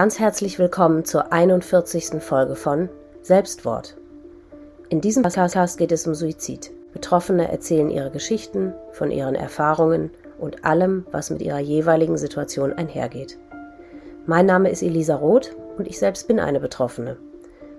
[0.00, 2.22] Ganz herzlich willkommen zur 41.
[2.22, 2.88] Folge von
[3.20, 3.98] Selbstwort.
[4.88, 6.70] In diesem Podcast geht es um Suizid.
[6.94, 13.36] Betroffene erzählen ihre Geschichten von ihren Erfahrungen und allem, was mit ihrer jeweiligen Situation einhergeht.
[14.24, 17.18] Mein Name ist Elisa Roth und ich selbst bin eine Betroffene.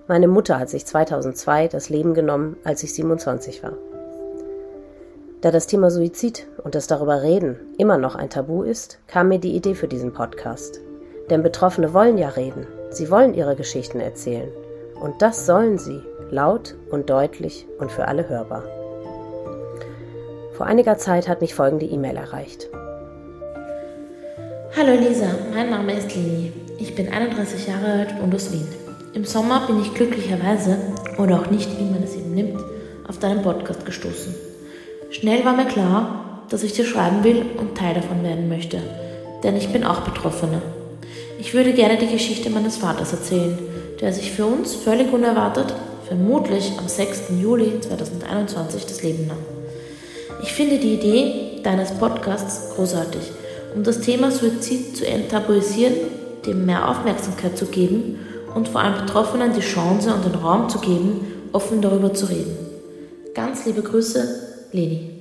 [0.06, 3.76] Meine Mutter hat sich 2002 das Leben genommen, als ich 27 war.
[5.40, 9.40] Da das Thema Suizid und das darüber reden immer noch ein Tabu ist, kam mir
[9.40, 10.80] die Idee für diesen Podcast.
[11.32, 14.50] Denn Betroffene wollen ja reden, sie wollen ihre Geschichten erzählen.
[15.00, 18.64] Und das sollen sie, laut und deutlich und für alle hörbar.
[20.52, 22.68] Vor einiger Zeit hat mich folgende E-Mail erreicht.
[24.76, 26.52] Hallo Lisa, mein Name ist Lini.
[26.78, 28.68] Ich bin 31 Jahre alt und aus Wien.
[29.14, 30.76] Im Sommer bin ich glücklicherweise,
[31.16, 32.60] oder auch nicht, wie man es eben nimmt,
[33.08, 34.34] auf deinen Podcast gestoßen.
[35.08, 38.82] Schnell war mir klar, dass ich dir schreiben will und Teil davon werden möchte,
[39.42, 40.60] denn ich bin auch Betroffene.
[41.44, 43.58] Ich würde gerne die Geschichte meines Vaters erzählen,
[44.00, 45.74] der sich für uns völlig unerwartet,
[46.06, 47.32] vermutlich am 6.
[47.42, 49.38] Juli 2021 das Leben nahm.
[50.44, 53.32] Ich finde die Idee deines Podcasts großartig,
[53.74, 55.94] um das Thema Suizid zu enttabuisieren,
[56.46, 58.20] dem mehr Aufmerksamkeit zu geben
[58.54, 62.56] und vor allem Betroffenen die Chance und den Raum zu geben, offen darüber zu reden.
[63.34, 65.11] Ganz liebe Grüße, Leni.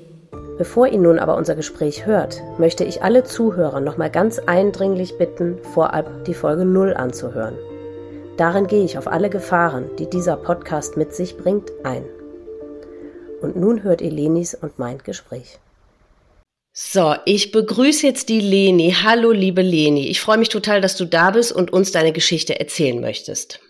[0.62, 5.58] Bevor ihr nun aber unser Gespräch hört, möchte ich alle Zuhörer nochmal ganz eindringlich bitten,
[5.73, 7.58] vorab die Folge 0 anzuhören.
[8.38, 12.06] Darin gehe ich auf alle Gefahren, die dieser Podcast mit sich bringt, ein.
[13.42, 15.58] Und nun hört ihr Lenis und mein Gespräch.
[16.73, 18.96] So, ich begrüße jetzt die Leni.
[19.03, 20.09] Hallo, liebe Leni.
[20.09, 23.62] Ich freue mich total, dass du da bist und uns deine Geschichte erzählen möchtest.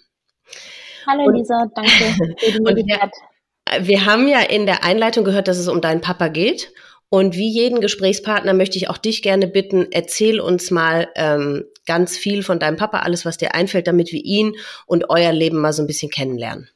[1.07, 3.11] Hallo Lisa, danke für die Möglichkeit.
[3.79, 6.73] Wir haben ja in der Einleitung gehört, dass es um deinen Papa geht.
[7.09, 12.17] Und wie jeden Gesprächspartner möchte ich auch dich gerne bitten, erzähl uns mal ähm, ganz
[12.17, 14.55] viel von deinem Papa, alles, was dir einfällt, damit wir ihn
[14.85, 16.69] und euer Leben mal so ein bisschen kennenlernen.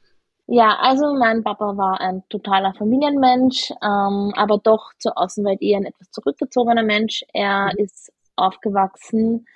[0.47, 5.85] Ja, also mein Papa war ein totaler Familienmensch, ähm, aber doch zur Außenwelt eher ein
[5.85, 7.23] etwas zurückgezogener Mensch.
[7.33, 7.83] Er mhm.
[7.83, 9.47] ist aufgewachsen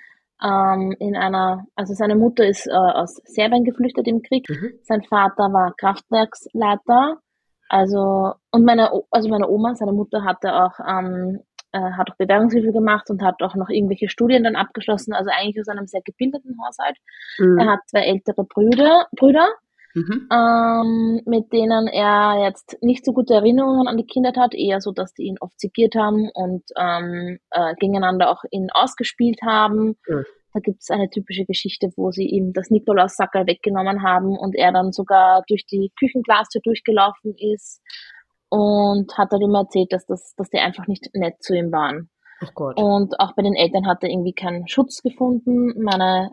[0.42, 4.48] ähm, in einer, also seine Mutter ist äh, aus Serbien geflüchtet im Krieg.
[4.48, 4.72] Mhm.
[4.82, 7.18] Sein Vater war Kraftwerksleiter.
[7.70, 11.40] Also und meine, also meine Oma, seine Mutter hatte auch ähm,
[11.72, 15.14] äh, hat auch Bewährungshilfe gemacht und hat auch noch irgendwelche Studien dann abgeschlossen.
[15.14, 16.96] Also eigentlich aus einem sehr gebildeten Haushalt.
[17.38, 17.58] Mhm.
[17.58, 19.46] Er hat zwei ältere Brüder, Brüder
[19.94, 20.28] Mhm.
[20.30, 24.92] Ähm, mit denen er jetzt nicht so gute Erinnerungen an die Kindheit hat, eher so,
[24.92, 29.96] dass die ihn oft zigiert haben und ähm, äh, gegeneinander auch ihn ausgespielt haben.
[30.06, 30.24] Mhm.
[30.52, 34.72] Da gibt es eine typische Geschichte, wo sie ihm das Nikolaussackerl weggenommen haben und er
[34.72, 37.80] dann sogar durch die Küchenglastür durchgelaufen ist
[38.48, 42.10] und hat dann immer erzählt, dass, das, dass die einfach nicht nett zu ihm waren.
[42.56, 45.82] Oh und auch bei den Eltern hat er irgendwie keinen Schutz gefunden.
[45.82, 46.32] Meine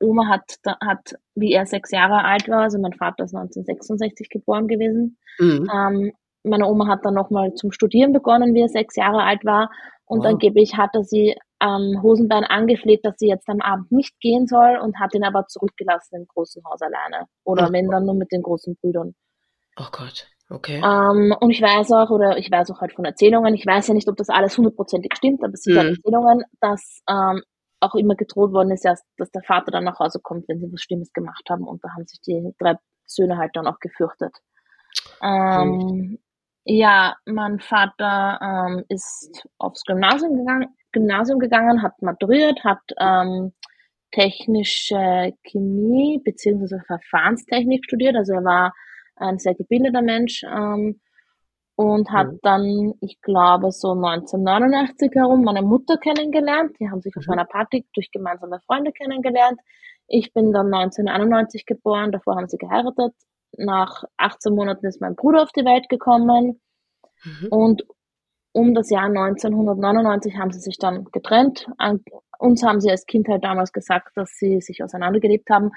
[0.00, 4.68] Oma hat, hat, wie er sechs Jahre alt war, also mein Vater ist 1966 geboren
[4.68, 5.18] gewesen.
[5.38, 5.70] Mhm.
[5.74, 6.12] Ähm,
[6.44, 9.70] meine Oma hat dann nochmal zum Studieren begonnen, wie er sechs Jahre alt war.
[10.04, 10.26] Und wow.
[10.26, 14.98] angeblich hatte sie ähm, Hosenbein angefleht, dass sie jetzt am Abend nicht gehen soll und
[14.98, 17.26] hat ihn aber zurückgelassen im großen Haus alleine.
[17.44, 19.14] Oder oh wenn dann nur mit den großen Brüdern.
[19.76, 20.82] Oh Gott, okay.
[20.84, 23.94] Ähm, und ich weiß auch, oder ich weiß auch halt von Erzählungen, ich weiß ja
[23.94, 25.88] nicht, ob das alles hundertprozentig stimmt, aber sicher mhm.
[25.90, 27.42] Erzählungen, dass ähm,
[27.80, 30.80] auch immer gedroht worden ist, dass der Vater dann nach Hause kommt, wenn sie was
[30.80, 31.66] Schlimmes gemacht haben.
[31.66, 32.76] Und da haben sich die drei
[33.06, 34.34] Söhne halt dann auch gefürchtet.
[35.22, 36.18] Ähm,
[36.64, 43.52] ja, mein Vater ähm, ist aufs Gymnasium gegangen, Gymnasium gegangen, hat maturiert, hat ähm,
[44.10, 48.16] technische Chemie beziehungsweise Verfahrenstechnik studiert.
[48.16, 48.72] Also er war
[49.16, 51.00] ein sehr gebildeter Mensch, ähm,
[51.76, 52.38] und hat mhm.
[52.42, 56.76] dann, ich glaube, so 1989 herum meine Mutter kennengelernt.
[56.78, 57.32] Die haben sich auf mhm.
[57.32, 59.60] einer Party durch gemeinsame Freunde kennengelernt.
[60.06, 63.14] Ich bin dann 1991 geboren, davor haben sie geheiratet.
[63.56, 66.60] Nach 18 Monaten ist mein Bruder auf die Welt gekommen.
[67.24, 67.48] Mhm.
[67.48, 67.84] Und
[68.54, 71.66] um das Jahr 1999 haben sie sich dann getrennt.
[71.76, 72.00] An
[72.38, 75.72] uns haben sie als Kind halt damals gesagt, dass sie sich auseinandergelebt haben.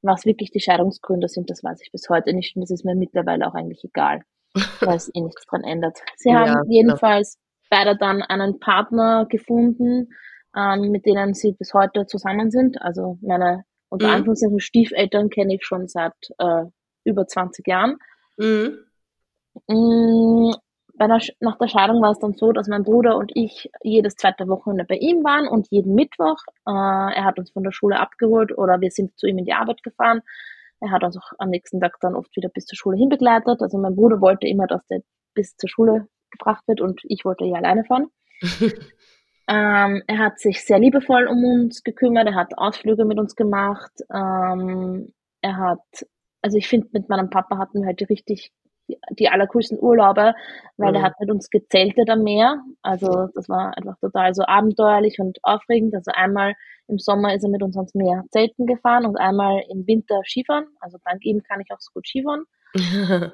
[0.00, 2.56] Was wirklich die Scheidungsgründe sind, das weiß ich bis heute nicht.
[2.56, 4.22] Und das ist mir mittlerweile auch eigentlich egal
[4.80, 5.98] weil es eh nichts dran ändert.
[6.16, 7.38] Sie ja, haben jedenfalls
[7.70, 7.78] ja.
[7.78, 10.08] beide dann einen Partner gefunden,
[10.56, 12.80] ähm, mit denen sie bis heute zusammen sind.
[12.80, 14.14] Also meine unter mhm.
[14.14, 16.64] Anführungszeichen Stiefeltern kenne ich schon seit äh,
[17.04, 17.98] über 20 Jahren.
[18.38, 18.78] Mhm.
[20.96, 24.14] Bei der, nach der Scheidung war es dann so, dass mein Bruder und ich jedes
[24.14, 26.38] zweite Wochenende bei ihm waren und jeden Mittwoch.
[26.66, 29.54] Äh, er hat uns von der Schule abgeholt oder wir sind zu ihm in die
[29.54, 30.22] Arbeit gefahren.
[30.80, 33.60] Er hat uns auch am nächsten Tag dann oft wieder bis zur Schule hinbegleitet.
[33.60, 35.00] Also mein Bruder wollte immer, dass der
[35.34, 38.08] bis zur Schule gebracht wird und ich wollte ja alleine fahren.
[39.46, 43.92] Ähm, er hat sich sehr liebevoll um uns gekümmert, er hat Ausflüge mit uns gemacht,
[44.10, 45.12] ähm,
[45.42, 46.06] er hat,
[46.40, 48.52] also ich finde, mit meinem Papa hatten wir halt die richtig
[48.88, 50.34] die, die allercoolsten Urlaube,
[50.76, 50.96] weil mhm.
[50.96, 52.62] er hat mit uns gezeltet am Meer.
[52.82, 55.94] Also das war einfach total so abenteuerlich und aufregend.
[55.94, 56.54] Also einmal
[56.88, 60.66] im Sommer ist er mit uns ans Meer zelten gefahren und einmal im Winter Skifahren.
[60.80, 62.44] Also dank ihm kann ich auch so gut Skifahren.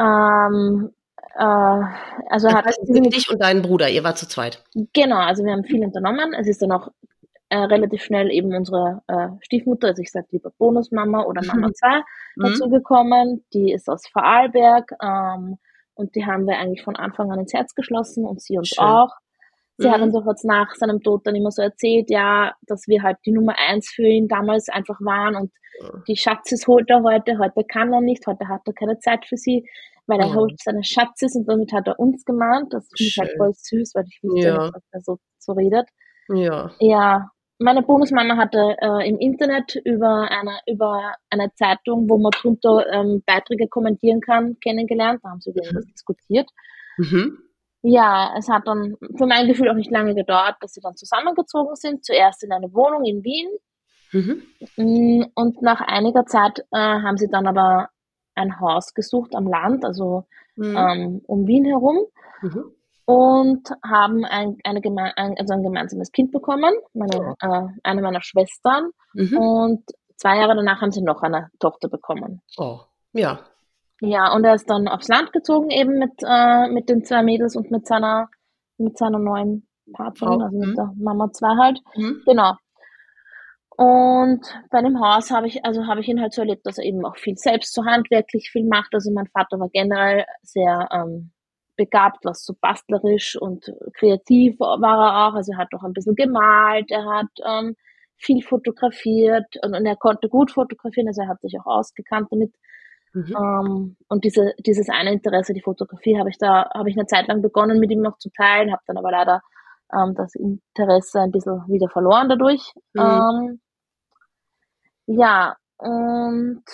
[0.00, 0.90] ähm,
[1.36, 1.82] äh,
[2.30, 4.64] also das hat heißt, dich und deinen Bruder, ihr war zu zweit.
[4.92, 6.34] Genau, also wir haben viel unternommen.
[6.34, 6.88] Es ist dann auch
[7.48, 11.88] äh, relativ schnell eben unsere äh, Stiefmutter, also ich sage lieber Bonusmama oder Mama 2,
[11.98, 12.02] mhm.
[12.36, 13.44] dazu gekommen.
[13.52, 15.58] Die ist aus Vorarlberg ähm,
[15.94, 18.84] und die haben wir eigentlich von Anfang an ins Herz geschlossen und sie uns Schön.
[18.84, 19.10] auch.
[19.78, 19.92] Sie mhm.
[19.92, 23.18] hat uns auch jetzt nach seinem Tod dann immer so erzählt, ja, dass wir halt
[23.26, 25.52] die Nummer eins für ihn damals einfach waren und
[26.08, 29.36] die Schatzes holt er heute, heute kann er nicht, heute hat er keine Zeit für
[29.36, 29.68] sie
[30.06, 30.34] weil er ja.
[30.34, 32.72] holt seine Schatzes und damit hat er uns gemahnt.
[32.72, 34.70] Das finde ich halt voll süß, weil ich wusste, ja.
[34.70, 35.88] dass er so, so redet.
[36.28, 36.70] Ja.
[36.80, 37.30] Ja.
[37.58, 43.22] Meine Bonusmama hatte äh, im Internet über eine, über eine Zeitung, wo man drunter ähm,
[43.24, 45.20] Beiträge kommentieren kann, kennengelernt.
[45.22, 45.66] Da haben sie über mhm.
[45.66, 46.50] irgendwas diskutiert.
[46.98, 47.38] Mhm.
[47.82, 51.76] Ja, es hat dann für mein Gefühl auch nicht lange gedauert, dass sie dann zusammengezogen
[51.76, 52.04] sind.
[52.04, 53.48] Zuerst in eine Wohnung in Wien.
[54.12, 54.42] Mhm.
[54.76, 57.88] Mm, und nach einiger Zeit äh, haben sie dann aber
[58.34, 60.26] ein Haus gesucht am Land, also
[60.56, 60.76] mhm.
[60.76, 62.06] ähm, um Wien herum.
[63.06, 64.80] Und haben ein, eine
[65.16, 67.34] ein, also ein gemeinsames Kind bekommen, meine, oh.
[67.40, 68.90] äh, eine meiner Schwestern.
[69.14, 69.38] Mhm.
[69.38, 69.84] Und
[70.16, 72.42] zwei Jahre danach haben sie noch eine Tochter bekommen.
[72.58, 72.80] Oh,
[73.12, 73.38] ja.
[74.00, 77.56] Ja, und er ist dann aufs Land gezogen, eben mit, äh, mit den zwei Mädels
[77.56, 78.28] und mit seiner,
[78.76, 80.44] mit seiner neuen Partnerin, oh.
[80.44, 80.74] also mit mhm.
[80.74, 81.80] der Mama zwei halt.
[81.94, 82.22] Mhm.
[82.26, 82.54] Genau.
[83.76, 86.84] Und bei dem Haus habe ich, also habe ich ihn halt so erlebt, dass er
[86.84, 88.94] eben auch viel selbst so handwerklich viel macht.
[88.94, 91.30] Also mein Vater war generell sehr ähm,
[91.76, 95.34] begabt, was so bastlerisch und kreativ war er auch.
[95.34, 97.76] Also er hat auch ein bisschen gemalt, er hat ähm,
[98.16, 102.54] viel fotografiert und, und er konnte gut fotografieren, also er hat sich auch ausgekannt damit.
[103.12, 103.36] Mhm.
[103.36, 107.28] Ähm, und diese, dieses eine Interesse, die Fotografie, habe ich da, habe ich eine Zeit
[107.28, 109.42] lang begonnen, mit ihm noch zu teilen, habe dann aber leider
[109.92, 112.72] ähm, das Interesse ein bisschen wieder verloren dadurch.
[112.94, 113.00] Mhm.
[113.00, 113.60] Ähm,
[115.06, 116.64] ja, und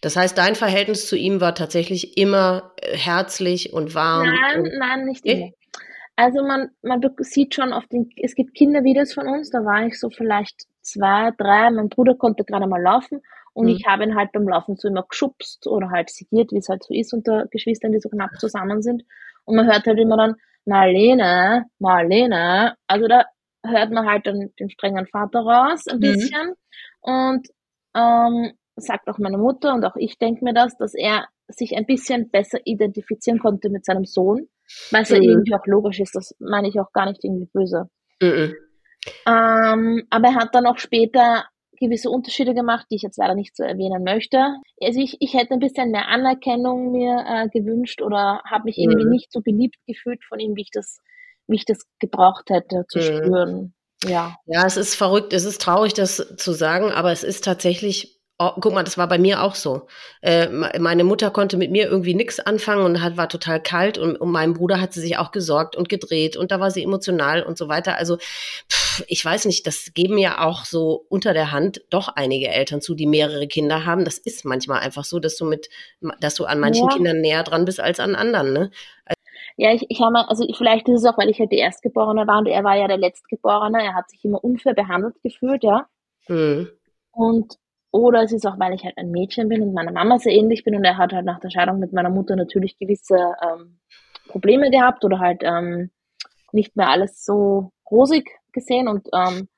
[0.00, 4.26] das heißt, dein Verhältnis zu ihm war tatsächlich immer äh, herzlich und warm?
[4.26, 5.50] Nein, und nein, nicht immer.
[6.16, 10.00] Also man, man sieht schon auf den, es gibt Kindervideos von uns, da war ich
[10.00, 13.20] so vielleicht zwei, drei, mein Bruder konnte gerade mal laufen
[13.52, 13.76] und mhm.
[13.76, 16.82] ich habe ihn halt beim Laufen so immer geschubst oder halt segiert, wie es halt
[16.82, 19.04] so ist unter Geschwistern, die so knapp zusammen sind.
[19.44, 20.34] Und man hört halt immer dann,
[20.64, 23.24] Marlene, Marlene, also da
[23.64, 26.00] hört man halt dann den strengen Vater raus ein mhm.
[26.00, 26.54] bisschen.
[27.00, 27.48] Und
[27.94, 31.86] ähm, sagt auch meine Mutter und auch ich denke mir das, dass er sich ein
[31.86, 34.48] bisschen besser identifizieren konnte mit seinem Sohn,
[34.90, 35.16] was mhm.
[35.16, 37.88] ja irgendwie auch logisch ist, das meine ich auch gar nicht irgendwie böse.
[38.20, 38.54] Mhm.
[39.26, 41.44] Ähm, aber er hat dann auch später
[41.80, 44.38] gewisse Unterschiede gemacht, die ich jetzt leider nicht so erwähnen möchte.
[44.82, 49.04] Also ich, ich hätte ein bisschen mehr Anerkennung mir äh, gewünscht oder habe mich irgendwie
[49.04, 49.10] mhm.
[49.10, 50.98] nicht so geliebt gefühlt von ihm, wie ich das,
[51.46, 53.02] wie ich das gebraucht hätte zu mhm.
[53.02, 53.74] spüren.
[54.04, 54.36] Ja.
[54.46, 58.52] Ja, es ist verrückt, es ist traurig, das zu sagen, aber es ist tatsächlich Oh,
[58.60, 59.88] guck mal, das war bei mir auch so.
[60.22, 60.46] Äh,
[60.78, 64.30] meine Mutter konnte mit mir irgendwie nichts anfangen und hat, war total kalt und um
[64.30, 67.58] meinen Bruder hat sie sich auch gesorgt und gedreht und da war sie emotional und
[67.58, 67.96] so weiter.
[67.96, 72.46] Also pff, ich weiß nicht, das geben ja auch so unter der Hand doch einige
[72.46, 74.04] Eltern zu, die mehrere Kinder haben.
[74.04, 75.68] Das ist manchmal einfach so, dass du mit,
[76.20, 76.94] dass du an manchen ja.
[76.94, 78.52] Kindern näher dran bist als an anderen.
[78.52, 78.70] Ne?
[79.56, 82.38] Ja, ich, ich habe also vielleicht ist es auch, weil ich halt die Erstgeborene war
[82.38, 83.82] und er war ja der Letztgeborene.
[83.82, 85.88] Er hat sich immer unfair behandelt gefühlt, ja.
[86.28, 86.68] Mhm.
[87.10, 87.58] Und
[87.90, 90.64] oder es ist auch, weil ich halt ein Mädchen bin und meiner Mama sehr ähnlich
[90.64, 93.78] bin und er hat halt nach der Scheidung mit meiner Mutter natürlich gewisse ähm,
[94.28, 95.90] Probleme gehabt oder halt ähm,
[96.52, 99.48] nicht mehr alles so rosig gesehen und ähm,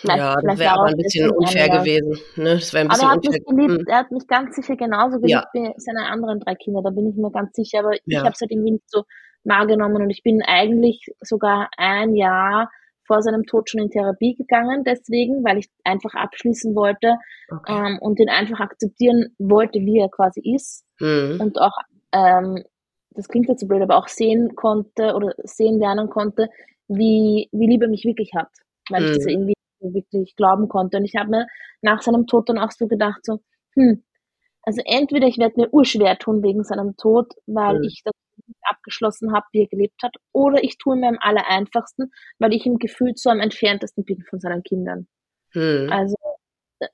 [0.00, 2.18] Vielleicht, ja, das wäre aber ein bisschen unfair gewesen.
[2.36, 2.54] Ne?
[2.54, 3.86] Das ein bisschen aber er hat mich geliebt, hm.
[3.86, 5.52] er hat mich ganz sicher genauso geliebt ja.
[5.52, 8.00] wie seine anderen drei Kinder, da bin ich mir ganz sicher, aber ja.
[8.06, 9.04] ich habe es halt irgendwie nicht so
[9.44, 12.70] wahrgenommen und ich bin eigentlich sogar ein Jahr
[13.12, 17.16] vor seinem Tod schon in Therapie gegangen, deswegen, weil ich einfach abschließen wollte
[17.50, 17.72] okay.
[17.72, 21.38] ähm, und ihn einfach akzeptieren wollte, wie er quasi ist mhm.
[21.38, 21.76] und auch,
[22.12, 22.64] ähm,
[23.10, 26.48] das klingt jetzt so blöd, aber auch sehen konnte oder sehen lernen konnte,
[26.88, 28.48] wie, wie lieb er mich wirklich hat,
[28.88, 29.08] weil mhm.
[29.08, 30.96] ich das irgendwie wirklich glauben konnte.
[30.96, 31.46] Und ich habe mir
[31.82, 33.40] nach seinem Tod dann auch so gedacht, so,
[33.74, 34.02] hm,
[34.62, 37.84] also entweder ich werde mir urschwer tun wegen seinem Tod, weil mhm.
[37.84, 38.12] ich das
[38.62, 42.66] abgeschlossen habe, wie er gelebt hat, oder ich tue mir am aller einfachsten, weil ich
[42.66, 45.06] im Gefühl so am entferntesten bin von seinen Kindern.
[45.54, 45.88] Mhm.
[45.90, 46.16] Also,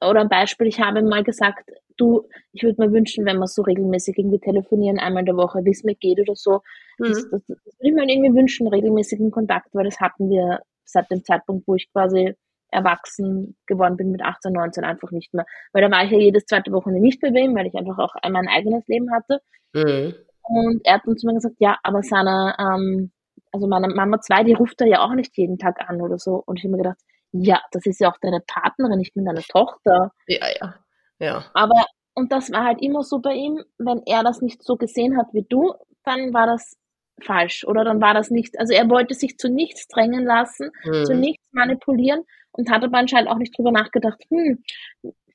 [0.01, 3.63] oder ein Beispiel, ich habe mal gesagt, du, ich würde mir wünschen, wenn wir so
[3.63, 6.61] regelmäßig irgendwie telefonieren, einmal in der Woche, wie es mir geht oder so,
[6.99, 7.09] Mhm.
[7.09, 11.11] Das, das, das würde ich mir irgendwie wünschen, regelmäßigen Kontakt, weil das hatten wir seit
[11.11, 12.35] dem Zeitpunkt, wo ich quasi
[12.71, 15.47] erwachsen geworden bin mit 18, 19 einfach nicht mehr.
[15.73, 18.15] Weil da war ich ja jedes zweite Wochenende nicht bei wem, weil ich einfach auch
[18.31, 19.41] mein eigenes Leben hatte.
[19.73, 20.15] Mhm.
[20.43, 23.11] Und er hat dann zu mir gesagt, ja, aber seine, ähm,
[23.53, 26.43] also meine Mama 2, die ruft er ja auch nicht jeden Tag an oder so.
[26.47, 26.99] Und ich habe mir gedacht,
[27.33, 30.13] ja, das ist ja auch deine Partnerin, ich bin deine Tochter.
[30.27, 30.75] Ja, ja.
[31.19, 31.45] Ja.
[31.53, 31.85] Aber,
[32.15, 35.27] und das war halt immer so bei ihm, wenn er das nicht so gesehen hat
[35.33, 36.77] wie du, dann war das
[37.23, 41.05] falsch oder dann war das nicht, also er wollte sich zu nichts drängen lassen, mhm.
[41.05, 42.23] zu nichts manipulieren
[42.53, 44.63] und hat aber anscheinend auch nicht drüber nachgedacht, hm,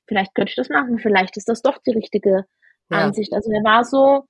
[0.07, 2.45] vielleicht könnte ich das machen, vielleicht ist das doch die richtige
[2.89, 2.97] ja.
[2.97, 3.33] Ansicht.
[3.33, 4.25] Also er war so,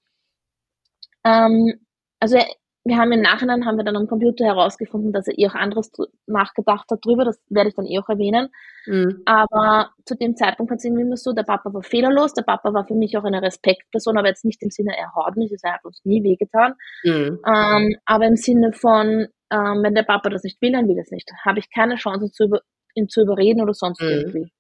[1.24, 1.74] ähm,
[2.20, 2.48] also er,
[2.86, 5.92] wir haben im Nachhinein, haben wir dann am Computer herausgefunden, dass er eh auch anderes
[6.28, 8.50] nachgedacht hat drüber, das werde ich dann eh auch erwähnen.
[8.86, 9.22] Mhm.
[9.26, 12.74] Aber zu dem Zeitpunkt hat es irgendwie immer so, der Papa war fehlerlos, der Papa
[12.74, 15.74] war für mich auch eine Respektperson, aber jetzt nicht im Sinne, er haut mich, er
[15.74, 16.74] hat uns nie wehgetan,
[17.04, 17.40] mhm.
[17.46, 21.04] ähm, aber im Sinne von, ähm, wenn der Papa das nicht will, dann will er
[21.04, 21.30] es nicht.
[21.46, 22.62] Habe ich keine Chance, zu über,
[22.96, 24.10] ihn zu überreden oder sonst mhm.
[24.10, 24.52] irgendwie.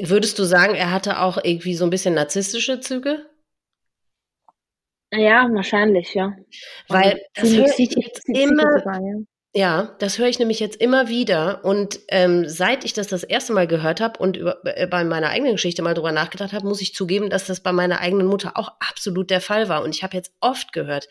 [0.00, 3.26] Würdest du sagen, er hatte auch irgendwie so ein bisschen narzisstische Züge?
[5.16, 6.34] Ja, wahrscheinlich, ja.
[6.88, 9.16] Weil das höre ich jetzt immer, sogar, ja.
[9.54, 9.96] ja.
[9.98, 11.64] das höre ich nämlich jetzt immer wieder.
[11.64, 15.30] Und ähm, seit ich das das erste Mal gehört habe und über, äh, bei meiner
[15.30, 18.52] eigenen Geschichte mal drüber nachgedacht habe, muss ich zugeben, dass das bei meiner eigenen Mutter
[18.56, 19.82] auch absolut der Fall war.
[19.82, 21.08] Und ich habe jetzt oft gehört,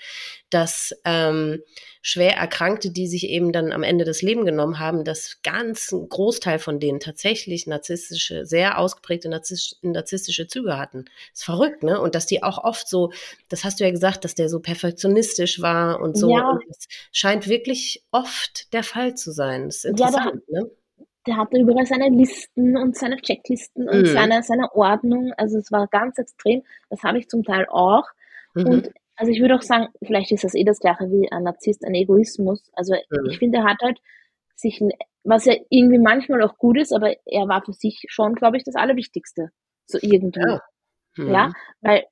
[0.53, 1.61] dass ähm,
[2.01, 6.09] schwer Erkrankte, die sich eben dann am Ende das Leben genommen haben, dass ganz ein
[6.09, 11.05] Großteil von denen tatsächlich narzisstische, sehr ausgeprägte narzisstische Züge hatten.
[11.31, 11.99] Das ist verrückt, ne?
[11.99, 13.11] Und dass die auch oft so,
[13.49, 16.29] das hast du ja gesagt, dass der so perfektionistisch war und so.
[16.29, 16.51] Ja.
[16.51, 19.67] Und das scheint wirklich oft der Fall zu sein.
[19.67, 20.71] Das ist interessant, ja, ne?
[21.25, 24.05] der hatte überall seine Listen und seine Checklisten und mhm.
[24.07, 25.31] seine, seine Ordnung.
[25.37, 26.63] Also es war ganz extrem.
[26.89, 28.03] Das habe ich zum Teil auch.
[28.55, 28.65] Mhm.
[28.65, 31.85] Und also ich würde auch sagen, vielleicht ist das eh das gleiche wie ein Narzisst,
[31.85, 32.69] ein Egoismus.
[32.73, 33.29] Also mhm.
[33.29, 33.99] ich finde, er hat halt
[34.55, 34.81] sich,
[35.23, 38.63] was ja irgendwie manchmal auch gut ist, aber er war für sich schon, glaube ich,
[38.63, 39.49] das Allerwichtigste.
[39.85, 40.39] So irgendwie.
[40.39, 40.61] Ja,
[41.17, 41.31] mhm.
[41.31, 41.51] ja
[41.81, 42.05] weil,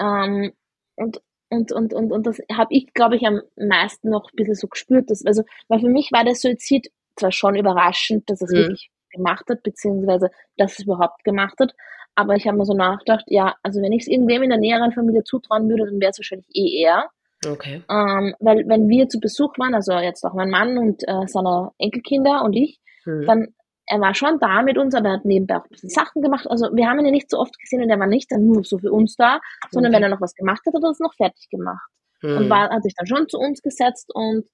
[0.00, 0.52] ähm,
[0.96, 1.20] und,
[1.50, 4.68] und, und, und, und das habe ich, glaube ich, am meisten noch ein bisschen so
[4.68, 5.10] gespürt.
[5.10, 8.56] Dass, also, weil für mich war der Suizid zwar schon überraschend, dass es mhm.
[8.56, 11.74] wirklich gemacht hat, beziehungsweise dass es überhaupt gemacht hat,
[12.16, 14.90] aber ich habe mir so nachgedacht, ja, also wenn ich es irgendwem in der näheren
[14.92, 17.10] Familie zutrauen würde, dann wäre es wahrscheinlich eh er.
[17.46, 17.82] Okay.
[17.90, 21.72] Ähm, weil wenn wir zu Besuch waren, also jetzt auch mein Mann und äh, seine
[21.78, 23.26] Enkelkinder und ich, hm.
[23.26, 23.48] dann
[23.88, 26.46] er war schon da mit uns, aber er hat nebenbei auch ein bisschen Sachen gemacht.
[26.50, 28.64] Also wir haben ihn ja nicht so oft gesehen und er war nicht dann nur
[28.64, 29.38] so für uns da,
[29.70, 29.96] sondern okay.
[29.96, 31.86] wenn er noch was gemacht hat, hat er es noch fertig gemacht.
[32.20, 32.36] Hm.
[32.36, 34.46] Und war, hat sich dann schon zu uns gesetzt und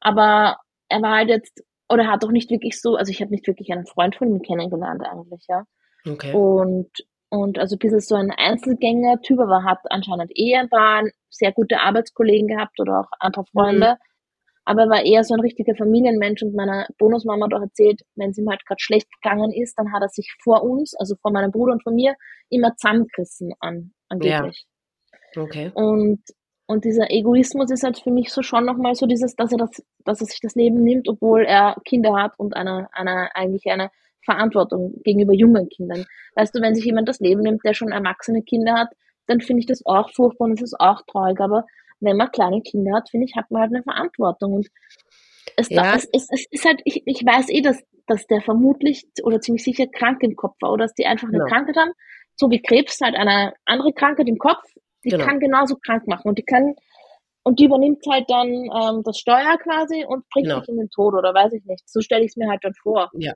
[0.00, 3.46] aber er war halt jetzt, oder hat auch nicht wirklich so, also ich habe nicht
[3.46, 5.64] wirklich einen Freund von ihm kennengelernt eigentlich, ja.
[6.06, 6.32] Okay.
[6.32, 6.90] Und,
[7.30, 11.80] und also ein bisschen so ein Einzelgänger-Typ, aber hat anscheinend eh ein paar sehr gute
[11.80, 13.92] Arbeitskollegen gehabt oder auch ein paar Freunde.
[13.92, 14.10] Mhm.
[14.66, 18.30] Aber er war eher so ein richtiger Familienmensch und meiner Bonusmama hat auch erzählt, wenn
[18.30, 21.32] es ihm halt gerade schlecht gegangen ist, dann hat er sich vor uns, also vor
[21.32, 22.14] meinem Bruder und von mir,
[22.48, 24.66] immer zusammengerissen an, angeblich.
[25.34, 25.42] Ja.
[25.42, 25.70] Okay.
[25.74, 26.22] Und,
[26.66, 29.82] und dieser Egoismus ist halt für mich so schon nochmal so dieses, dass er das,
[30.04, 33.90] dass er sich das Leben nimmt, obwohl er Kinder hat und eine, eine, eigentlich eine
[34.24, 36.06] Verantwortung gegenüber jungen Kindern.
[36.34, 38.88] Weißt du, wenn sich jemand das Leben nimmt, der schon erwachsene Kinder hat,
[39.26, 41.38] dann finde ich das auch furchtbar und es ist auch traurig.
[41.40, 41.66] Aber
[42.00, 44.54] wenn man kleine Kinder hat, finde ich, hat man halt eine Verantwortung.
[44.54, 44.68] Und
[45.56, 45.94] es, ja.
[45.94, 49.64] es, es, es ist halt, ich, ich weiß eh, dass, dass der vermutlich oder ziemlich
[49.64, 51.50] sicher krank im Kopf war oder dass die einfach eine genau.
[51.50, 51.92] Krankheit haben,
[52.36, 54.62] so wie Krebs halt eine andere Krankheit im Kopf,
[55.04, 55.24] die genau.
[55.24, 56.74] kann genauso krank machen und die kann
[57.44, 60.60] und die übernimmt halt dann ähm, das Steuer quasi und bringt genau.
[60.60, 61.88] dich in den Tod oder weiß ich nicht.
[61.88, 63.10] So stelle ich es mir halt dann vor.
[63.14, 63.34] Ja.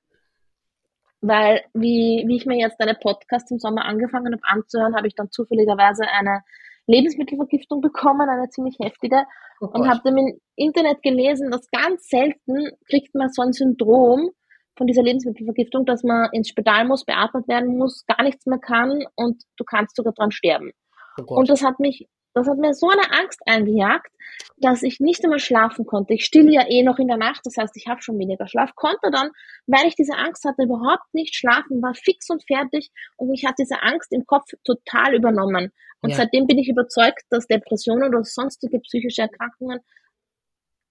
[1.21, 5.15] Weil, wie, wie ich mir jetzt deine Podcasts im Sommer angefangen habe anzuhören, habe ich
[5.15, 6.43] dann zufälligerweise eine
[6.87, 9.25] Lebensmittelvergiftung bekommen, eine ziemlich heftige.
[9.61, 14.31] Oh und habe dann im Internet gelesen, dass ganz selten kriegt man so ein Syndrom
[14.77, 19.05] von dieser Lebensmittelvergiftung, dass man ins Spital muss, beatmet werden muss, gar nichts mehr kann
[19.17, 20.71] und du kannst sogar dran sterben.
[21.27, 24.13] Oh und das hat mich das hat mir so eine Angst eingejagt,
[24.59, 26.15] dass ich nicht einmal schlafen konnte.
[26.15, 28.75] Ich stille ja eh noch in der Nacht, das heißt, ich habe schon weniger Schlaf,
[28.75, 29.31] konnte dann,
[29.67, 33.55] weil ich diese Angst hatte, überhaupt nicht schlafen, war fix und fertig und mich hat
[33.59, 35.73] diese Angst im Kopf total übernommen.
[36.01, 36.17] Und ja.
[36.17, 39.81] seitdem bin ich überzeugt, dass Depressionen oder sonstige psychische Erkrankungen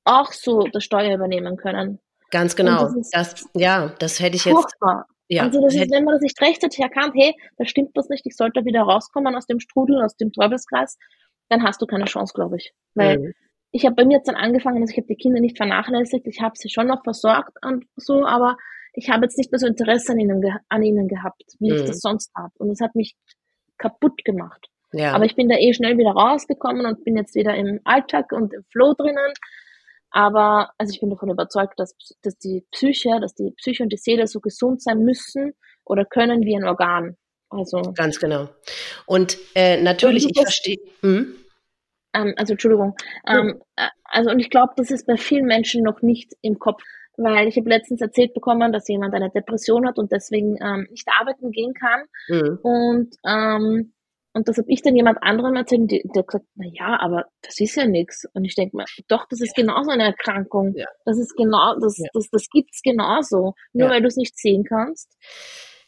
[0.04, 2.00] auch so das Steuer übernehmen können.
[2.32, 2.84] Ganz genau.
[2.84, 4.54] Das, das, ja, das hätte ich jetzt.
[4.54, 5.08] Furchtbar.
[5.30, 8.26] Ja, also das ist, wenn man das nicht rechtzeitig erkannt, hey, da stimmt was nicht,
[8.26, 10.98] ich sollte wieder rauskommen aus dem Strudel, aus dem Teufelskreis,
[11.50, 12.74] dann hast du keine Chance, glaube ich.
[12.96, 13.34] Weil mhm.
[13.72, 16.42] ich habe bei mir jetzt dann angefangen, also ich habe die Kinder nicht vernachlässigt, ich
[16.42, 18.58] habe sie schon noch versorgt und so, aber
[18.94, 21.78] ich habe jetzt nicht mehr so Interesse an ihnen, an ihnen gehabt, wie mhm.
[21.78, 22.54] ich das sonst habe.
[22.58, 23.16] Und das hat mich
[23.78, 24.68] kaputt gemacht.
[24.94, 25.14] Ja.
[25.14, 28.54] Aber ich bin da eh schnell wieder rausgekommen und bin jetzt wieder im Alltag und
[28.54, 29.34] im Flow drinnen.
[30.12, 33.98] Aber also ich bin davon überzeugt, dass, dass die Psyche, dass die Psyche und die
[33.98, 35.54] Seele so gesund sein müssen
[35.86, 37.18] oder können wie ein Organ.
[37.50, 38.50] Also ganz genau.
[39.06, 40.78] Und äh, natürlich, ich verstehe.
[41.02, 41.36] Hm?
[42.14, 42.96] Ähm, also Entschuldigung.
[43.26, 46.82] Ähm, äh, also und ich glaube, das ist bei vielen Menschen noch nicht im Kopf,
[47.18, 51.08] weil ich habe letztens erzählt bekommen, dass jemand eine Depression hat und deswegen ähm, nicht
[51.08, 52.04] arbeiten gehen kann.
[52.28, 52.60] Mhm.
[52.62, 53.94] Und ähm,
[54.38, 57.76] und das habe ich dann jemand anderem erzählt, der, gesagt, na ja, aber das ist
[57.76, 58.26] ja nichts.
[58.34, 59.64] Und ich denke mir, doch, das ist ja.
[59.64, 60.74] genauso eine Erkrankung.
[60.76, 60.86] Ja.
[61.06, 62.08] Das ist genau, das, ja.
[62.14, 63.56] das, das gibt's genauso.
[63.74, 65.12] Nur weil du es nicht sehen kannst.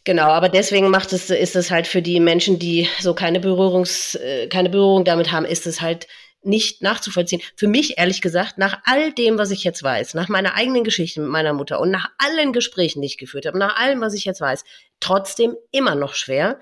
[0.03, 4.15] Genau, aber deswegen macht es, ist es halt für die Menschen, die so keine Berührungs,
[4.15, 6.07] äh, keine Berührung damit haben, ist es halt
[6.41, 7.41] nicht nachzuvollziehen.
[7.55, 11.21] Für mich, ehrlich gesagt, nach all dem, was ich jetzt weiß, nach meiner eigenen Geschichte
[11.21, 14.25] mit meiner Mutter und nach allen Gesprächen, die ich geführt habe, nach allem, was ich
[14.25, 14.63] jetzt weiß,
[14.99, 16.59] trotzdem immer noch schwer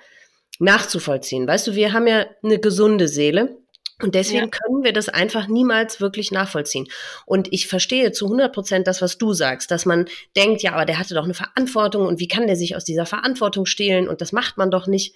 [0.59, 1.47] nachzuvollziehen.
[1.47, 3.57] Weißt du, wir haben ja eine gesunde Seele.
[3.99, 4.47] Und deswegen ja.
[4.47, 6.87] können wir das einfach niemals wirklich nachvollziehen.
[7.25, 10.85] Und ich verstehe zu 100 Prozent das, was du sagst, dass man denkt, ja, aber
[10.85, 14.21] der hatte doch eine Verantwortung und wie kann der sich aus dieser Verantwortung stehlen und
[14.21, 15.15] das macht man doch nicht.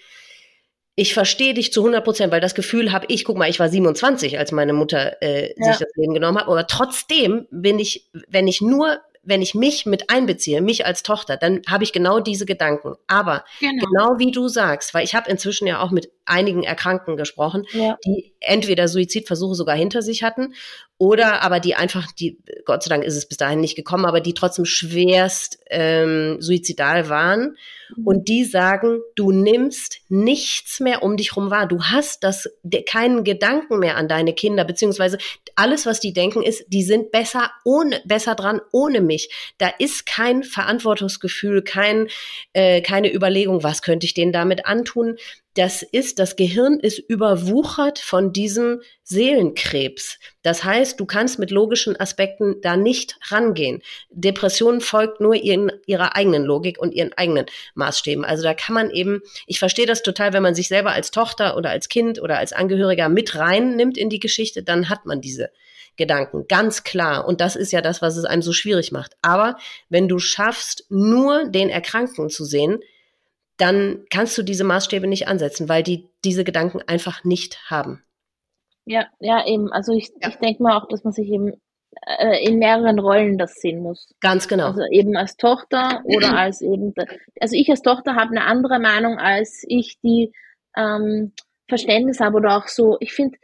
[0.96, 3.70] Ich verstehe dich zu 100 Prozent, weil das Gefühl habe ich, guck mal, ich war
[3.70, 5.66] 27, als meine Mutter äh, ja.
[5.74, 9.86] sich das Leben genommen hat, aber trotzdem bin ich, wenn ich nur wenn ich mich
[9.86, 12.96] mit einbeziehe, mich als Tochter, dann habe ich genau diese Gedanken.
[13.08, 13.86] Aber genau.
[13.86, 17.98] genau, wie du sagst, weil ich habe inzwischen ja auch mit einigen Erkrankten gesprochen, ja.
[18.06, 20.54] die entweder Suizidversuche sogar hinter sich hatten
[21.02, 24.22] oder aber die einfach, die, Gott sei Dank ist es bis dahin nicht gekommen, aber
[24.22, 27.58] die trotzdem schwerst ähm, suizidal waren.
[27.96, 28.06] Mhm.
[28.06, 31.68] Und die sagen, du nimmst nichts mehr um dich rum wahr.
[31.68, 32.48] Du hast das,
[32.88, 35.18] keinen Gedanken mehr an deine Kinder, beziehungsweise
[35.56, 39.32] alles, was die denken, ist, die sind besser ohne, besser dran ohne mich.
[39.58, 42.10] Da ist kein Verantwortungsgefühl, kein,
[42.54, 45.18] äh, keine Überlegung, was könnte ich denen damit antun
[45.56, 50.18] das ist, das Gehirn ist überwuchert von diesem Seelenkrebs.
[50.44, 53.82] Das heißt, du kannst mit logischen Aspekten da nicht rangehen.
[54.12, 58.24] Depression folgt nur ihren, ihrer eigenen Logik und ihren eigenen Maßstäben.
[58.24, 61.58] Also da kann man eben, ich verstehe das total, wenn man sich selber als Tochter
[61.58, 65.52] oder als Kind oder als Angehöriger mit reinnimmt in die Geschichte, dann hat man diese
[65.98, 67.28] Gedanken, ganz klar.
[67.28, 69.18] Und das ist ja das, was es einem so schwierig macht.
[69.22, 69.58] Aber
[69.90, 72.80] wenn du schaffst, nur den Erkrankten zu sehen,
[73.62, 78.04] dann kannst du diese Maßstäbe nicht ansetzen, weil die diese Gedanken einfach nicht haben.
[78.86, 79.72] Ja, ja, eben.
[79.72, 80.30] Also ich, ja.
[80.30, 81.54] ich denke mal auch, dass man sich eben
[82.08, 84.14] äh, in mehreren Rollen das sehen muss.
[84.20, 84.68] Ganz genau.
[84.68, 86.94] Also eben als Tochter oder als eben,
[87.40, 90.34] also ich als Tochter habe eine andere Meinung als ich, die
[90.76, 91.34] ähm,
[91.68, 92.98] Verständnis habe oder auch so.
[93.00, 93.38] Ich finde,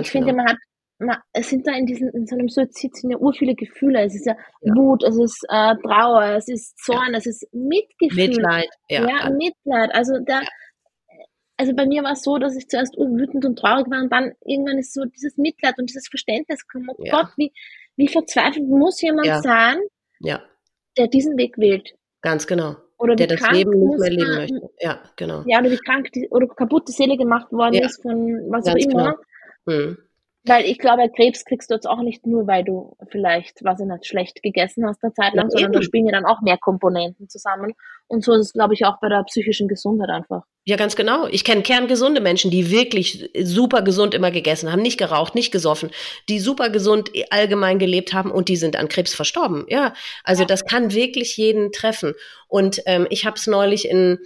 [0.00, 0.44] ich finde, genau.
[0.44, 0.58] man hat
[1.00, 4.02] na, es sind da in diesem, in so einem Suizid sind ja ur viele Gefühle.
[4.02, 4.74] Es ist ja, ja.
[4.74, 7.18] Wut, es ist äh, Trauer, es ist Zorn, ja.
[7.18, 8.28] es ist Mitgefühl.
[8.28, 9.08] Mitleid, ja.
[9.08, 9.94] Ja, Mitleid.
[9.94, 10.40] Also da,
[11.56, 14.32] also bei mir war es so, dass ich zuerst wütend und traurig war und dann
[14.44, 16.90] irgendwann ist so dieses Mitleid und dieses Verständnis gekommen.
[16.96, 17.52] Oh Gott, wie,
[17.96, 19.78] wie verzweifelt muss jemand sein,
[20.20, 20.42] ja.
[20.96, 21.94] der diesen Weg wählt.
[22.22, 22.76] Ganz genau.
[22.98, 24.70] Oder der das Leben nicht mehr leben möchte.
[24.80, 25.44] Ja, genau.
[25.46, 28.84] Ja, oder wie krank die, oder kaputt die Seele gemacht worden ist von was Ganz
[28.84, 29.14] auch immer.
[29.64, 29.78] Genau.
[29.78, 29.98] Hm.
[30.48, 33.86] Weil ich glaube, Krebs kriegst du jetzt auch nicht nur, weil du vielleicht, was ich
[33.86, 36.58] nicht, schlecht gegessen hast eine Zeit lang, ja, sondern da spielen ja dann auch mehr
[36.58, 37.74] Komponenten zusammen.
[38.06, 40.42] Und so ist es, glaube ich, auch bei der psychischen Gesundheit einfach.
[40.64, 41.26] Ja, ganz genau.
[41.28, 45.90] Ich kenne kerngesunde Menschen, die wirklich super gesund immer gegessen haben, nicht geraucht, nicht gesoffen,
[46.28, 49.64] die super gesund allgemein gelebt haben und die sind an Krebs verstorben.
[49.68, 50.46] Ja, also ja.
[50.46, 52.14] das kann wirklich jeden treffen.
[52.48, 54.18] Und ähm, ich habe es neulich in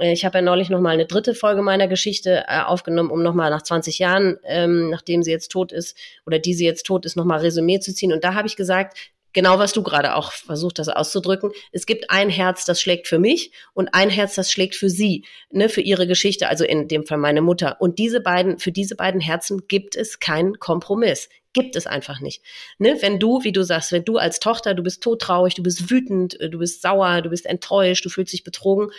[0.00, 3.34] ich habe ja neulich noch mal eine dritte Folge meiner Geschichte äh, aufgenommen, um noch
[3.34, 7.04] mal nach 20 Jahren, ähm, nachdem sie jetzt tot ist oder die sie jetzt tot
[7.04, 8.12] ist, noch mal Resümee zu ziehen.
[8.12, 8.96] Und da habe ich gesagt,
[9.32, 11.52] genau was du gerade auch versucht hast auszudrücken.
[11.72, 15.24] Es gibt ein Herz, das schlägt für mich und ein Herz, das schlägt für sie,
[15.50, 17.80] ne, für ihre Geschichte, also in dem Fall meine Mutter.
[17.80, 21.28] Und diese beiden, für diese beiden Herzen gibt es keinen Kompromiss.
[21.54, 22.42] Gibt es einfach nicht.
[22.78, 25.90] Ne, wenn du, wie du sagst, wenn du als Tochter, du bist todtraurig, du bist
[25.90, 28.90] wütend, äh, du bist sauer, du bist enttäuscht, du fühlst dich betrogen,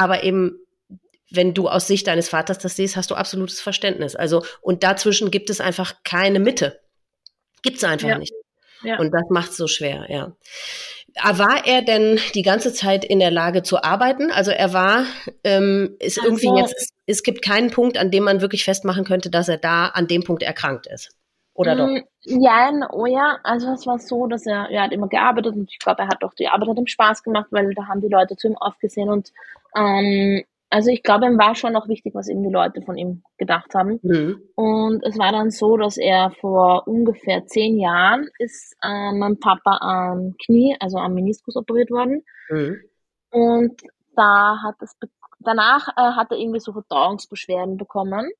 [0.00, 0.58] aber eben
[1.30, 4.16] wenn du aus Sicht deines Vaters das siehst, hast du absolutes Verständnis.
[4.16, 6.80] Also, und dazwischen gibt es einfach keine Mitte.
[7.62, 8.18] Gibt es einfach ja.
[8.18, 8.34] nicht.
[8.82, 8.98] Ja.
[8.98, 10.34] Und das macht es so schwer, ja.
[11.22, 14.30] War er denn die ganze Zeit in der Lage zu arbeiten?
[14.30, 15.04] Also er war,
[15.44, 19.28] ähm, ist also, irgendwie jetzt, es gibt keinen Punkt, an dem man wirklich festmachen könnte,
[19.28, 21.10] dass er da an dem Punkt erkrankt ist.
[21.54, 21.88] Oder doch?
[21.88, 25.70] Mm, ja, oh ja, also es war so, dass er, er hat immer gearbeitet und
[25.70, 28.08] ich glaube, er hat auch die Arbeit hat ihm Spaß gemacht, weil da haben die
[28.08, 29.32] Leute zu ihm aufgesehen und
[29.74, 33.24] ähm, also ich glaube, ihm war schon noch wichtig, was eben die Leute von ihm
[33.38, 33.98] gedacht haben.
[34.02, 34.40] Mhm.
[34.54, 39.78] Und es war dann so, dass er vor ungefähr zehn Jahren ist äh, mein Papa
[39.80, 42.22] am Knie, also am Meniskus operiert worden.
[42.48, 42.80] Mhm.
[43.30, 43.82] Und
[44.14, 44.96] da hat es
[45.40, 48.30] danach äh, hat er irgendwie so Verdauungsbeschwerden bekommen.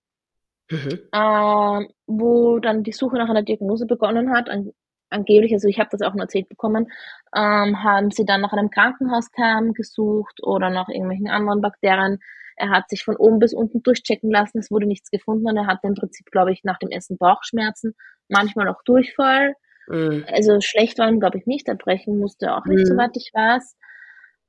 [0.70, 1.00] Mhm.
[1.12, 4.48] äh, wo dann die Suche nach einer Diagnose begonnen hat.
[4.48, 4.72] An,
[5.10, 6.86] angeblich, also ich habe das auch nur erzählt bekommen,
[7.34, 12.18] ähm, haben sie dann nach einem Krankenhauskern gesucht oder nach irgendwelchen anderen Bakterien.
[12.56, 15.66] Er hat sich von oben bis unten durchchecken lassen, es wurde nichts gefunden und er
[15.66, 17.94] hatte im Prinzip, glaube ich, nach dem Essen Bauchschmerzen,
[18.28, 19.54] manchmal auch Durchfall.
[19.88, 20.24] Mhm.
[20.28, 21.68] Also schlecht war ihm, glaube ich, nicht.
[21.68, 22.86] Erbrechen musste er auch nicht, mhm.
[22.86, 23.76] soweit ich weiß.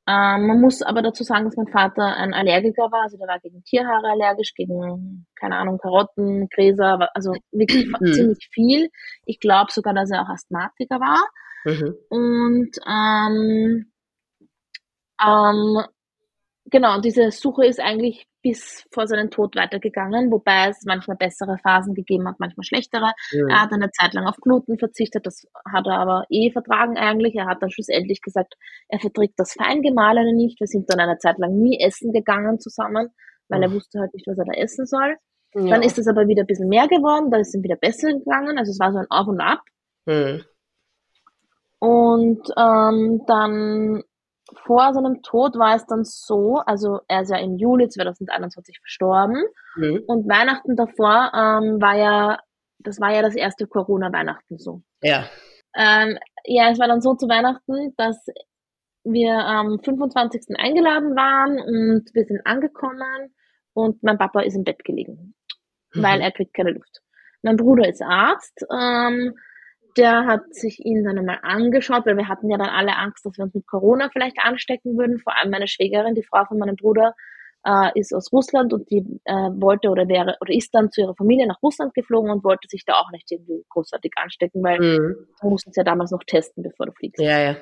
[0.07, 3.03] Ähm, man muss aber dazu sagen, dass mein Vater ein Allergiker war.
[3.03, 8.13] Also der war gegen Tierhaare allergisch, gegen, keine Ahnung, Karotten, Gräser, also wirklich mhm.
[8.13, 8.89] ziemlich viel.
[9.25, 11.23] Ich glaube sogar, dass er auch Asthmatiker war.
[11.65, 11.95] Mhm.
[12.09, 13.91] Und ähm,
[15.23, 15.85] ähm,
[16.65, 21.93] genau, diese Suche ist eigentlich bis vor seinem Tod weitergegangen, wobei es manchmal bessere Phasen
[21.93, 23.12] gegeben hat, manchmal schlechtere.
[23.32, 23.47] Ja.
[23.47, 27.36] Er hat eine Zeit lang auf Gluten verzichtet, das hat er aber eh vertragen eigentlich.
[27.36, 28.56] Er hat dann schlussendlich gesagt,
[28.89, 30.60] er verträgt das Feingemahlene nicht.
[30.60, 33.10] Wir sind dann eine Zeit lang nie essen gegangen zusammen,
[33.47, 35.17] weil er wusste halt nicht, was er da essen soll.
[35.54, 35.69] Ja.
[35.69, 38.58] Dann ist es aber wieder ein bisschen mehr geworden, da ist es wieder besser gegangen,
[38.58, 39.60] also es war so ein Auf und Ab.
[40.06, 40.43] Mhm.
[41.80, 44.04] Und ähm, dann
[44.65, 49.43] vor seinem Tod war es dann so, also er ist ja im Juli 2021 verstorben
[49.75, 50.03] mhm.
[50.07, 52.39] und Weihnachten davor ähm, war ja,
[52.79, 54.81] das war ja das erste Corona-Weihnachten so.
[55.01, 55.25] Ja.
[55.75, 58.25] Ähm, ja, es war dann so zu Weihnachten, dass
[59.03, 60.57] wir am 25.
[60.57, 63.33] eingeladen waren und wir sind angekommen
[63.73, 65.33] und mein Papa ist im Bett gelegen,
[65.93, 66.03] mhm.
[66.03, 67.01] weil er kriegt keine Luft.
[67.41, 69.33] Mein Bruder ist Arzt, ähm,
[69.97, 73.38] der hat sich ihn dann einmal angeschaut, weil wir hatten ja dann alle Angst, dass
[73.38, 75.19] wir uns mit Corona vielleicht anstecken würden.
[75.19, 77.13] Vor allem meine Schwägerin, die Frau von meinem Bruder,
[77.65, 81.15] äh, ist aus Russland und die äh, wollte oder wäre oder ist dann zu ihrer
[81.15, 85.27] Familie nach Russland geflogen und wollte sich da auch nicht irgendwie großartig anstecken, weil mhm.
[85.41, 87.21] du musst es ja damals noch testen, bevor du fliegst.
[87.21, 87.56] Ja, ja.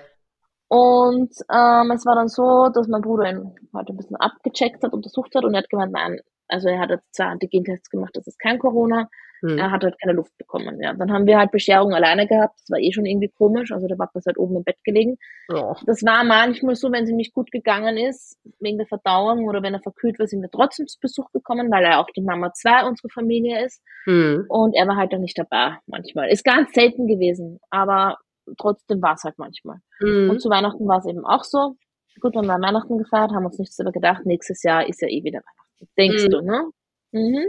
[0.69, 4.93] Und ähm, es war dann so, dass mein Bruder ihn heute ein bisschen abgecheckt hat,
[4.93, 8.27] untersucht hat und er hat gemeint, nein, also er hat jetzt zwei Antigentests gemacht, das
[8.27, 9.09] ist kein Corona.
[9.41, 9.57] Hm.
[9.57, 10.81] Er hat halt keine Luft bekommen.
[10.81, 12.59] Ja, dann haben wir halt Bescherung alleine gehabt.
[12.59, 13.71] Das war eh schon irgendwie komisch.
[13.71, 15.17] Also der Papa ist halt oben im Bett gelegen.
[15.53, 15.75] Oh.
[15.85, 19.63] Das war manchmal so, wenn es ihm nicht gut gegangen ist, wegen der Verdauung oder
[19.63, 22.51] wenn er verkühlt war, sind wir trotzdem zu Besuch gekommen, weil er auch die Mama
[22.53, 23.81] 2 unserer Familie ist.
[24.03, 24.45] Hm.
[24.49, 26.29] Und er war halt dann nicht dabei manchmal.
[26.29, 28.17] Ist ganz selten gewesen, aber
[28.57, 29.77] trotzdem war es halt manchmal.
[29.99, 30.31] Hm.
[30.31, 31.75] Und zu Weihnachten war es eben auch so.
[32.19, 35.23] Gut, wir haben Weihnachten gefeiert, haben uns nichts darüber gedacht, nächstes Jahr ist ja eh
[35.23, 35.68] wieder Weihnachten.
[35.97, 36.29] Denkst hm.
[36.29, 36.71] du, ne?
[37.11, 37.47] Mhm.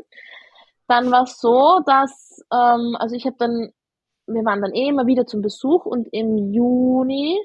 [0.89, 3.71] Dann war es so, dass, ähm, also ich habe dann,
[4.27, 7.39] wir waren dann eh immer wieder zum Besuch und im Juni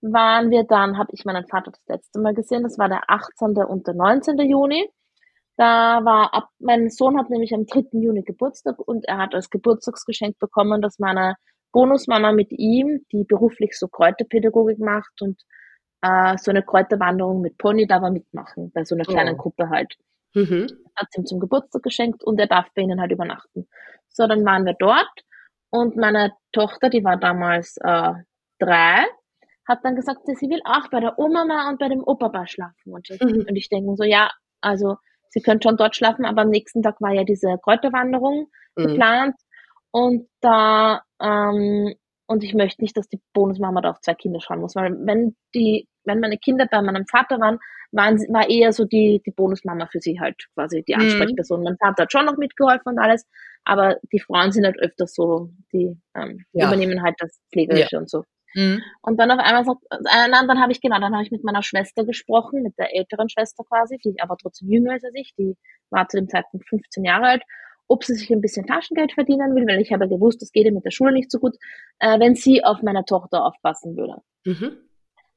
[0.00, 3.56] waren wir dann, habe ich meinen Vater das letzte Mal gesehen, das war der 18.
[3.64, 4.38] und der 19.
[4.38, 4.90] Juni.
[5.56, 7.86] Da war ab, mein Sohn hat nämlich am 3.
[7.98, 11.34] Juni Geburtstag und er hat als Geburtstagsgeschenk bekommen, dass meine
[11.72, 15.42] Bonusmama mit ihm, die beruflich so Kräuterpädagogik macht und
[16.02, 19.38] äh, so eine Kräuterwanderung mit Pony da war mitmachen, bei so einer kleinen oh.
[19.38, 19.96] Gruppe halt.
[20.38, 20.66] Mhm.
[20.96, 23.68] Hat ihm zum Geburtstag geschenkt und er darf bei ihnen halt übernachten.
[24.08, 25.10] So, dann waren wir dort
[25.70, 28.12] und meine Tochter, die war damals äh,
[28.58, 29.06] drei,
[29.66, 32.94] hat dann gesagt, sie will auch bei der Oma und bei dem Opa schlafen.
[32.94, 33.44] Und ich, mhm.
[33.48, 34.96] und ich denke so, ja, also
[35.28, 38.86] sie können schon dort schlafen, aber am nächsten Tag war ja diese Kräuterwanderung mhm.
[38.86, 39.36] geplant
[39.90, 41.94] und da ähm,
[42.28, 45.34] und ich möchte nicht, dass die Bonusmama da auf zwei Kinder schauen muss, weil wenn
[45.54, 47.58] die, wenn meine Kinder bei meinem Vater waren,
[47.90, 51.00] waren war eher so die, die Bonusmama für sie halt quasi die mhm.
[51.00, 51.60] Ansprechperson.
[51.60, 51.64] Mhm.
[51.64, 53.26] Mein Vater hat schon noch mitgeholfen und alles,
[53.64, 56.68] aber die Frauen sind halt öfters so, die ähm, ja.
[56.68, 57.98] übernehmen halt das Pflegerische ja.
[57.98, 58.24] und so.
[58.54, 58.82] Mhm.
[59.00, 61.62] Und dann auf einmal sagt, äh, dann habe ich genau, dann habe ich mit meiner
[61.62, 65.56] Schwester gesprochen, mit der älteren Schwester quasi, die aber trotzdem jünger ist als ich, die
[65.88, 67.42] war zu dem Zeitpunkt 15 Jahre alt
[67.88, 70.72] ob sie sich ein bisschen Taschengeld verdienen will, weil ich habe gewusst, das geht ihr
[70.72, 71.56] mit der Schule nicht so gut,
[71.98, 74.16] äh, wenn sie auf meine Tochter aufpassen würde.
[74.44, 74.76] Mhm.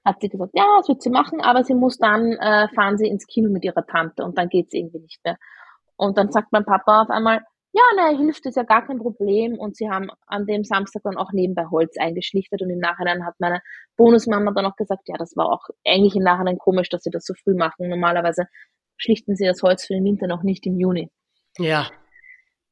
[0.04, 3.08] Hat sie gesagt, ja, das wird sie machen, aber sie muss dann, äh, fahren sie
[3.08, 5.38] ins Kino mit ihrer Tante und dann geht's irgendwie nicht mehr.
[5.96, 7.42] Und dann sagt mein Papa auf einmal,
[7.74, 9.58] ja, ne, hilft ist ja gar kein Problem.
[9.58, 13.36] Und sie haben an dem Samstag dann auch nebenbei Holz eingeschlichtet und im Nachhinein hat
[13.40, 13.62] meine
[13.96, 17.26] Bonusmama dann auch gesagt, ja, das war auch eigentlich im Nachhinein komisch, dass sie das
[17.26, 17.88] so früh machen.
[17.88, 18.48] Normalerweise
[18.98, 21.10] schlichten sie das Holz für den Winter noch nicht im Juni.
[21.58, 21.90] Ja.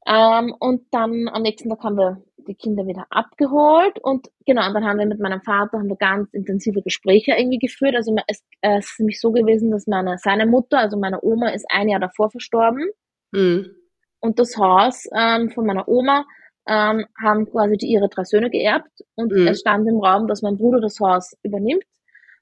[0.08, 4.74] Ähm, und dann am nächsten Tag haben wir die Kinder wieder abgeholt und genau, und
[4.74, 7.96] dann haben wir mit meinem Vater haben wir ganz intensive Gespräche irgendwie geführt.
[7.96, 11.66] Also es, es ist nämlich so gewesen, dass meine, seine Mutter, also meine Oma, ist
[11.70, 12.90] ein Jahr davor verstorben.
[13.32, 13.76] Mhm.
[14.20, 16.26] Und das Haus ähm, von meiner Oma
[16.68, 19.48] ähm, haben quasi die, ihre drei Söhne geerbt und mhm.
[19.48, 21.84] es stand im Raum, dass mein Bruder das Haus übernimmt,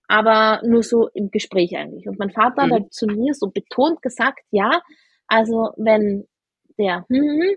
[0.07, 2.07] aber nur so im Gespräch eigentlich.
[2.07, 2.71] Und mein Vater mhm.
[2.71, 4.81] hat halt zu mir so betont gesagt, ja,
[5.27, 6.25] also wenn
[6.77, 7.55] der hm,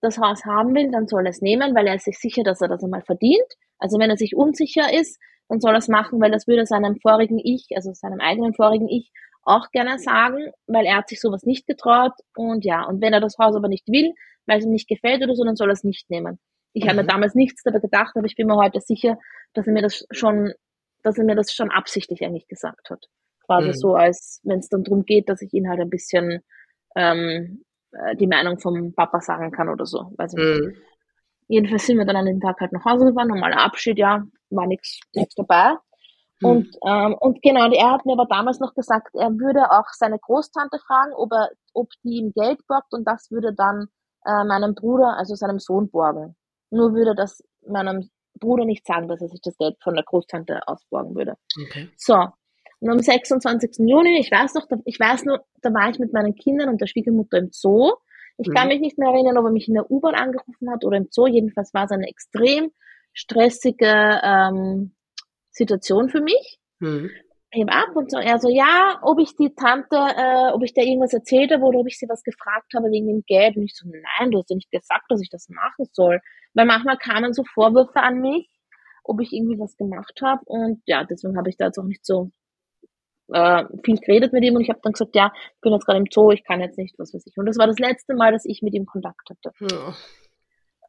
[0.00, 2.60] das Haus haben will, dann soll er es nehmen, weil er ist sich sicher, dass
[2.60, 3.44] er das einmal verdient.
[3.78, 6.96] Also wenn er sich unsicher ist, dann soll er es machen, weil das würde seinem
[7.00, 9.10] vorigen Ich, also seinem eigenen vorigen Ich,
[9.42, 12.12] auch gerne sagen, weil er hat sich sowas nicht getraut.
[12.36, 14.12] Und ja, und wenn er das Haus aber nicht will,
[14.46, 16.38] weil es ihm nicht gefällt oder so, dann soll er es nicht nehmen.
[16.72, 17.08] Ich habe mir Mhm.
[17.08, 19.18] damals nichts dabei gedacht, aber ich bin mir heute sicher,
[19.54, 20.52] dass er mir das schon,
[21.02, 23.06] dass er mir das schon absichtlich eigentlich gesagt hat.
[23.46, 23.74] Quasi Mhm.
[23.74, 26.40] so, als wenn es dann darum geht, dass ich ihn halt ein bisschen
[26.96, 30.12] ähm, äh, die Meinung vom Papa sagen kann oder so.
[30.16, 30.60] Weiß ich nicht.
[30.60, 30.76] Mhm.
[31.48, 34.66] Jedenfalls sind wir dann an dem Tag halt nach Hause gefahren, normaler Abschied, ja, war
[34.66, 35.00] nichts
[35.36, 35.74] dabei.
[36.42, 39.88] Und, ähm, und genau, und er hat mir aber damals noch gesagt, er würde auch
[39.92, 43.88] seine Großtante fragen, ob er, ob die ihm Geld borgt und das würde dann
[44.24, 46.36] äh, meinem Bruder, also seinem Sohn borgen.
[46.70, 50.60] Nur würde das meinem Bruder nicht sagen, dass er sich das Geld von der Großtante
[50.66, 51.34] ausborgen würde.
[51.66, 51.90] Okay.
[51.96, 52.28] So.
[52.80, 53.86] Und am 26.
[53.88, 56.80] Juni, ich weiß noch, da- ich weiß nur, da war ich mit meinen Kindern und
[56.80, 57.92] der Schwiegermutter im Zoo.
[58.38, 58.68] Ich kann Mhm.
[58.74, 61.26] mich nicht mehr erinnern, ob er mich in der U-Bahn angerufen hat oder im Zoo.
[61.26, 62.72] Jedenfalls war es eine extrem
[63.12, 64.94] stressige ähm,
[65.50, 66.58] Situation für mich.
[66.78, 67.10] Mhm.
[67.52, 70.72] Ich heb ab und so, er so, ja, ob ich die Tante, äh, ob ich
[70.72, 73.56] der irgendwas erzählt habe oder ob ich sie was gefragt habe wegen dem Geld.
[73.56, 76.20] Und ich so, nein, du hast ja nicht gesagt, dass ich das machen soll.
[76.54, 78.48] Weil manchmal kamen so Vorwürfe an mich,
[79.02, 80.40] ob ich irgendwie was gemacht habe.
[80.46, 82.30] Und ja, deswegen habe ich da jetzt auch nicht so
[83.32, 84.54] äh, viel geredet mit ihm.
[84.56, 86.78] Und ich habe dann gesagt, ja, ich bin jetzt gerade im Zoo, ich kann jetzt
[86.78, 87.36] nicht, was weiß ich.
[87.36, 89.52] Und das war das letzte Mal, dass ich mit ihm Kontakt hatte.
[89.60, 89.94] Ja.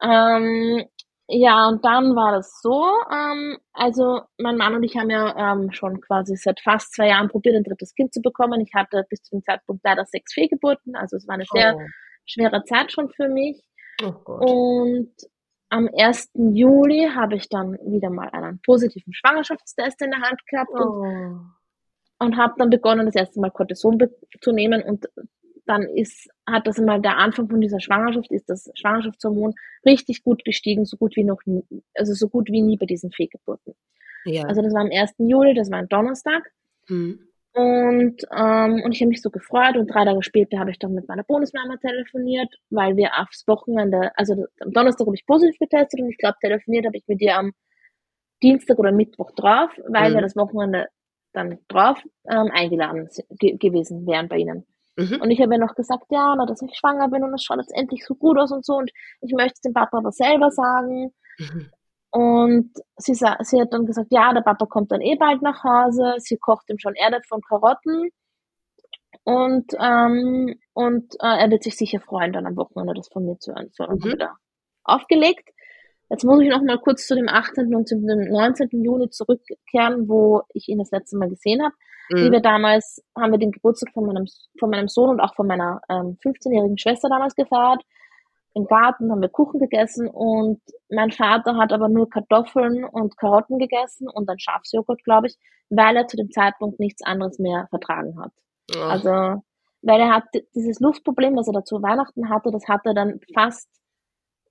[0.04, 0.86] Ähm,
[1.28, 5.72] ja, und dann war das so, ähm, also mein Mann und ich haben ja ähm,
[5.72, 8.60] schon quasi seit fast zwei Jahren probiert, ein drittes Kind zu bekommen.
[8.62, 11.82] Ich hatte bis zu dem Zeitpunkt leider sechs Fehlgeburten, also es war eine sehr Oh.
[12.26, 13.62] schwere Zeit schon für mich.
[14.04, 14.10] oh.
[14.34, 15.14] Und
[15.70, 16.32] am 1.
[16.34, 20.84] Juli habe ich dann wieder mal einen positiven Schwangerschaftstest in der Hand gehabt Oh.
[20.84, 21.54] und
[22.38, 23.98] habe dann begonnen, das erste Mal Cortison
[24.42, 25.08] zu nehmen und
[25.66, 29.54] dann ist, hat das einmal der Anfang von dieser Schwangerschaft, ist das Schwangerschaftshormon
[29.86, 31.64] richtig gut gestiegen, so gut wie noch nie,
[31.96, 33.74] also so gut wie nie bei diesen Fehlgeburten.
[34.26, 34.44] Ja.
[34.44, 35.14] Also das war am 1.
[35.20, 36.44] Juli, das war ein Donnerstag
[36.90, 37.20] mhm.
[37.54, 40.94] und, ähm, und ich habe mich so gefreut und drei Tage später habe ich dann
[40.94, 46.02] mit meiner Bonusmama telefoniert, weil wir aufs Wochenende, also am Donnerstag habe ich positiv getestet
[46.02, 47.54] und ich glaube, telefoniert habe ich mit ihr am
[48.44, 50.16] Dienstag oder Mittwoch drauf, weil Mhm.
[50.16, 50.88] wir das Wochenende
[51.34, 51.98] dann drauf
[52.30, 54.66] ähm, eingeladen ge gewesen wären bei ihnen.
[54.98, 55.22] Mhm.
[55.22, 57.58] Und ich habe ihr noch gesagt, ja, na, dass ich schwanger bin und es schaut
[57.60, 58.92] jetzt endlich so gut aus und so und
[59.22, 61.14] ich möchte es dem Papa aber selber sagen.
[61.40, 61.70] Mhm.
[62.14, 66.16] Und sie, sie hat dann gesagt, ja, der Papa kommt dann eh bald nach Hause.
[66.18, 68.10] Sie kocht ihm schon Erdäpfel und Karotten.
[69.24, 73.38] Und, ähm, und äh, er wird sich sicher freuen, dann am Wochenende das von mir
[73.40, 73.70] zu hören.
[73.72, 74.18] So, Mhm.
[74.18, 74.36] da
[74.84, 75.50] aufgelegt.
[76.12, 77.74] Jetzt muss ich noch mal kurz zu dem 18.
[77.74, 78.84] und zu dem 19.
[78.84, 81.74] Juni zurückkehren, wo ich ihn das letzte Mal gesehen habe.
[82.10, 82.32] Wie Mhm.
[82.34, 84.26] wir damals, haben wir den Geburtstag von meinem,
[84.60, 87.82] von meinem Sohn und auch von meiner ähm, 15-jährigen Schwester damals gefeiert.
[88.54, 93.58] Im Garten haben wir Kuchen gegessen und mein Vater hat aber nur Kartoffeln und Karotten
[93.58, 95.38] gegessen und ein Schafsjoghurt, glaube ich,
[95.70, 98.34] weil er zu dem Zeitpunkt nichts anderes mehr vertragen hat.
[98.76, 98.82] Oh.
[98.82, 99.10] Also,
[99.82, 103.22] weil er hat dieses Luftproblem, was er da zu Weihnachten hatte, das hat er dann
[103.34, 103.70] fast,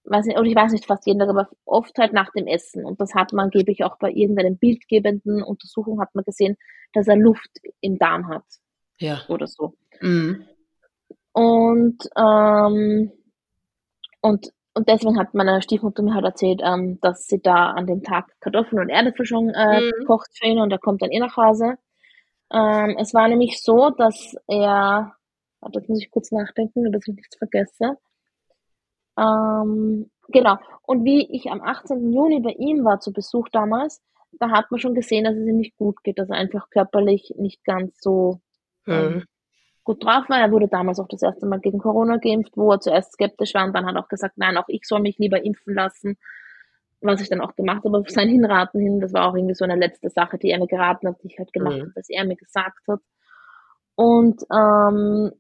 [0.04, 2.84] weiß nicht, oder ich weiß nicht fast jeden Tag, aber oft halt nach dem Essen.
[2.84, 6.56] Und das hat man angeblich auch bei irgendeinen bildgebenden Untersuchungen hat man gesehen,
[6.92, 8.44] dass er Luft im Darm hat
[8.98, 9.22] ja.
[9.28, 9.74] oder so.
[10.00, 10.44] Mhm.
[11.32, 13.12] Und, ähm,
[14.20, 18.02] und, und deswegen hat meine Stiefmutter mir halt erzählt, ähm, dass sie da an dem
[18.02, 20.06] Tag Kartoffeln und Erdäpfel schon äh, Mhm.
[20.06, 21.76] kocht für ihn und er kommt dann eh nach Hause.
[22.52, 25.14] Ähm, es war nämlich so, dass er,
[25.72, 27.96] jetzt muss ich kurz nachdenken, dass ich nichts vergesse.
[29.18, 30.56] Ähm, genau.
[30.82, 32.12] Und wie ich am 18.
[32.12, 34.00] Juni bei ihm war zu Besuch damals,
[34.32, 37.34] da hat man schon gesehen, dass es ihm nicht gut geht, dass er einfach körperlich
[37.36, 38.40] nicht ganz so
[38.88, 39.24] ähm, Mhm.
[39.84, 40.38] gut drauf war.
[40.40, 43.64] Er wurde damals auch das erste Mal gegen Corona geimpft, wo er zuerst skeptisch war
[43.66, 46.16] und dann hat er auch gesagt, nein, auch ich soll mich lieber impfen lassen,
[47.00, 49.00] was ich dann auch gemacht habe, auf sein Hinraten hin.
[49.00, 51.38] Das war auch irgendwie so eine letzte Sache, die er mir geraten hat, die ich
[51.38, 51.80] halt gemacht Mhm.
[51.82, 53.00] habe, dass er mir gesagt hat.
[53.96, 55.32] Und, ähm,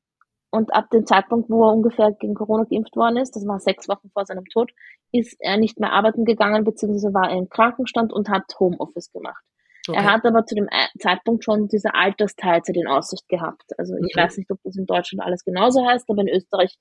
[0.50, 3.88] und ab dem Zeitpunkt, wo er ungefähr gegen Corona geimpft worden ist, das war sechs
[3.88, 4.70] Wochen vor seinem Tod,
[5.12, 9.42] ist er nicht mehr arbeiten gegangen, beziehungsweise war er im Krankenstand und hat Homeoffice gemacht.
[9.88, 9.98] Okay.
[9.98, 13.64] Er hat aber zu dem Ei- Zeitpunkt schon diese Altersteilzeit in Aussicht gehabt.
[13.78, 14.20] Also ich Mhm.
[14.20, 16.76] weiß nicht, ob das in Deutschland alles genauso heißt, aber in Österreich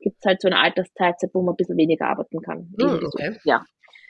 [0.00, 2.72] gibt es halt so eine Altersteilzeit, wo man ein bisschen weniger arbeiten kann.
[2.76, 2.86] So.
[2.86, 3.38] okay.
[3.44, 3.64] Ja.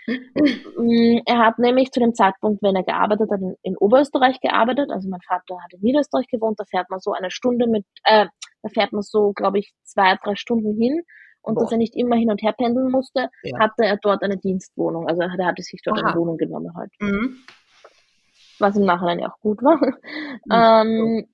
[0.06, 4.90] Mm, Er hat nämlich zu dem Zeitpunkt, wenn er gearbeitet hat, in, Oberösterreich gearbeitet.
[4.90, 6.58] Also mein Vater hat in Niederösterreich gewohnt.
[6.60, 8.26] Da fährt man so eine Stunde mit, äh,
[8.62, 11.02] da fährt man so, glaube ich, zwei, drei Stunden hin.
[11.42, 11.62] Und Boah.
[11.64, 13.58] dass er nicht immer hin und her pendeln musste, Ja.
[13.58, 15.06] hatte er dort eine Dienstwohnung.
[15.08, 16.08] Also er hatte sich dort Aha.
[16.08, 17.36] eine Wohnung genommen halt Mhm.
[18.58, 19.78] was im Nachhinein ja auch gut war.
[20.50, 21.26] Ähm,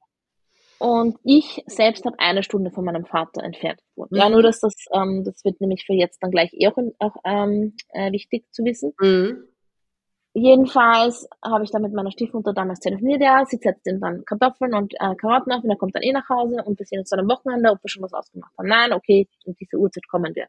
[0.80, 4.10] und ich selbst habe eine Stunde von meinem Vater entfernt gewohnt.
[4.12, 4.32] Ja, Mhm.
[4.32, 7.76] nur dass das, ähm, das wird nämlich für jetzt dann gleich eh auch, auch ähm,
[7.90, 8.92] äh, wichtig zu wissen.
[9.00, 9.44] Mhm.
[10.32, 14.74] Jedenfalls habe ich dann mit meiner Stiefmutter damals telefoniert, ja, sie setzt ihm dann Kartoffeln
[14.74, 17.10] und äh, Karotten auf und er kommt dann eh nach Hause und wir sehen uns
[17.10, 18.68] dann am Wochenende, ob wir schon was ausgemacht haben.
[18.68, 20.46] Nein, okay, um diese Uhrzeit kommen wir.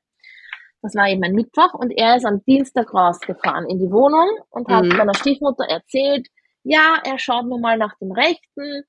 [0.84, 4.68] Das war eben ein Mittwoch und er ist am Dienstag rausgefahren in die Wohnung und
[4.68, 4.98] hat Mhm.
[4.98, 6.28] meiner Stiefmutter erzählt,
[6.64, 8.84] ja, er schaut nur mal nach dem Rechten.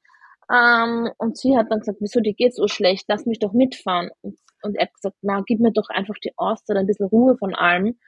[0.52, 4.10] Ähm, und sie hat dann gesagt, wieso, dir geht's so schlecht, lass mich doch mitfahren.
[4.20, 7.36] Und, und er hat gesagt, na, gib mir doch einfach die Auszeit, ein bisschen Ruhe
[7.38, 7.98] von allem.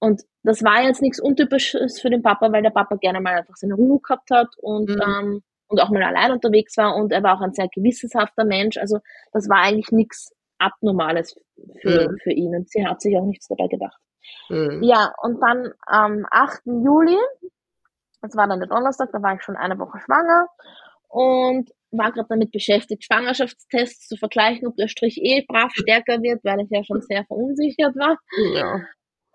[0.00, 3.56] Und das war jetzt nichts Untypisches für den Papa, weil der Papa gerne mal einfach
[3.56, 5.02] seine Ruhe gehabt hat und, Mhm.
[5.04, 8.78] ähm, und auch mal allein unterwegs war und er war auch ein sehr gewissenshafter Mensch.
[8.78, 9.00] Also
[9.32, 11.36] das war eigentlich nichts Abnormales
[11.82, 12.16] für, Mhm.
[12.22, 13.98] für ihn und sie hat sich auch nichts dabei gedacht.
[14.48, 14.82] Mhm.
[14.82, 16.62] Ja, und dann am 8.
[16.84, 17.18] Juli,
[18.22, 20.46] das war dann der Donnerstag, da war ich schon eine Woche schwanger
[21.08, 26.44] und war gerade damit beschäftigt, Schwangerschaftstests zu vergleichen, ob der Strich eh brav stärker wird,
[26.44, 28.18] weil ich ja schon sehr verunsichert war.
[28.54, 28.80] Ja.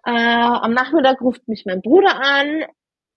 [0.05, 2.65] Äh, am Nachmittag ruft mich mein Bruder an.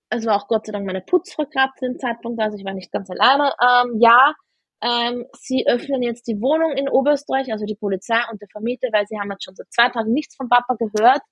[0.09, 2.75] Es war auch Gott sei Dank meine Putzfrau gerade zu dem Zeitpunkt, also ich war
[2.75, 3.53] nicht ganz alleine.
[3.61, 4.35] Ähm, ja,
[4.83, 9.07] ähm, sie öffnen jetzt die Wohnung in Oberösterreich, also die Polizei und der Vermieter, weil
[9.07, 11.23] sie haben jetzt schon seit zwei Tagen nichts vom Papa gehört.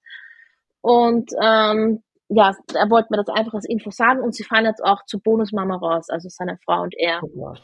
[0.81, 2.03] Und ähm,
[2.35, 5.21] ja, er wollte mir das einfach als Info sagen und sie fahren jetzt auch zur
[5.23, 7.21] Bonusmama raus, also seine Frau und er.
[7.23, 7.55] Oh.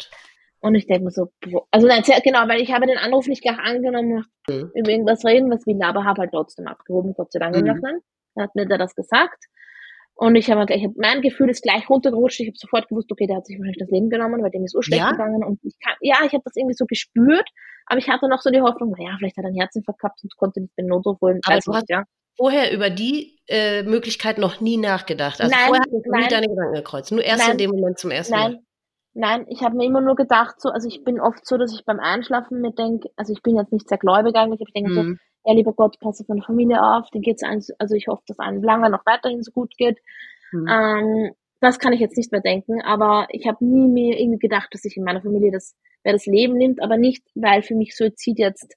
[0.63, 1.29] Und ich denke mir so,
[1.71, 4.71] also nein, sehr, genau, weil ich habe den Anruf nicht gleich angenommen, Mhm.
[4.75, 7.81] über irgendwas reden, was will, aber habe halt trotzdem abgehoben, Gott sei Dank Mhm.
[8.35, 9.45] Dann hat mir der das gesagt.
[10.15, 12.41] Und ich habe ich hab, mein Gefühl ist gleich runtergerutscht.
[12.41, 14.73] Ich habe sofort gewusst, okay, der hat sich wahrscheinlich das Leben genommen, weil dem ist
[14.73, 15.13] so schlecht Ja?
[15.13, 15.43] gegangen.
[15.43, 17.49] Und ich kann, ja, ich habe das irgendwie so gespürt,
[17.87, 20.37] aber ich hatte noch so die Hoffnung, naja, vielleicht hat er einen Herzinfarkt gehabt und
[20.37, 21.41] konnte nicht den Notruf holen.
[21.47, 22.05] Aber du nicht, hast- ja.
[22.37, 25.41] Vorher über die äh, Möglichkeit noch nie nachgedacht.
[25.41, 26.29] Also Nein, vorher hast du nie nein.
[26.31, 27.13] deine Gedanken gekreuzt.
[27.13, 27.53] Nur erst Nein.
[27.53, 28.51] in dem Moment zum ersten Mal.
[28.51, 28.61] Nein,
[29.13, 31.85] nein, ich habe mir immer nur gedacht, so, also ich bin oft so, dass ich
[31.85, 34.95] beim Einschlafen mir denke, also ich bin jetzt nicht sehr gläubig eigentlich, aber ich denke
[34.95, 35.19] so, Mhm.
[35.45, 38.39] ja, lieber Gott, pass auf meine Familie auf, denen geht's allen, also ich hoffe, dass
[38.39, 39.99] allen lange noch weiterhin so gut geht.
[40.53, 40.69] Mhm.
[40.69, 44.69] Ähm, das kann ich jetzt nicht mehr denken, aber ich habe nie mir irgendwie gedacht,
[44.73, 47.95] dass sich in meiner Familie das, wer das Leben nimmt, aber nicht, weil für mich
[47.97, 48.77] Suizid jetzt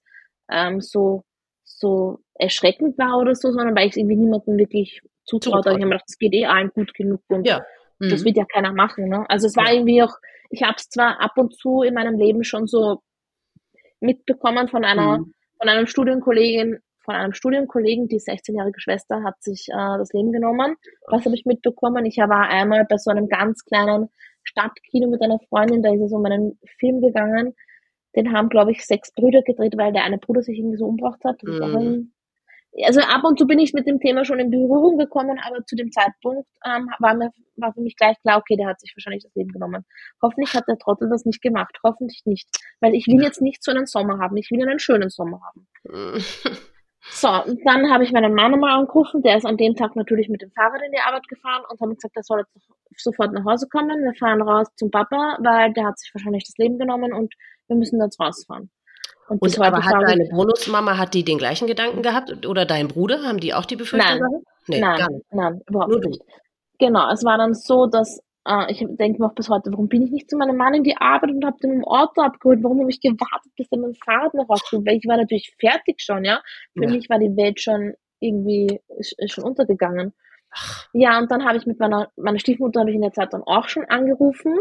[0.49, 1.23] ähm, so,
[1.63, 5.63] so erschreckend war oder so, sondern weil ich irgendwie niemandem wirklich zutraut.
[5.63, 5.65] Zutraut.
[5.65, 7.63] Ich habe mir gedacht, das geht eh allen gut genug und Ja.
[7.99, 8.09] Mhm.
[8.09, 9.07] das wird ja keiner machen.
[9.09, 9.25] Ne?
[9.29, 9.73] Also es war Ja.
[9.75, 10.15] irgendwie auch,
[10.49, 12.99] ich habe es zwar ab und zu in meinem Leben schon so
[13.99, 15.33] mitbekommen von einer, Mhm.
[15.59, 20.75] von einem Studienkollegin, von einem Studienkollegen, die 16-jährige Schwester hat sich äh, das Leben genommen.
[21.07, 22.05] Was habe ich mitbekommen?
[22.05, 24.09] Ich war einmal bei so einem ganz kleinen
[24.43, 27.55] Stadtkino mit einer Freundin, da ist es um einen Film gegangen.
[28.15, 31.23] Den haben, glaube ich, sechs Brüder gedreht, weil der eine Bruder sich irgendwie so umgebracht
[31.23, 31.37] hat.
[31.41, 31.75] Das ist auch Mhm.
[31.77, 32.13] ein,
[32.85, 35.75] also ab und zu bin ich mit dem Thema schon in Berührung gekommen, aber zu
[35.75, 39.23] dem Zeitpunkt ähm, war mir war für mich gleich klar, okay, der hat sich wahrscheinlich
[39.23, 39.85] das Leben genommen.
[40.21, 41.77] Hoffentlich hat der Trottel das nicht gemacht.
[41.83, 42.47] Hoffentlich nicht.
[42.81, 44.37] Weil ich will jetzt nicht so einen Sommer haben.
[44.37, 45.67] Ich will einen schönen Sommer haben.
[47.09, 49.21] So, und dann habe ich meinen Mann nochmal angerufen.
[49.23, 51.95] Der ist an dem Tag natürlich mit dem Fahrrad in die Arbeit gefahren und habe
[51.95, 54.01] gesagt, er soll jetzt sofort nach Hause kommen.
[54.03, 57.33] Wir fahren raus zum Papa, weil der hat sich wahrscheinlich das Leben genommen und
[57.67, 58.71] wir müssen jetzt rausfahren.
[59.29, 62.45] Bis Und heute aber hat deine Bonusmama, hat die den gleichen Gedanken gehabt?
[62.45, 63.23] Oder dein Bruder?
[63.23, 64.31] Haben die auch die Befürchtung Nein.
[64.31, 64.45] gehabt?
[64.67, 66.09] Nee, nein, nein, überhaupt Nur du.
[66.09, 66.21] nicht.
[66.79, 70.01] Genau, es war dann so, dass äh, ich denke mir auch bis heute, warum bin
[70.03, 72.63] ich nicht zu meinem Mann in die Arbeit und habe den im Auto abgeholt?
[72.63, 74.87] Warum habe ich gewartet, bis er mein Fahrrad noch rauskommt?
[74.87, 76.41] Weil ich war natürlich fertig schon, ja.
[76.77, 76.89] Für Ja.
[76.89, 80.13] mich war die Welt schon irgendwie ist, ist schon untergegangen.
[80.93, 83.43] Ja, und dann habe ich mit meiner, meiner Stiefmutter habe ich in der Zeit dann
[83.43, 84.57] auch schon angerufen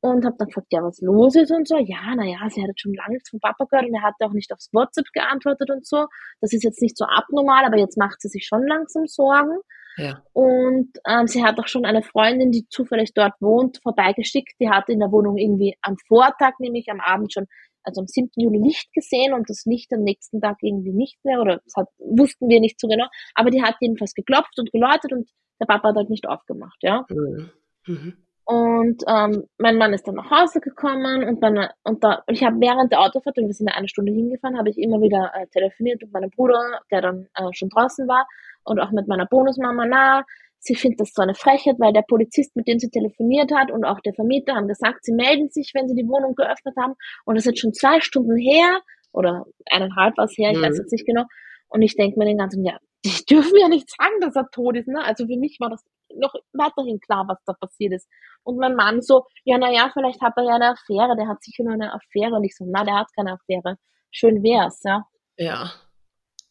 [0.00, 1.76] und habe dann gefragt, ja, was los ist und so.
[1.78, 4.32] Ja, naja, sie hat jetzt schon lange nichts vom Papa gehört und er hat auch
[4.32, 6.06] nicht aufs WhatsApp geantwortet und so.
[6.40, 9.58] Das ist jetzt nicht so abnormal, aber jetzt macht sie sich schon langsam Sorgen.
[9.96, 10.22] Ja.
[10.32, 14.54] Und ähm, sie hat auch schon eine Freundin, die zufällig dort wohnt, vorbeigeschickt.
[14.60, 17.46] Die hat in der Wohnung irgendwie am Vortag, nämlich am Abend schon,
[17.82, 18.30] also am 7.
[18.36, 21.88] Juli Licht gesehen und das Licht am nächsten Tag irgendwie nicht mehr oder das hat,
[21.98, 23.06] wussten wir nicht so genau.
[23.34, 25.30] Aber die hat jedenfalls geklopft und geläutet und
[25.60, 27.06] der Papa hat halt nicht aufgemacht, ja.
[27.08, 27.50] Mhm.
[27.86, 28.25] Mhm.
[28.48, 32.44] Und ähm, mein Mann ist dann nach Hause gekommen und dann und da und ich
[32.44, 35.32] habe während der Autofahrt, und wir sind ja eine Stunde hingefahren, habe ich immer wieder
[35.34, 38.24] äh, telefoniert mit meinem Bruder, der dann äh, schon draußen war,
[38.62, 39.86] und auch mit meiner Bonusmama.
[39.86, 40.22] Na,
[40.60, 43.84] sie findet das so eine Frechheit, weil der Polizist, mit dem sie telefoniert hat, und
[43.84, 46.94] auch der Vermieter haben gesagt, sie melden sich, wenn sie die Wohnung geöffnet haben.
[47.24, 48.80] Und das ist jetzt schon zwei Stunden her
[49.12, 50.62] oder eineinhalb was her, ich Mhm.
[50.62, 51.24] weiß jetzt nicht genau.
[51.68, 54.76] Und ich denke mir den ganzen, ja, die dürfen ja nicht sagen, dass er tot
[54.76, 54.88] ist.
[54.88, 55.02] Ne?
[55.02, 55.84] Also für mich war das
[56.14, 58.08] noch weiterhin klar, was da passiert ist.
[58.42, 61.42] Und mein Mann so, ja, na ja, vielleicht hat er ja eine Affäre, der hat
[61.42, 62.34] sicher nur eine Affäre.
[62.36, 63.76] Und ich so, na, der hat keine Affäre.
[64.10, 65.04] Schön wär's, ja.
[65.36, 65.70] Ja.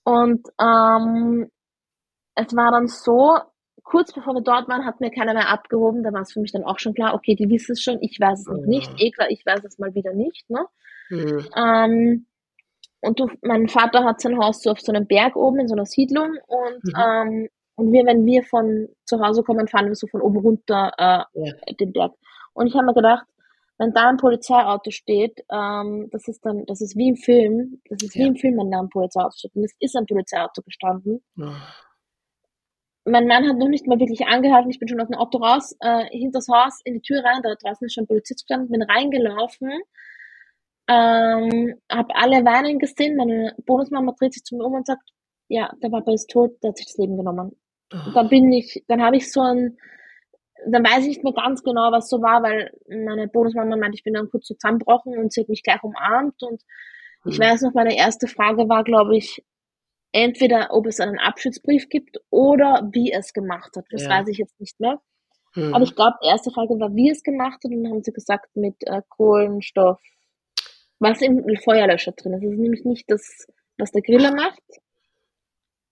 [0.03, 1.49] Und ähm,
[2.35, 3.37] es war dann so,
[3.83, 6.03] kurz bevor wir dort waren, hat mir keiner mehr abgehoben.
[6.03, 8.19] Da war es für mich dann auch schon klar, okay, die wissen es schon, ich
[8.19, 8.67] weiß es noch Mhm.
[8.69, 8.91] nicht.
[8.97, 10.49] Eh klar, ich weiß es mal wieder nicht.
[10.49, 10.65] Ne?
[11.09, 11.45] Mhm.
[11.55, 12.25] Ähm,
[13.05, 15.75] und du, mein Vater hat sein Haus so auf so einem Berg oben in so
[15.75, 16.93] einer Siedlung und Mhm.
[16.97, 20.91] ähm, Und wir, wenn wir von zu Hause kommen, fahren wir so von oben runter
[20.97, 21.53] äh, ja.
[21.77, 22.13] den Berg.
[22.53, 23.25] Und ich habe mir gedacht,
[23.77, 28.01] wenn da ein Polizeiauto steht, ähm, das ist dann, das ist wie im Film, das
[28.01, 28.23] ist ja.
[28.23, 29.55] wie im Film, wenn da ein Polizeiauto steht.
[29.55, 31.21] Und es ist ein Polizeiauto gestanden.
[31.37, 31.51] Oh.
[33.03, 34.71] Mein Mann hat noch nicht mal wirklich angehalten.
[34.71, 37.41] Ich bin schon aus dem Auto raus, äh, hinter das Haus, in die Tür rein.
[37.43, 39.69] Da draußen ist schon ein Polizist gestanden, bin reingelaufen,
[40.88, 43.15] ähm, habe alle weinen gesehen.
[43.15, 45.09] Meine Bonusmama dreht sich zu mir um und sagt,
[45.47, 47.55] ja, der Papa ist tot, der hat sich das Leben genommen.
[47.93, 48.11] Oh.
[48.13, 49.77] Da bin ich, dann habe ich so ein,
[50.67, 54.03] dann weiß ich nicht mehr ganz genau, was so war, weil meine Bonusmama meinte, ich
[54.03, 56.61] bin dann kurz zusammenbrochen und sie hat mich gleich umarmt und
[57.23, 57.31] mhm.
[57.31, 59.43] ich weiß noch, meine erste Frage war, glaube ich,
[60.11, 63.86] entweder ob es einen Abschiedsbrief gibt oder wie es gemacht hat.
[63.91, 64.09] Das ja.
[64.09, 64.99] weiß ich jetzt nicht mehr.
[65.55, 65.73] Mhm.
[65.73, 68.13] Aber ich glaube, die erste Frage war, wie es gemacht hat und dann haben sie
[68.13, 69.99] gesagt mit äh, Kohlenstoff,
[71.05, 72.43] was im Feuerlöscher drin ist.
[72.43, 73.47] Das ist nämlich nicht das,
[73.77, 74.61] was der Griller macht.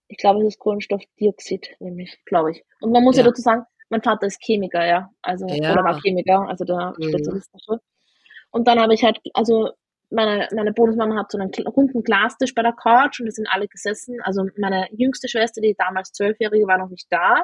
[0.08, 2.64] Ich glaube, es ist Kohlenstoffdioxid, nämlich, glaube ich.
[2.80, 5.10] Und man muss ja, ja dazu sagen, mein Vater ist Chemiker, ja.
[5.22, 5.72] Also, ja.
[5.72, 7.08] oder war Chemiker, also der mhm.
[7.08, 7.80] Spezialist dafür.
[8.50, 9.70] Und dann habe ich halt, also
[10.10, 13.68] meine, meine Bonusmama hat so einen runden Glastisch bei der Couch und da sind alle
[13.68, 14.20] gesessen.
[14.22, 17.42] Also meine jüngste Schwester, die damals zwölfjährige, war noch nicht da.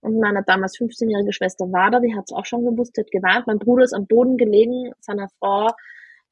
[0.00, 3.10] Und meine damals 15-jährige Schwester war da, die hat es auch schon gewusst, die hat
[3.10, 3.46] gewarnt.
[3.46, 5.70] Mein Bruder ist am Boden gelegen, seine Frau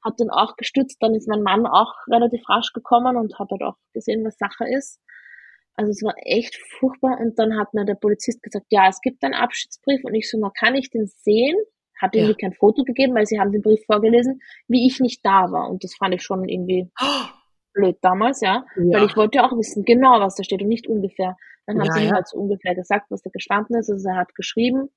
[0.04, 0.98] hat den auch gestützt.
[1.00, 4.64] Dann ist mein Mann auch relativ rasch gekommen und hat halt auch gesehen, was Sache
[4.68, 5.00] ist.
[5.74, 7.18] Also es war echt furchtbar.
[7.20, 10.04] Und dann hat mir der Polizist gesagt, ja, es gibt einen Abschiedsbrief.
[10.04, 11.56] Und ich so, na, kann ich den sehen?
[12.00, 12.48] Hat irgendwie ja.
[12.48, 15.70] kein Foto gegeben, weil sie haben den Brief vorgelesen, wie ich nicht da war.
[15.70, 17.28] Und das fand ich schon irgendwie oh.
[17.74, 18.64] blöd damals, ja?
[18.76, 18.98] ja.
[18.98, 21.36] Weil ich wollte auch wissen, genau, was da steht und nicht ungefähr.
[21.66, 23.88] Dann haben ja, sie mir halt so ungefähr gesagt, was da gestanden ist.
[23.88, 24.90] Also er hat geschrieben,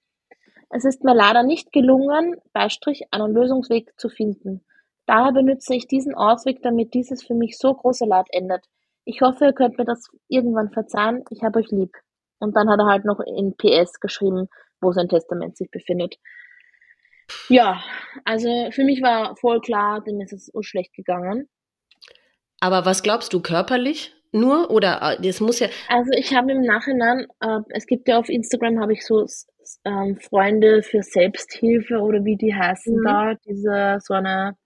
[0.70, 4.66] es ist mir leider nicht gelungen, Beistrich einen Lösungsweg zu finden.
[5.06, 8.66] Daher benutze ich diesen Ausweg, damit dieses für mich so große Leid endet.
[9.04, 11.24] Ich hoffe, ihr könnt mir das irgendwann verzeihen.
[11.30, 11.94] Ich habe euch lieb.
[12.40, 14.48] Und dann hat er halt noch in PS geschrieben,
[14.82, 16.16] wo sein Testament sich befindet.
[17.50, 17.84] Ja,
[18.24, 21.48] also für mich war voll klar, dem ist es so schlecht gegangen.
[22.60, 24.14] Aber was glaubst du körperlich?
[24.32, 25.70] Nur oder das muss ja.
[25.88, 29.26] Also ich habe im Nachhinein, äh, es gibt ja auf Instagram habe ich so
[29.86, 33.04] ähm, Freunde für Selbsthilfe oder wie die heißen mhm.
[33.06, 34.58] da, diese so eine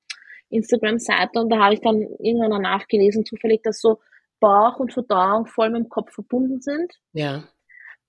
[0.50, 4.00] Instagram-Seite und da habe ich dann irgendwann nachgelesen, zufällig, dass so
[4.40, 6.94] Bauch und Verdauung voll mit dem Kopf verbunden sind.
[7.14, 7.44] Ja.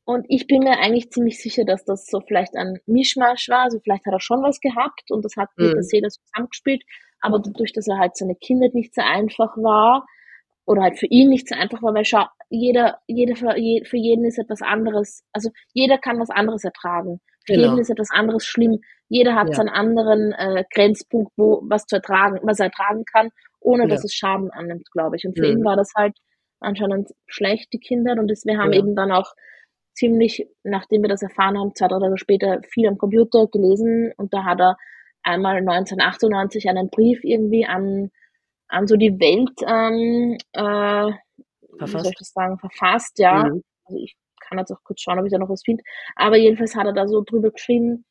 [0.05, 3.65] Und ich bin mir eigentlich ziemlich sicher, dass das so vielleicht ein Mischmasch war.
[3.65, 5.75] Also vielleicht hat er schon was gehabt und das hat mit mhm.
[5.75, 6.83] der Seele zusammengespielt.
[7.21, 10.07] Aber dadurch, dass er halt seine Kindheit nicht so einfach war
[10.65, 13.53] oder halt für ihn nicht so einfach war, weil schau, jeder, jeder für,
[13.85, 15.23] für jeden ist etwas anderes.
[15.33, 17.21] Also jeder kann was anderes ertragen.
[17.47, 17.69] Für genau.
[17.69, 18.81] jeden ist etwas anderes schlimm.
[19.11, 19.55] Jeder hat ja.
[19.55, 23.31] seinen anderen äh, Grenzpunkt, wo was zu ertragen, was er ertragen kann
[23.61, 23.89] ohne ja.
[23.89, 25.27] dass es Schaden annimmt, glaube ich.
[25.27, 25.59] Und für mhm.
[25.59, 26.17] ihn war das halt
[26.61, 28.13] anscheinend schlecht, die Kinder.
[28.13, 28.81] Und das, wir haben ja.
[28.81, 29.35] eben dann auch
[29.95, 34.33] ziemlich, nachdem wir das erfahren haben, zwei, drei Tage später viel am Computer gelesen und
[34.33, 34.77] da hat er
[35.23, 38.11] einmal 1998 einen Brief irgendwie an,
[38.69, 41.13] an so die Welt, ähm, äh,
[41.77, 41.95] verfasst.
[41.95, 43.45] wie soll ich das sagen, verfasst, ja.
[43.45, 43.63] Mhm.
[43.85, 45.83] Also ich kann jetzt auch kurz schauen, ob ich da noch was finde.
[46.17, 48.07] Aber jedenfalls hat er da so drüber geschrieben,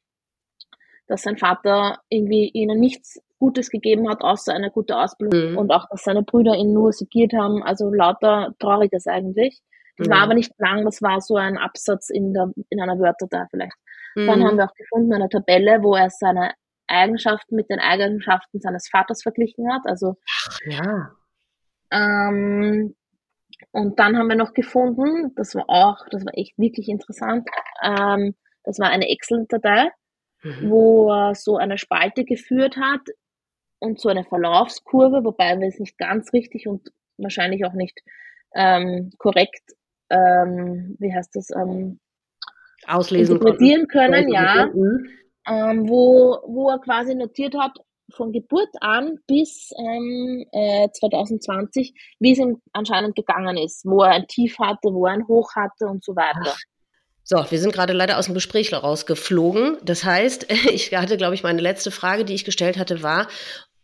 [1.10, 5.58] dass sein Vater irgendwie ihnen nichts Gutes gegeben hat, außer eine gute Ausbildung mhm.
[5.58, 9.62] und auch, dass seine Brüder ihn nur segiert haben, also lauter Trauriges eigentlich.
[9.98, 10.12] Das mhm.
[10.12, 13.76] war aber nicht lang, das war so ein Absatz in, der, in einer Wörterdatei vielleicht.
[14.16, 14.28] Mhm.
[14.28, 16.52] Dann haben wir auch gefunden eine Tabelle, wo er seine
[16.88, 19.82] Eigenschaften mit den Eigenschaften seines Vaters verglichen hat.
[19.86, 20.16] Also
[20.66, 21.12] ja.
[21.92, 22.96] Ähm,
[23.72, 27.48] und dann haben wir noch gefunden, das war auch, das war echt wirklich interessant,
[27.84, 29.90] ähm, das war eine Excel-Datei.
[30.62, 33.02] Wo er so eine Spalte geführt hat,
[33.80, 38.00] und so eine Verlaufskurve, wobei wir es nicht ganz richtig und wahrscheinlich auch nicht
[38.54, 39.64] ähm, korrekt,
[40.10, 42.00] ähm, wie heißt das, ähm,
[42.88, 45.10] auslesen interpretieren können, ja, mhm.
[45.48, 47.78] ähm, wo, wo er quasi notiert hat,
[48.12, 54.12] von Geburt an bis ähm, äh, 2020, wie es ihm anscheinend gegangen ist, wo er
[54.12, 56.56] ein Tief hatte, wo er ein Hoch hatte und so weiter.
[56.56, 56.60] Ach.
[57.32, 59.78] So, wir sind gerade leider aus dem Gespräch rausgeflogen.
[59.84, 63.28] Das heißt, ich hatte, glaube ich, meine letzte Frage, die ich gestellt hatte, war,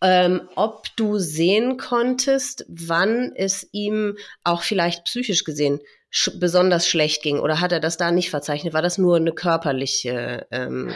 [0.01, 5.79] ähm, ob du sehen konntest, wann es ihm auch vielleicht psychisch gesehen
[6.09, 8.73] sch besonders schlecht ging oder hat er das da nicht verzeichnet?
[8.73, 10.91] War das nur eine körperliche, ähm,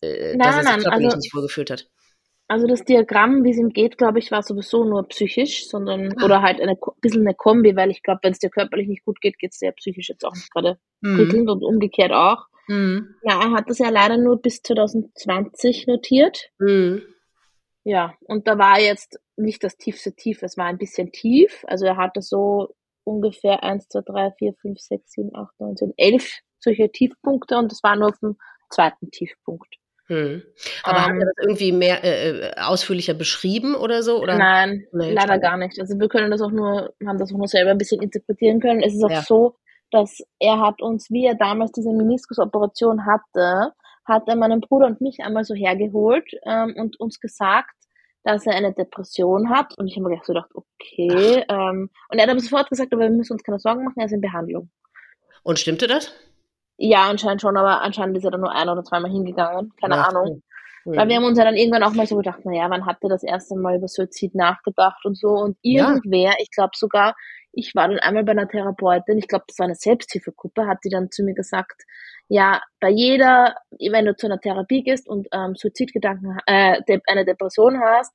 [0.00, 1.88] äh, nein, dass er sich körperlich also, nicht wohlgefühlt hat?
[2.52, 6.24] Also das Diagramm, wie es ihm geht, glaube ich, war sowieso nur psychisch, sondern ah.
[6.26, 9.22] oder halt ein bisschen eine Kombi, weil ich glaube, wenn es dir körperlich nicht gut
[9.22, 11.16] geht, geht es dir psychisch jetzt auch nicht gerade mhm.
[11.16, 12.44] prickelnd und umgekehrt auch.
[12.68, 13.14] Mhm.
[13.22, 16.50] Ja, er hat das ja leider nur bis 2020 notiert.
[16.58, 17.00] Mhm.
[17.84, 21.64] Ja, und da war jetzt nicht das tiefste Tief, es war ein bisschen tief.
[21.68, 22.74] Also er hatte so
[23.04, 27.72] ungefähr 1, 2, 3, 4, 5, 6, 7, 8, 9, 10, 11 solche Tiefpunkte und
[27.72, 28.36] das war nur auf dem
[28.68, 29.74] zweiten Tiefpunkt.
[30.12, 30.42] Hm.
[30.82, 34.20] Aber ähm, hat er das irgendwie mehr äh, äh, ausführlicher beschrieben oder so?
[34.20, 34.36] Oder?
[34.36, 35.80] Nein, nee, leider gar nicht.
[35.80, 38.82] Also wir können das auch nur, haben das auch nur selber ein bisschen interpretieren können.
[38.82, 39.22] Es ist auch ja.
[39.22, 39.56] so,
[39.90, 43.72] dass er hat uns, wie er damals diese Meniskusoperation hatte,
[44.04, 47.74] hat er meinen Bruder und mich einmal so hergeholt ähm, und uns gesagt,
[48.22, 49.78] dass er eine Depression hat.
[49.78, 51.44] Und ich habe mir so gedacht, okay.
[51.48, 54.06] Ähm, und er hat aber sofort gesagt, aber wir müssen uns keine Sorgen machen, er
[54.06, 54.70] ist in Behandlung.
[55.42, 56.12] Und stimmte das?
[56.76, 59.72] Ja, anscheinend schon, aber anscheinend ist er dann nur ein oder zweimal hingegangen.
[59.80, 60.42] Keine Ach, Ahnung.
[60.84, 60.96] Mhm.
[60.96, 63.08] Weil wir haben uns ja dann irgendwann auch mal so gedacht, naja, wann hat er
[63.08, 65.28] das erste Mal über Suizid nachgedacht und so.
[65.28, 66.34] Und irgendwer, ja.
[66.38, 67.14] ich glaube sogar,
[67.52, 70.88] ich war dann einmal bei einer Therapeutin, ich glaube, das war eine Selbsthilfegruppe, hat die
[70.88, 71.82] dann zu mir gesagt,
[72.28, 77.78] ja, bei jeder, wenn du zu einer Therapie gehst und ähm, Suizidgedanken, äh, eine Depression
[77.80, 78.14] hast,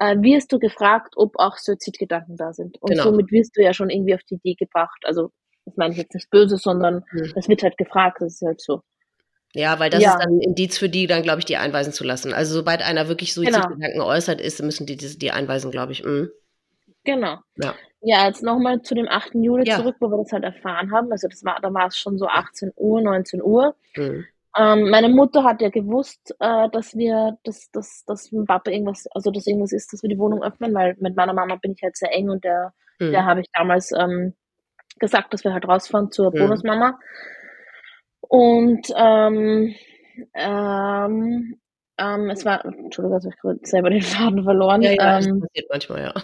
[0.00, 2.82] äh, wirst du gefragt, ob auch Suizidgedanken da sind.
[2.82, 3.04] Und genau.
[3.04, 4.98] somit wirst du ja schon irgendwie auf die Idee gebracht.
[5.04, 5.30] Also,
[5.64, 7.32] das meine ich jetzt nicht böse, sondern mhm.
[7.34, 8.82] das wird halt gefragt, das ist halt so.
[9.54, 10.10] Ja, weil das ja.
[10.12, 12.32] ist dann ein Indiz für die, dann glaube ich, die einweisen zu lassen.
[12.32, 13.34] Also sobald einer wirklich.
[13.34, 14.06] Suizidgedanken genau.
[14.06, 16.04] äußert ist, müssen die die, die einweisen, glaube ich.
[16.04, 16.30] Mhm.
[17.04, 17.38] Genau.
[17.56, 17.74] Ja.
[18.00, 19.34] Ja, jetzt nochmal zu dem 8.
[19.34, 19.76] Juli ja.
[19.76, 21.10] zurück, wo wir das halt erfahren haben.
[21.10, 23.74] Also das war, da war es schon so 18 Uhr, 19 Uhr.
[23.96, 24.26] Mhm.
[24.58, 29.06] Ähm, meine Mutter hat ja gewusst, äh, dass wir, dass, dass, dass mit Papa irgendwas,
[29.12, 31.82] also dass irgendwas ist, dass wir die Wohnung öffnen, weil mit meiner Mama bin ich
[31.82, 33.10] halt sehr eng und der, mhm.
[33.10, 34.34] der habe ich damals ähm,
[34.98, 36.38] gesagt, dass wir halt rausfahren zur mhm.
[36.38, 36.98] Bonusmama.
[38.20, 39.74] Und ähm,
[40.34, 41.58] ähm,
[41.98, 44.82] ähm, es war, Entschuldigung, also ich habe selber den Faden verloren.
[44.82, 46.14] Ja, ja, ähm, das passiert manchmal, ja.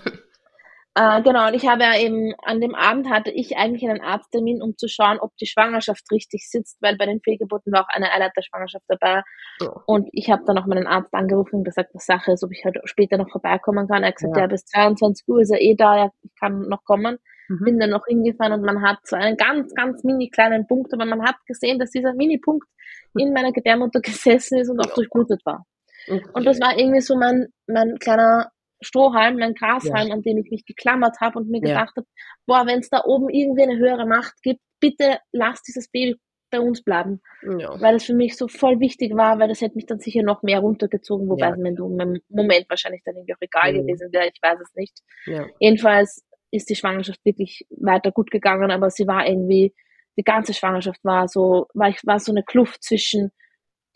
[0.97, 4.61] Äh, genau, und ich habe ja eben, an dem Abend hatte ich eigentlich einen Arzttermin,
[4.61, 8.13] um zu schauen, ob die Schwangerschaft richtig sitzt, weil bei den Fehlgeburten war auch eine
[8.13, 9.23] Eileiterschwangerschaft dabei.
[9.63, 9.69] Oh.
[9.87, 12.65] Und ich habe dann auch meinen Arzt angerufen und gesagt, was Sache ist, ob ich
[12.65, 14.03] halt später noch vorbeikommen kann.
[14.03, 16.63] Er hat gesagt, ja, ja bis 22 Uhr ist er eh da, ja, ich kann
[16.63, 17.19] noch kommen.
[17.51, 17.65] Mhm.
[17.65, 21.05] Bin dann noch hingefahren und man hat so einen ganz, ganz mini kleinen Punkt, aber
[21.05, 22.67] man hat gesehen, dass dieser Mini-Punkt
[23.15, 25.67] in meiner Gebärmutter gesessen ist und auch durchblutet war.
[26.09, 26.25] Okay.
[26.33, 30.15] Und das war irgendwie so mein, mein kleiner Strohhalm, mein Grashalm, ja.
[30.15, 31.75] an dem ich mich geklammert habe und mir ja.
[31.75, 32.07] gedacht habe,
[32.47, 36.17] boah, wenn es da oben irgendwie eine höhere Macht gibt, bitte lass dieses Baby
[36.51, 37.21] bei uns bleiben.
[37.59, 37.81] Ja.
[37.81, 40.43] Weil das für mich so voll wichtig war, weil das hätte mich dann sicher noch
[40.43, 41.53] mehr runtergezogen, wobei ja.
[41.53, 43.87] es mir im Moment wahrscheinlich dann irgendwie auch egal mhm.
[43.87, 44.99] gewesen wäre, ich weiß es nicht.
[45.27, 45.47] Ja.
[45.59, 49.75] Jedenfalls ist die Schwangerschaft wirklich weiter gut gegangen, aber sie war irgendwie,
[50.17, 53.31] die ganze Schwangerschaft war so, war, ich, war so eine Kluft zwischen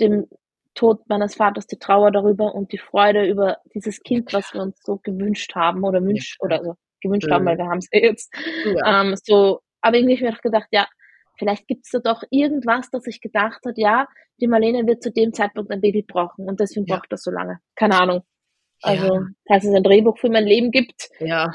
[0.01, 0.27] dem
[0.75, 4.81] Tod meines Vaters, die Trauer darüber und die Freude über dieses Kind, was wir uns
[4.83, 7.35] so gewünscht haben oder wünscht oder so gewünscht mhm.
[7.35, 8.35] haben, weil wir haben es ja jetzt.
[8.65, 9.03] Ja.
[9.03, 10.89] Ähm, so, aber irgendwie habe ich mir gedacht, ja,
[11.39, 14.09] vielleicht gibt es da doch irgendwas, dass ich gedacht hat, ja,
[14.41, 16.97] die Marlene wird zu dem Zeitpunkt ein Baby brauchen und deswegen ja.
[16.97, 17.61] braucht das so lange.
[17.77, 18.23] Keine Ahnung.
[18.83, 19.27] Also, ja.
[19.47, 21.09] falls es ein Drehbuch für mein Leben gibt.
[21.21, 21.53] Ja.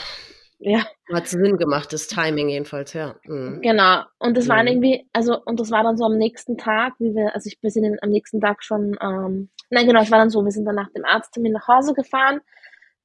[0.60, 0.86] Ja.
[1.14, 3.16] Hat Sinn gemacht, das Timing jedenfalls, ja.
[3.24, 3.62] Mhm.
[3.62, 4.04] Genau.
[4.20, 4.50] Und das mhm.
[4.50, 7.58] war irgendwie, also, und das war dann so am nächsten Tag, wie wir, also ich,
[7.62, 10.66] wir sind am nächsten Tag schon, ähm, nein, genau, es war dann so, wir sind
[10.66, 12.42] dann nach dem Arzttermin nach Hause gefahren.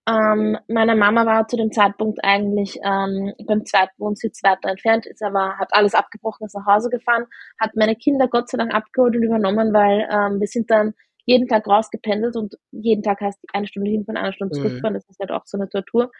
[0.06, 5.22] Ähm, meine Mama war zu dem Zeitpunkt eigentlich ähm, beim zweiten Wohnsitz weiter entfernt, ist
[5.22, 7.24] aber, hat alles abgebrochen, ist nach Hause gefahren,
[7.58, 10.92] hat meine Kinder Gott sei Dank abgeholt und übernommen, weil ähm, wir sind dann
[11.24, 14.62] jeden Tag rausgependelt und jeden Tag heißt eine Stunde hinfahren, eine Stunde mhm.
[14.62, 14.98] zurückfahren, mhm.
[14.98, 16.10] das ist halt auch so eine Tortur.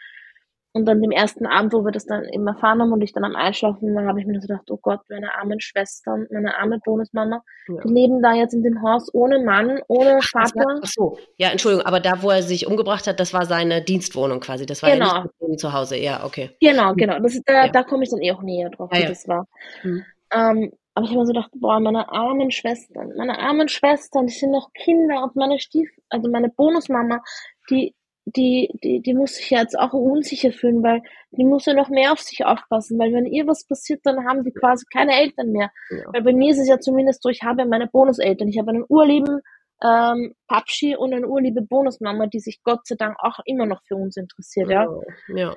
[0.75, 3.23] Und dann dem ersten Abend, wo wir das dann eben erfahren haben und ich dann
[3.23, 6.79] am Einschlafen war, habe ich mir so gedacht, oh Gott, meine armen Schwestern, meine arme
[6.83, 7.81] Bonusmama, ja.
[7.81, 10.59] die leben da jetzt in dem Haus ohne Mann, ohne Vater.
[10.59, 13.83] War, ach so, ja, Entschuldigung, aber da, wo er sich umgebracht hat, das war seine
[13.83, 14.65] Dienstwohnung quasi.
[14.65, 15.15] Das war genau.
[15.15, 16.49] ja nicht zu Hause, ja, okay.
[16.59, 17.19] Genau, genau.
[17.19, 17.67] Das da, ja.
[17.69, 19.47] da komme ich dann eh auch näher drauf, ja, wie das war.
[19.79, 20.03] Hm.
[20.33, 24.33] Ähm, aber ich habe mir so gedacht, boah, meine armen Schwestern, meine armen Schwestern, die
[24.33, 27.21] sind noch Kinder und meine Stief, also meine Bonusmama,
[27.69, 27.95] die
[28.25, 31.01] die, die, die muss sich jetzt auch unsicher fühlen, weil
[31.31, 34.43] die muss ja noch mehr auf sich aufpassen, weil wenn ihr was passiert, dann haben
[34.43, 35.69] die quasi keine Eltern mehr.
[35.91, 36.11] Ja.
[36.11, 38.47] Weil bei mir ist es ja zumindest so, ich habe meine Bonuseltern.
[38.47, 39.41] Ich habe einen urlieben
[39.83, 43.95] ähm, Papschi und eine urliebe Bonusmama, die sich Gott sei Dank auch immer noch für
[43.95, 44.87] uns interessiert, ja.
[45.27, 45.55] ja.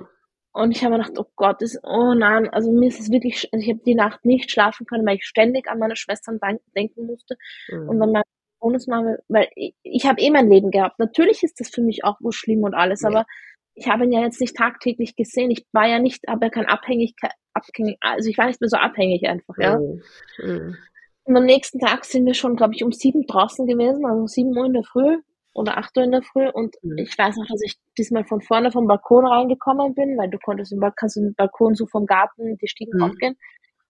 [0.52, 3.48] Und ich habe mir gedacht, oh Gott, das, oh nein, also mir ist es wirklich,
[3.52, 6.40] also ich habe die Nacht nicht schlafen können, weil ich ständig an meine Schwestern
[6.74, 7.36] denken musste
[7.68, 7.88] mhm.
[7.88, 8.24] und an meine
[8.60, 10.98] Bonusmama, weil ich, ich habe eh mein Leben gehabt.
[10.98, 13.08] Natürlich ist das für mich auch wohl schlimm und alles, ja.
[13.08, 13.26] aber
[13.74, 15.50] ich habe ihn ja jetzt nicht tagtäglich gesehen.
[15.50, 18.76] Ich war ja nicht, habe ja kein Abhängigkeit, abhängig, also ich war nicht mehr so
[18.76, 19.78] abhängig einfach, ja.
[19.78, 20.02] Mhm.
[20.42, 20.76] Mhm.
[21.24, 24.56] Und am nächsten Tag sind wir schon, glaube ich, um sieben draußen gewesen, also sieben
[24.56, 25.18] Uhr in der Früh
[25.52, 26.48] oder acht Uhr in der Früh.
[26.48, 26.96] Und mhm.
[26.96, 30.72] ich weiß noch, dass ich diesmal von vorne vom Balkon reingekommen bin, weil du konntest
[30.72, 33.02] im Balkon, kannst im Balkon so vom Garten die Stiegen mhm.
[33.04, 33.36] aufgehen.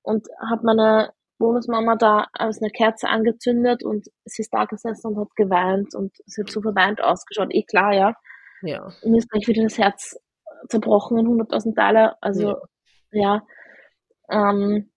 [0.03, 5.20] Und habe meine Bonusmama da als eine Kerze angezündet und sie ist da gesessen und
[5.20, 7.49] hat geweint und sie hat so verweint ausgeschaut.
[7.51, 8.14] Eh klar, ja.
[8.62, 8.93] Ja.
[9.05, 10.18] Mir ist gleich wieder das Herz
[10.68, 12.20] zerbrochen in 100.000 Teile.
[12.20, 12.57] Also,
[13.12, 13.43] ja.
[14.30, 14.51] ja.
[14.51, 14.91] Ähm,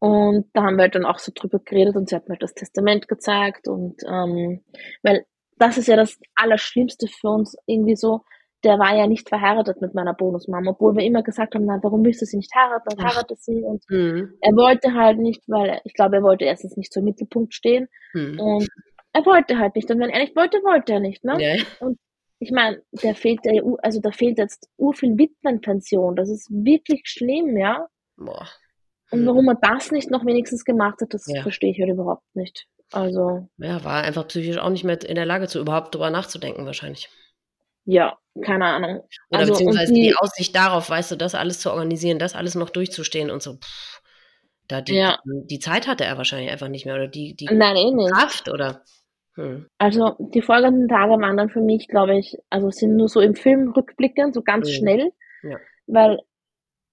[0.00, 2.42] und da haben wir halt dann auch so drüber geredet und sie hat mir halt
[2.42, 4.62] das Testament gezeigt und ähm,
[5.02, 5.24] weil
[5.56, 8.22] das ist ja das Allerschlimmste für uns irgendwie so,
[8.64, 12.04] der war ja nicht verheiratet mit meiner Bonusmama, obwohl wir immer gesagt haben, na, warum
[12.04, 12.96] willst du sie nicht heiraten?
[12.96, 13.62] Dann heiratet sie.
[13.62, 14.34] Und mhm.
[14.40, 17.88] er wollte halt nicht, weil ich glaube, er wollte erstens nicht im Mittelpunkt stehen.
[18.14, 18.40] Mhm.
[18.40, 18.68] Und
[19.12, 19.90] er wollte halt nicht.
[19.90, 21.24] Und wenn er nicht wollte, wollte er nicht.
[21.24, 21.36] Ne?
[21.38, 21.62] Ja.
[21.80, 21.98] Und
[22.38, 26.16] ich meine, der fehlt der, also da fehlt jetzt ur viel Witwenpension.
[26.16, 27.86] Das ist wirklich schlimm, ja.
[28.16, 28.48] Boah.
[29.10, 31.42] Und warum er das nicht noch wenigstens gemacht hat, das ja.
[31.42, 32.66] verstehe ich halt überhaupt nicht.
[32.92, 33.48] Also.
[33.58, 37.08] Ja, war einfach psychisch auch nicht mehr in der Lage, zu überhaupt drüber nachzudenken, wahrscheinlich.
[37.84, 39.02] Ja, keine Ahnung.
[39.30, 42.54] Oder also, beziehungsweise die, die, Aussicht darauf, weißt du, das alles zu organisieren, das alles
[42.54, 43.54] noch durchzustehen und so.
[43.54, 44.00] Pff,
[44.68, 45.18] da die, ja.
[45.24, 48.82] die Zeit hatte er wahrscheinlich einfach nicht mehr oder die, die Nein, eh Kraft oder.
[49.34, 49.66] Hm.
[49.78, 53.34] Also die folgenden Tage waren dann für mich, glaube ich, also sind nur so im
[53.34, 54.72] Film rückblickend, so ganz mhm.
[54.72, 55.12] schnell.
[55.42, 55.58] Ja.
[55.86, 56.20] Weil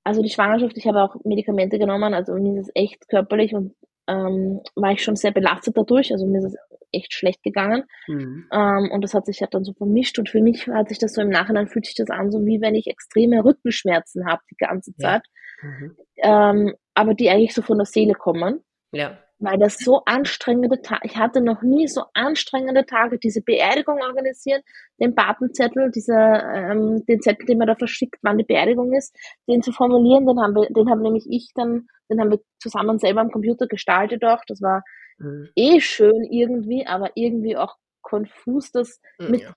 [0.03, 3.75] also die Schwangerschaft, ich habe auch Medikamente genommen, also mir ist es echt körperlich und
[4.07, 6.55] ähm, war ich schon sehr belastet dadurch, also mir ist es
[6.91, 8.47] echt schlecht gegangen mhm.
[8.51, 11.13] ähm, und das hat sich halt dann so vermischt und für mich hat sich das
[11.13, 14.57] so im Nachhinein fühlt sich das an, so wie wenn ich extreme Rückenschmerzen habe die
[14.57, 15.23] ganze Zeit,
[15.61, 15.69] ja.
[15.69, 15.97] mhm.
[16.17, 18.61] ähm, aber die eigentlich so von der Seele kommen.
[18.91, 23.99] Ja weil das so anstrengende Tage, ich hatte noch nie so anstrengende Tage, diese Beerdigung
[23.99, 24.61] organisieren,
[24.99, 29.15] den Patenzettel, diese, ähm, den Zettel, den man da verschickt, wann die Beerdigung ist,
[29.49, 32.99] den zu formulieren, den haben wir, den haben nämlich ich dann, den haben wir zusammen
[32.99, 34.83] selber am Computer gestaltet auch, das war
[35.21, 35.49] mhm.
[35.55, 39.53] eh schön irgendwie, aber irgendwie auch konfus, das mhm, mit ja.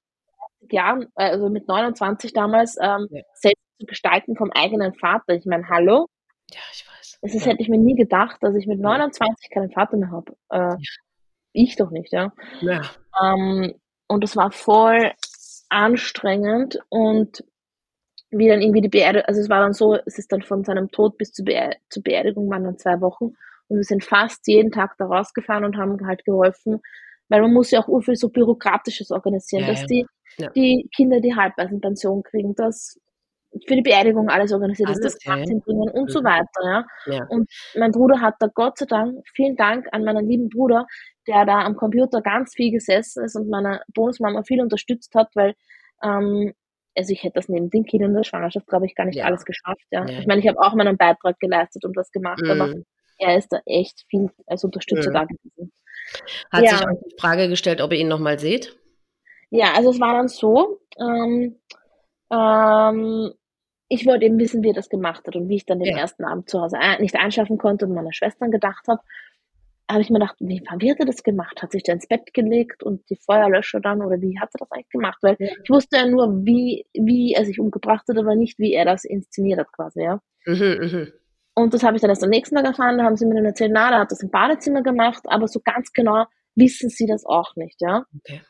[0.70, 3.22] Jahren, also mit 29 damals, ähm, ja.
[3.34, 5.34] selbst zu gestalten vom eigenen Vater.
[5.34, 6.06] Ich meine, hallo?
[6.50, 7.18] Ja, ich weiß.
[7.22, 10.36] Das ist, hätte ich mir nie gedacht, dass ich mit 29 keinen Vater mehr habe.
[10.50, 10.76] Äh,
[11.52, 12.32] ich doch nicht, ja.
[12.60, 12.82] ja.
[13.22, 13.74] Ähm,
[14.08, 15.12] und das war voll
[15.68, 17.44] anstrengend und
[18.30, 20.90] wie dann irgendwie die Beerdigung, also es war dann so, es ist dann von seinem
[20.90, 23.34] Tod bis zur, Beer zur Beerdigung waren dann zwei Wochen
[23.68, 26.80] und wir sind fast jeden Tag da rausgefahren und haben halt geholfen,
[27.28, 29.86] weil man muss ja auch viel so Bürokratisches organisieren, ja, dass ja.
[29.86, 30.06] die,
[30.38, 30.50] ja.
[30.50, 32.98] die Kinder die Halbwaisenpension kriegen, dass
[33.66, 36.08] für die Beerdigung alles organisiert ist, das Pack hinbringen und mhm.
[36.08, 36.86] so weiter.
[37.06, 37.26] Ja?
[37.28, 40.86] Und mein Bruder hat da Gott sei Dank, vielen Dank an meinen lieben Bruder,
[41.26, 45.54] der da am Computer ganz viel gesessen ist und meiner Bonusmama viel unterstützt hat, weil
[46.02, 46.52] ähm,
[46.96, 49.24] also ich hätte das neben den Kindern in der Schwangerschaft, glaube ich, gar nicht ja.
[49.24, 49.84] alles geschafft.
[49.90, 50.06] Ja.
[50.06, 50.18] ja.
[50.18, 52.50] Ich meine, ich habe auch meinen Beitrag geleistet und was gemacht, mhm.
[52.50, 52.74] aber
[53.18, 55.14] er ist da echt viel als Unterstützer mhm.
[55.14, 55.72] da gewesen.
[56.50, 56.70] Hat ja.
[56.70, 58.76] sich auch die Frage gestellt, ob ihr ihn nochmal seht?
[59.50, 61.56] Ja, also es war dann so, ähm,
[62.30, 63.32] ähm,
[63.88, 65.98] ich wollte eben wissen, wie er das gemacht hat und wie ich dann den ja.
[65.98, 69.00] ersten Abend zu Hause nicht einschlafen konnte und meiner Schwestern gedacht habe,
[69.90, 71.62] habe ich mir gedacht, wie, wie hat er das gemacht?
[71.62, 74.72] Hat sich der ins Bett gelegt und die Feuerlöscher dann oder wie hat er das
[74.72, 75.18] eigentlich gemacht?
[75.20, 75.48] Weil ja.
[75.62, 79.04] ich wusste ja nur, wie, wie er sich umgebracht hat, aber nicht, wie er das
[79.04, 80.20] inszeniert hat quasi, ja.
[80.46, 81.06] Mhm, mh.
[81.54, 83.44] Und das habe ich dann erst am nächsten Tag erfahren, da haben sie mir dann
[83.44, 86.24] erzählt, na, der hat das im Badezimmer gemacht, aber so ganz genau
[86.56, 88.04] wissen sie das auch nicht, ja.
[88.18, 88.42] Okay.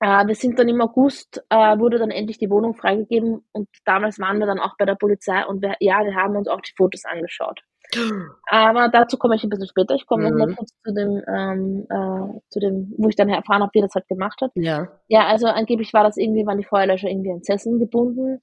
[0.00, 4.18] Äh, wir sind dann im August, äh, wurde dann endlich die Wohnung freigegeben und damals
[4.18, 6.72] waren wir dann auch bei der Polizei und wir, ja, wir haben uns auch die
[6.76, 7.60] Fotos angeschaut.
[8.46, 9.94] Aber dazu komme ich ein bisschen später.
[9.94, 10.38] Ich komme mhm.
[10.38, 13.94] noch kurz zu dem, ähm, äh, zu dem, wo ich dann erfahren habe, wie das
[13.94, 14.50] halt gemacht hat.
[14.54, 14.88] Ja.
[15.08, 18.42] Ja, also angeblich war das irgendwie, waren die Feuerlöscher irgendwie an Sesseln gebunden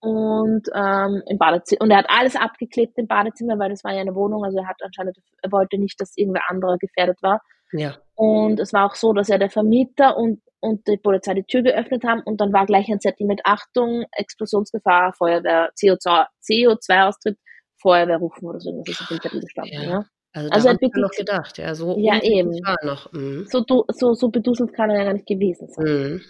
[0.00, 4.00] und ähm, im Badezimmer und er hat alles abgeklebt im Badezimmer, weil das war ja
[4.00, 7.42] eine Wohnung, also er hat anscheinend, er wollte nicht, dass irgendwer anderer gefährdet war.
[7.72, 7.96] Ja.
[8.14, 11.62] Und es war auch so, dass er der Vermieter und und die Polizei die Tür
[11.62, 17.38] geöffnet haben und dann war gleich ein Zettel mit Achtung, Explosionsgefahr, Feuerwehr, CO2, CO2-Austritt,
[17.80, 18.70] Feuerwehr rufen oder so.
[18.84, 19.82] Das ist auf dem Zettel gestanden.
[19.82, 19.90] Ja.
[19.90, 20.04] ja.
[20.32, 22.60] Also, also hat wirklich noch gedacht, ja, so ja, eben.
[22.84, 23.12] noch.
[23.12, 23.46] Mhm.
[23.48, 25.84] So, so, so beduselt kann er ja gar nicht gewesen sein.
[25.84, 26.20] Mhm.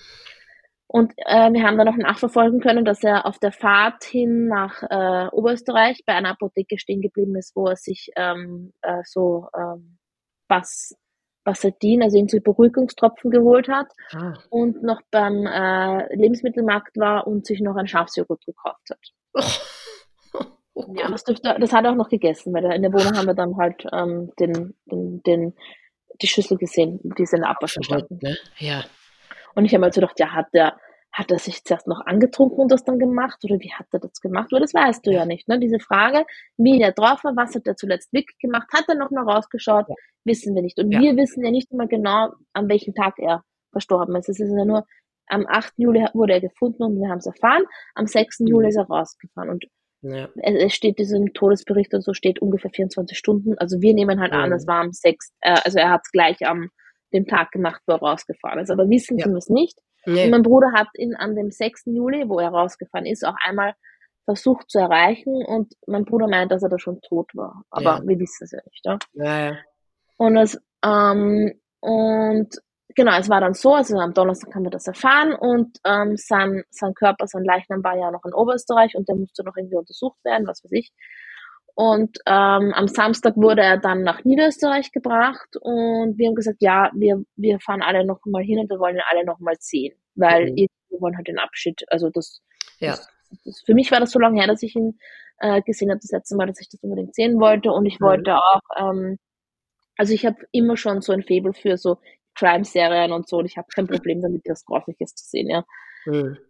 [0.93, 4.83] Und äh, wir haben dann noch nachverfolgen können, dass er auf der Fahrt hin nach
[4.83, 9.99] äh, Oberösterreich bei einer Apotheke stehen geblieben ist, wo er sich ähm, äh, so ähm,
[10.49, 10.97] was
[11.45, 14.35] Bassadin, also irgendwie Beruhigungstropfen geholt hat ah.
[14.51, 18.99] und noch beim äh, Lebensmittelmarkt war und sich noch ein Schafsjoghurt gekauft hat.
[19.35, 19.43] Oh.
[20.73, 23.27] Oh ja, das, dürfte, das hat er auch noch gegessen, weil in der Wohnung haben
[23.27, 25.55] wir dann halt ähm, den, den, den,
[26.23, 28.37] die Schüssel gesehen, die ist in der Abwasch Ne?
[28.59, 28.85] Ja.
[29.55, 30.77] Und ich habe mir so gedacht, ja, hat der,
[31.13, 34.21] hat er sich zuerst noch angetrunken und das dann gemacht oder wie hat er das
[34.21, 34.53] gemacht?
[34.53, 35.49] Weil das weißt du ja nicht.
[35.49, 35.59] Ne?
[35.59, 36.25] Diese Frage,
[36.57, 39.87] wie der drauf war, was hat er zuletzt wirklich gemacht, hat er noch mal rausgeschaut,
[39.89, 39.95] ja.
[40.25, 40.79] wissen wir nicht.
[40.79, 41.01] Und ja.
[41.01, 43.43] wir wissen ja nicht immer genau, an welchem Tag er
[43.73, 44.29] verstorben ist.
[44.29, 44.87] Es ist ja nur,
[45.31, 45.75] am 8.
[45.77, 48.41] Juli wurde er gefunden und wir haben es erfahren, am 6.
[48.41, 48.47] Mhm.
[48.49, 49.51] Juli ist er rausgefahren.
[49.51, 49.65] Und
[50.03, 50.29] ja.
[50.37, 53.57] es steht diesem Todesbericht und so steht ungefähr 24 Stunden.
[53.59, 54.39] Also wir nehmen halt mhm.
[54.39, 55.33] an, es war am 6.
[55.41, 56.71] Äh, also er hat es gleich am
[57.13, 58.71] dem Tag gemacht, wo er rausgefahren ist.
[58.71, 59.25] Aber wissen ja.
[59.25, 59.79] tun wir es nicht.
[60.07, 60.25] Nee.
[60.25, 61.83] Und mein Bruder hat ihn an dem 6.
[61.87, 63.75] Juli, wo er rausgefahren ist, auch einmal
[64.25, 67.63] versucht zu erreichen und mein Bruder meint, dass er da schon tot war.
[67.71, 68.03] Aber Ja.
[68.05, 68.85] wir wissen es ja nicht.
[68.85, 68.99] Ja?
[69.15, 69.57] Ja, ja.
[70.17, 72.49] Und es, ähm, und
[72.95, 76.63] genau, es war dann so, also am Donnerstag haben wir das erfahren und ähm, sein,
[76.71, 80.19] sein Körper, sein Leichnam war ja noch in Oberösterreich und der musste noch irgendwie untersucht
[80.25, 80.93] werden, was weiß ich.
[81.75, 86.91] Und ähm, am Samstag wurde er dann nach Niederösterreich gebracht und wir haben gesagt, ja,
[86.95, 89.95] wir, wir fahren alle noch mal hin und wir wollen ihn alle noch mal sehen,
[90.15, 90.57] weil Mhm.
[90.57, 90.69] wir
[91.01, 92.43] wollen halt den Abschied, also das,
[92.81, 92.97] Ja.
[92.97, 94.99] das, das für mich war das so lange her, dass ich ihn
[95.39, 98.07] äh, gesehen habe, das letzte Mal, dass ich das unbedingt sehen wollte und ich Mhm.
[98.07, 99.19] wollte auch, ähm,
[99.97, 101.99] also ich habe immer schon so ein Faible für so
[102.35, 105.65] Crime-Serien und so und ich habe kein Problem damit, das Grausliches zu sehen, ja.
[106.07, 106.50] Hm.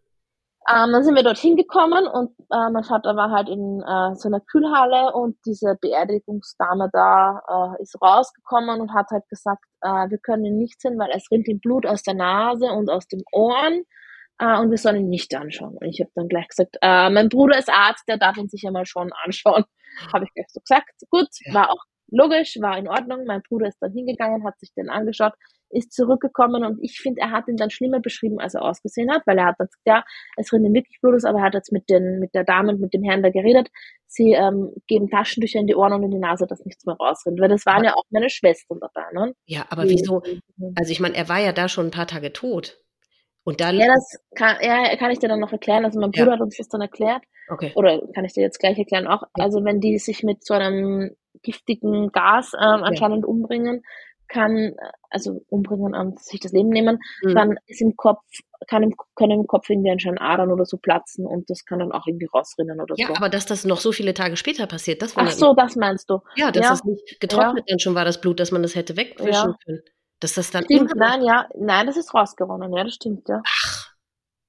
[0.73, 4.29] Ähm, dann sind wir dorthin gekommen und äh, mein Vater war halt in äh, so
[4.29, 10.19] einer Kühlhalle und diese Beerdigungsdame da äh, ist rausgekommen und hat halt gesagt, äh, wir
[10.19, 13.23] können ihn nicht sehen, weil es rinnt ihm Blut aus der Nase und aus den
[13.33, 13.85] Ohren
[14.39, 15.77] äh, und wir sollen ihn nicht anschauen.
[15.77, 18.63] Und ich habe dann gleich gesagt, äh, mein Bruder ist Arzt, der darf ihn sich
[18.63, 19.65] ja mal schon anschauen.
[20.13, 20.93] Habe ich gleich so gesagt.
[21.11, 23.25] Gut, war auch logisch, war in Ordnung.
[23.27, 25.33] Mein Bruder ist dann hingegangen, hat sich den angeschaut,
[25.71, 29.23] ist zurückgekommen und ich finde, er hat ihn dann schlimmer beschrieben, als er ausgesehen hat,
[29.27, 30.05] weil er hat dann gesagt, ja,
[30.37, 32.73] es rinnt ihm wirklich Blut aus, aber er hat jetzt mit, den, mit der Dame
[32.73, 33.69] und mit dem Herrn da geredet.
[34.07, 37.41] Sie ähm, geben Taschentücher in die Ohren und in die Nase, dass nichts mehr rausrinnt.
[37.41, 39.33] Weil das waren ja auch meine Schwestern dabei, ne?
[39.47, 40.23] Ja, aber Die- wieso?
[40.75, 42.81] Also ich meine, er war ja da schon ein paar Tage tot.
[43.45, 43.79] Und dann.
[43.79, 45.85] Ja, das kann, ja, kann ich dir dann noch erklären.
[45.85, 46.25] Also mein Ja.
[46.25, 47.23] Bruder hat uns das dann erklärt.
[47.49, 47.73] okay.
[47.77, 49.23] Oder kann ich dir jetzt gleich erklären auch.
[49.39, 49.45] Ja.
[49.45, 53.83] Also wenn die sich mit so einem giftigen Gas ähm, anscheinend umbringen,
[54.29, 54.75] kann, äh,
[55.11, 57.35] also umbringen und sich das Leben nehmen, Mhm.
[57.35, 58.23] dann ist im Kopf,
[58.69, 61.93] kann im, können im Kopf irgendwie anscheinend Adern oder so platzen und das kann dann
[61.93, 63.15] auch irgendwie rausrinnen oder Ja, so.
[63.17, 66.09] aber dass das noch so viele Tage später passiert, das Ach wundert so, das meinst
[66.11, 66.21] du.
[66.37, 66.71] Ja, dass ja.
[66.71, 69.57] das nicht getrocknet dann schon war, das Blut, dass man das hätte wegwischen Ja.
[69.65, 69.81] können.
[70.21, 73.41] Dass das dann Stimmt, nein, ja, nein, das ist rausgeronnen, ja, das stimmt, ja.
[73.47, 73.95] Ach,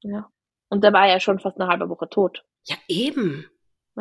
[0.03, 0.29] ja.
[0.69, 2.43] Und der war ja schon fast eine halbe Woche tot.
[2.67, 3.45] ja eben.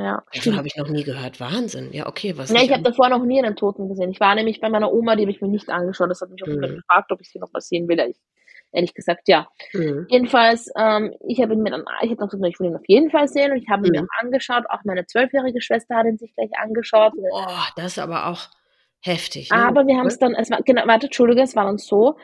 [0.02, 1.40] Ja, Davon habe ich noch nie gehört.
[1.40, 1.92] Wahnsinn.
[1.92, 4.10] Ja, okay, was Ja, ich habe davor noch nie einen Toten gesehen.
[4.10, 6.10] Ich war nämlich bei meiner Oma, die habe ich mir nicht angeschaut.
[6.10, 6.60] Das hat mich auch Mhm.
[6.60, 7.98] gefragt, ob ich sie noch mal sehen will.
[8.08, 8.16] Ich,
[8.72, 9.48] ehrlich gesagt, ja.
[9.72, 10.06] Mhm.
[10.08, 13.10] Jedenfalls, ähm, ich habe ihn mir dann, ich habe gesagt, ich will ihn auf jeden
[13.10, 14.08] Fall sehen und ich habe ihn mir Mhm.
[14.08, 14.64] auch angeschaut.
[14.70, 17.12] Auch meine zwölfjährige Schwester hat ihn sich gleich angeschaut.
[17.16, 18.48] Boah, das ist aber auch
[19.02, 19.50] heftig.
[19.50, 19.56] Ne?
[19.56, 22.16] Aber wir haben es dann, es war, genau, warte, Entschuldige, es war dann so,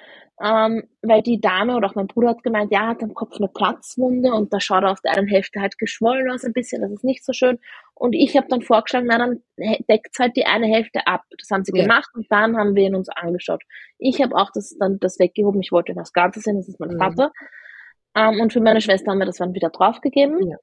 [0.43, 3.37] ähm, weil die Dame oder auch mein Bruder hat gemeint, ja, er hat am Kopf
[3.39, 6.83] eine Platzwunde und da schaut er auf der einen Hälfte halt geschwollen aus ein bisschen,
[6.83, 7.59] das ist nicht so schön.
[7.95, 9.43] Und ich habe dann vorgeschlagen, na dann
[9.89, 11.23] deckt halt die eine Hälfte ab.
[11.39, 11.85] Das haben sie Ja.
[11.85, 13.63] gemacht und dann haben wir ihn uns angeschaut.
[13.99, 16.79] Ich habe auch das dann das weggehoben, ich wollte ihn das Ganze sehen, das ist
[16.81, 16.99] mein Mhm.
[16.99, 17.33] Vater.
[18.15, 20.47] Ähm, und für meine Schwester haben wir das dann wieder draufgegeben.
[20.51, 20.57] Ja.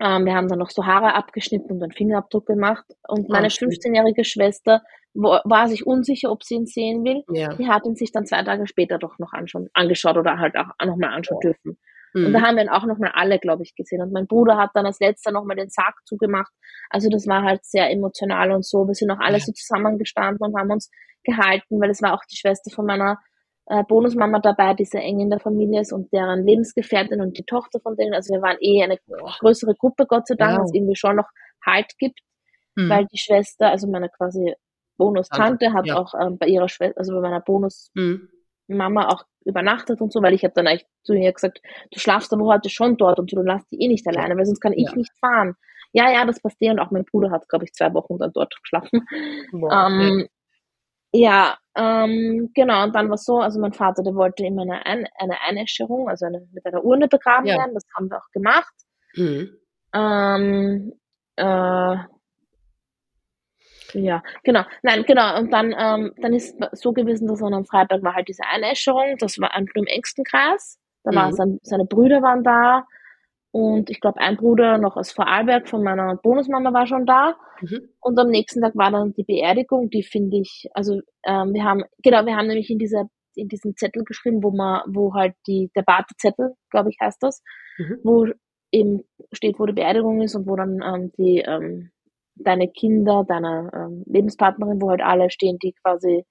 [0.00, 2.84] Ähm, wir haben dann noch so Haare abgeschnitten und einen Fingerabdruck gemacht.
[3.06, 3.68] Und Ah, meine schön.
[3.70, 4.82] 15-jährige Schwester
[5.12, 7.22] wo- war sich unsicher, ob sie ihn sehen will.
[7.32, 7.54] Ja.
[7.54, 10.68] Die hat ihn sich dann zwei Tage später doch noch anschauen, angeschaut oder halt auch
[10.86, 11.50] nochmal anschauen Ja.
[11.50, 11.78] dürfen.
[12.14, 12.32] Und Mhm.
[12.32, 14.02] da haben wir ihn auch nochmal alle, glaube ich, gesehen.
[14.02, 16.52] Und mein Bruder hat dann als letzter nochmal den Sarg zugemacht.
[16.88, 18.86] Also das war halt sehr emotional und so.
[18.88, 19.44] Wir sind auch alle Ja.
[19.44, 20.90] so zusammengestanden und haben uns
[21.24, 23.18] gehalten, weil es war auch die Schwester von meiner
[23.70, 27.44] äh, Bonusmama dabei, die sehr eng in der Familie ist und deren Lebensgefährtin und die
[27.44, 28.14] Tochter von denen.
[28.14, 28.98] Also wir waren eh eine
[29.40, 30.64] größere Gruppe, Gott sei Dank, Wow.
[30.64, 31.28] was irgendwie schon noch
[31.64, 32.18] Halt gibt,
[32.76, 32.88] Mhm.
[32.90, 34.54] weil die Schwester, also meine quasi
[34.98, 35.96] Bonus-Tante hat ja.
[35.96, 38.28] auch ähm, bei ihrer Schwester, also bei meiner Bonus Mhm.
[38.68, 41.60] Mama auch übernachtet und so, weil ich habe dann eigentlich zu ihr gesagt,
[41.90, 44.60] du schlafst aber heute schon dort und du lässt die eh nicht alleine, weil sonst
[44.60, 44.94] kann ich Ja.
[44.96, 45.54] nicht fahren.
[45.92, 48.30] Ja, ja, das passt dir und auch mein Bruder hat, glaube ich, zwei Wochen dann
[48.32, 49.06] dort geschlafen.
[49.52, 50.28] Boah, Ähm,
[51.12, 55.06] ja, ähm, genau, und dann war so, also mein Vater, der wollte immer eine, Ein
[55.18, 57.56] eine Einäscherung, also eine, mit einer Urne begraben Ja.
[57.56, 58.74] werden, das haben wir auch gemacht.
[59.16, 59.50] Mhm.
[59.94, 60.92] Ähm,
[61.36, 61.96] äh,
[63.94, 64.62] ja, genau.
[64.82, 65.38] Nein, genau.
[65.38, 68.44] Und dann, ähm, dann ist es so gewesen, dass an am Freitag war halt diese
[68.44, 69.16] Einäscherung.
[69.18, 70.78] Das war einfach im engsten Kreis.
[71.04, 71.32] Da Mhm.
[71.32, 72.84] sein, seine Brüder waren da.
[73.52, 77.34] Und ich glaube, ein Bruder noch aus Vorarlberg von meiner Bonusmama war schon da.
[77.60, 77.88] Mhm.
[78.00, 79.90] Und am nächsten Tag war dann die Beerdigung.
[79.90, 83.76] Die finde ich, also ähm, wir haben, genau, wir haben nämlich in dieser in diesem
[83.76, 87.42] Zettel geschrieben, wo man, wo halt die, der Wartezettel, glaube ich, heißt das,
[87.78, 87.98] Mhm.
[88.04, 88.26] wo
[88.72, 91.90] eben steht, wo die Beerdigung ist und wo dann ähm, die ähm,
[92.34, 96.24] deine Kinder, deine ähm, Lebenspartnerin, wo halt alle stehen, die quasi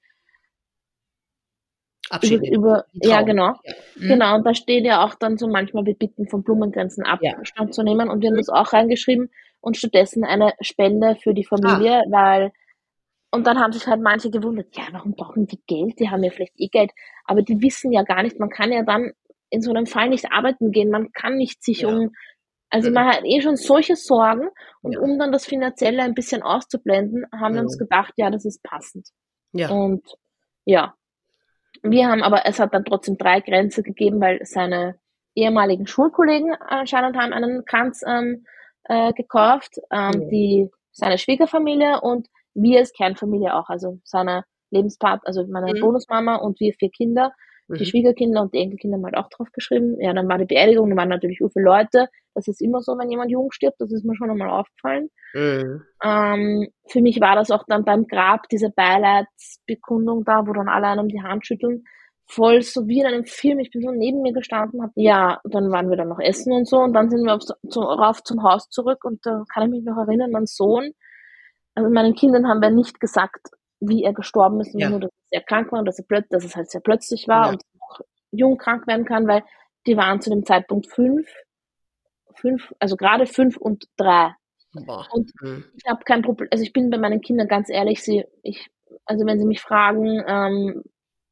[2.09, 3.73] Abschied über, über ja genau, Ja.
[3.95, 4.07] Mhm.
[4.07, 7.33] genau, und da steht ja auch dann so manchmal, wir bitten von Blumengrenzen Ja.
[7.37, 9.29] Abstand zu nehmen und wir haben das auch reingeschrieben
[9.61, 12.51] und stattdessen eine Spende für die Familie, weil
[13.31, 15.99] und dann haben sich halt manche gewundert, ja, warum brauchen die Geld?
[15.99, 16.91] Die haben ja vielleicht eh Geld,
[17.25, 19.11] aber die wissen ja gar nicht, man kann ja dann
[19.51, 21.89] in so einem Fall nicht arbeiten gehen, man kann nicht sich Ja.
[21.89, 22.11] um,
[22.71, 22.95] also Mhm.
[22.95, 24.49] man hat eh schon solche Sorgen
[24.81, 24.99] und Ja.
[24.99, 27.83] um dann das Finanzielle ein bisschen auszublenden, haben wir uns Mhm.
[27.83, 29.09] gedacht, ja, das ist passend.
[29.53, 29.69] Ja.
[29.69, 30.03] Und
[30.65, 30.95] ja,
[31.83, 34.95] wir haben aber, es hat dann trotzdem drei Grenze gegeben, weil seine
[35.35, 38.45] ehemaligen Schulkollegen anscheinend haben einen Kranz ähm,
[38.85, 40.27] äh, gekauft, ähm, Ja.
[40.29, 45.79] die seine Schwiegerfamilie und wir als Kernfamilie auch, also seine Lebenspart, also meine Mhm.
[45.81, 47.31] Bonusmama und wir vier Kinder,
[47.77, 47.87] die Mhm.
[47.87, 49.99] Schwiegerkinder und die Enkelkinder haben halt auch drauf geschrieben.
[49.99, 52.07] Ja, dann war die Beerdigung, da waren natürlich viele Leute.
[52.33, 55.09] Das ist immer so, wenn jemand jung stirbt, das ist mir schon einmal aufgefallen.
[55.33, 55.83] Mhm.
[56.03, 60.87] Ähm, für mich war das auch dann beim Grab, diese Beileidsbekundung da, wo dann alle
[60.87, 61.83] einem die Hand schütteln.
[62.27, 63.59] Voll so wie in einem Film.
[63.59, 66.67] Ich bin so neben mir gestanden, hab, ja, dann waren wir dann noch essen und
[66.67, 69.69] so und dann sind wir aufs, zu, rauf zum Haus zurück und da kann ich
[69.71, 70.91] mich noch erinnern, mein Sohn,
[71.75, 73.49] also meinen Kindern haben wir nicht gesagt,
[73.79, 74.89] wie er gestorben ist, Ja.
[74.89, 77.27] nur dass er sehr krank war und dass, er plöt dass es halt sehr plötzlich
[77.27, 77.49] war Ja.
[77.53, 78.01] und auch
[78.31, 79.43] jung krank werden kann, weil
[79.87, 81.27] die waren zu dem Zeitpunkt fünf,
[82.35, 84.33] fünf, also gerade fünf und drei.
[84.73, 85.07] Boah.
[85.11, 85.65] Und Mhm.
[85.77, 88.69] ich habe kein Problem, also ich bin bei meinen Kindern ganz ehrlich, sie, ich,
[89.05, 90.83] also wenn sie mich fragen, ähm,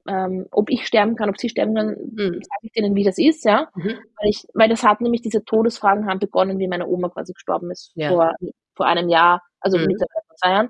[0.08, 2.34] ähm, ob ich sterben kann, ob sie sterben können, Mhm.
[2.36, 3.70] sage ich denen, wie das ist, ja.
[3.76, 4.00] Mhm.
[4.20, 7.72] Weil ich, weil das hat nämlich diese Todesfragen haben begonnen, wie meine Oma quasi gestorben
[7.72, 8.10] ist Ja.
[8.10, 8.34] vor,
[8.76, 9.96] vor einem Jahr, also Mhm.
[10.00, 10.70] vor zwei Jahren.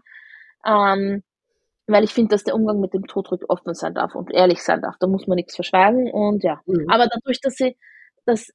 [0.65, 1.23] Ähm,
[1.87, 4.61] weil ich finde, dass der Umgang mit dem Tod ruhig offen sein darf und ehrlich
[4.63, 4.95] sein darf.
[4.99, 6.61] Da muss man nichts verschweigen und ja.
[6.65, 6.85] Mhm.
[6.89, 7.77] Aber dadurch, dass sie,
[8.25, 8.49] dass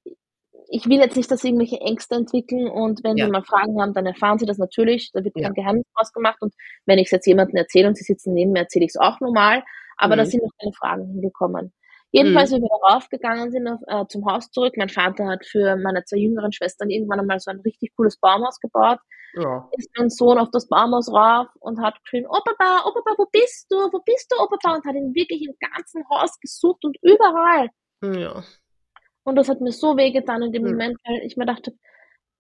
[0.69, 3.27] ich will jetzt nicht, dass sie irgendwelche Ängste entwickeln und wenn Ja.
[3.27, 5.11] sie mal Fragen haben, dann erfahren sie das natürlich.
[5.13, 5.45] Da wird Ja.
[5.49, 6.55] kein Geheimnis draus gemacht und
[6.87, 9.21] wenn ich es jetzt jemandem erzähle und sie sitzen neben mir, erzähle ich es auch
[9.21, 9.63] normal.
[9.99, 10.29] Aber da Mhm.
[10.29, 11.73] sind noch keine Fragen hingekommen.
[12.13, 16.05] Jedenfalls, wie wir raufgegangen sind auf, äh, zum Haus zurück, mein Vater hat für meine
[16.05, 18.99] zwei jüngeren Schwestern irgendwann einmal so ein richtig cooles Baumhaus gebaut
[19.35, 19.69] Ja.
[19.79, 23.27] ist mein Sohn auf das Baumhaus rauf und hat geschrien, oh Papa, oh Papa, wo
[23.33, 26.85] bist du, wo bist du, oh Papa, und hat ihn wirklich im ganzen Haus gesucht
[26.85, 27.69] und überall.
[28.03, 28.43] Ja.
[29.25, 30.71] Und das hat mir so wehgetan in dem Mhm.
[30.71, 31.73] Moment, weil ich mir dachte,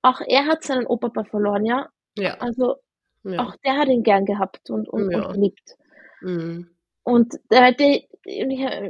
[0.02, 1.88] auch er hat seinen Opa verloren, ja.
[2.18, 2.34] Ja.
[2.38, 2.76] Also
[3.24, 3.44] ja.
[3.46, 5.26] auch der hat ihn gern gehabt und, und, Ja.
[5.26, 5.76] und geliebt.
[6.20, 6.71] Mhm.
[7.04, 8.00] Und der, der,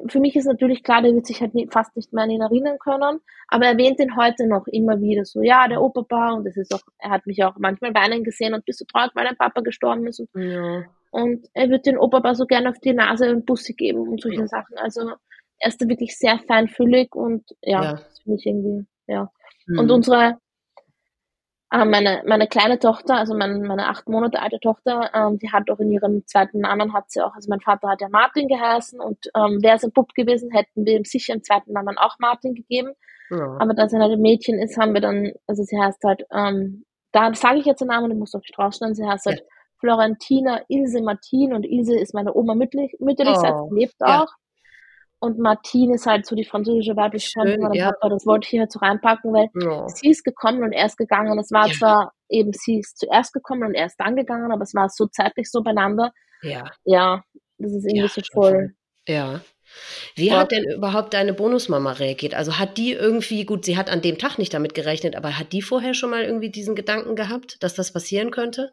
[0.08, 2.78] für mich ist natürlich klar, der wird sich halt fast nicht mehr an ihn erinnern
[2.78, 6.56] können, aber er erwähnt ihn heute noch immer wieder so, ja, der Opa, und das
[6.56, 9.36] ist auch, er hat mich auch manchmal weinen gesehen und bist du traurig, weil dein
[9.36, 10.84] Papa gestorben ist und Ja.
[11.10, 14.40] Und er wird den Opa so gerne auf die Nase und Bussi geben und solche
[14.40, 14.46] Ja.
[14.48, 14.76] Sachen.
[14.78, 15.10] Also
[15.58, 17.92] er ist da wirklich sehr feinfühlig und ja, Ja.
[17.94, 19.30] das finde ich irgendwie, ja.
[19.66, 19.78] Mhm.
[19.78, 20.38] Und unsere,
[21.72, 25.70] äh, meine, meine kleine Tochter, also meine, meine acht Monate alte Tochter, ähm, die hat
[25.70, 29.00] auch in ihrem zweiten Namen hat sie auch, also mein Vater hat ja Martin geheißen
[29.00, 32.16] und ähm, wäre es ein Bub gewesen, hätten wir ihm sicher im zweiten Namen auch
[32.18, 32.92] Martin gegeben.
[33.30, 33.56] ja.
[33.58, 36.84] Aber da sie halt ein Mädchen ist, haben wir dann, also sie heißt halt, ähm,
[37.12, 39.46] da sage ich jetzt den Namen, du musst auch nicht rausschneiden, sie heißt halt Ja.
[39.80, 44.26] Florentina Ilse Martin und Ilse ist meine Oma mütterlich, mütterlich Oh, sie lebt ja.
[45.22, 47.92] Und Martin ist halt so die französische weibliche Schön, ja.
[47.92, 49.86] Papa, das wollte ich hier halt so reinpacken, weil Ja.
[49.88, 51.38] sie ist gekommen und er ist gegangen.
[51.38, 51.74] Es war Ja.
[51.74, 55.06] zwar eben, sie ist zuerst gekommen und er ist dann gegangen, aber es war so
[55.06, 56.10] zeitlich so beieinander.
[56.42, 56.64] Ja.
[56.84, 57.22] Ja,
[57.58, 58.74] das ist irgendwie so voll.
[59.06, 59.42] Ja.
[60.16, 60.40] Wie Ja.
[60.40, 62.34] hat denn überhaupt deine Bonusmama reagiert?
[62.34, 65.52] Also hat die irgendwie, gut, sie hat an dem Tag nicht damit gerechnet, aber hat
[65.52, 68.72] die vorher schon mal irgendwie diesen Gedanken gehabt, dass das passieren könnte?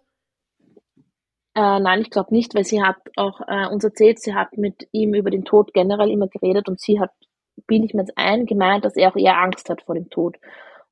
[1.59, 4.87] Äh, nein, ich glaube nicht, weil sie hat auch äh, uns erzählt, sie hat mit
[4.93, 7.11] ihm über den Tod generell immer geredet und sie hat,
[7.67, 10.37] bilde ich mir jetzt ein, gemeint, dass er auch eher Angst hat vor dem Tod.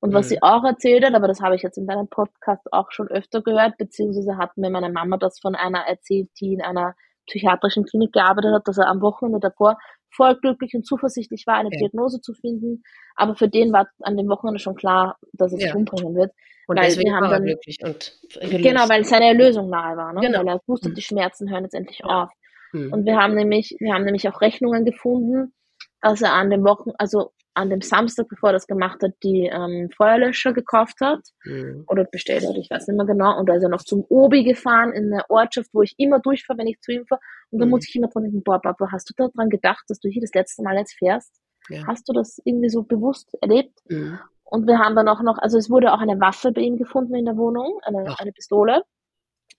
[0.01, 0.29] Und was Mhm.
[0.29, 3.41] sie auch erzählt hat, aber das habe ich jetzt in deinem Podcast auch schon öfter
[3.41, 6.95] gehört, beziehungsweise hat mir meine Mama das von einer erzählt, die in einer
[7.27, 9.77] psychiatrischen Klinik gearbeitet hat, dass er am Wochenende davor
[10.11, 11.79] voll glücklich und zuversichtlich war, eine Ja.
[11.79, 12.83] Diagnose zu finden.
[13.15, 15.67] Aber für den war an dem Wochenende schon klar, dass es Ja.
[15.67, 16.31] sich umbringen wird.
[16.67, 18.63] Und Weil deswegen wir haben war dann- glücklich und gelöst.
[18.63, 20.21] Genau, weil seine Erlösung nahe war, ne?
[20.21, 20.39] Genau.
[20.39, 20.95] Weil er wusste, Mhm.
[20.95, 22.23] die Schmerzen hören jetzt endlich Ja.
[22.23, 22.31] auf.
[22.71, 22.91] Hm.
[22.91, 25.53] Und wir haben nämlich, wir haben nämlich auch Rechnungen gefunden,
[26.01, 29.47] dass er an dem Wochen, also an dem Samstag, bevor er das gemacht hat, die
[29.51, 31.83] ähm, Feuerlöscher gekauft hat Hm.
[31.87, 33.37] oder bestellt hat, ich weiß nicht mehr genau.
[33.37, 36.59] Und da ist er noch zum Obi gefahren in eine Ortschaft, wo ich immer durchfahre,
[36.59, 37.21] wenn ich zu ihm fahre.
[37.51, 37.71] Und da Mhm.
[37.71, 40.33] muss ich immer dran denken, boah, Papa, hast du daran gedacht, dass du hier das
[40.33, 41.33] letzte Mal jetzt fährst?
[41.69, 41.85] Ja.
[41.87, 43.77] Hast du das irgendwie so bewusst erlebt?
[43.89, 44.19] Hm.
[44.43, 47.15] Und wir haben dann auch noch, also es wurde auch eine Waffe bei ihm gefunden
[47.15, 48.19] in der Wohnung, eine, Ach.
[48.19, 48.83] eine Pistole.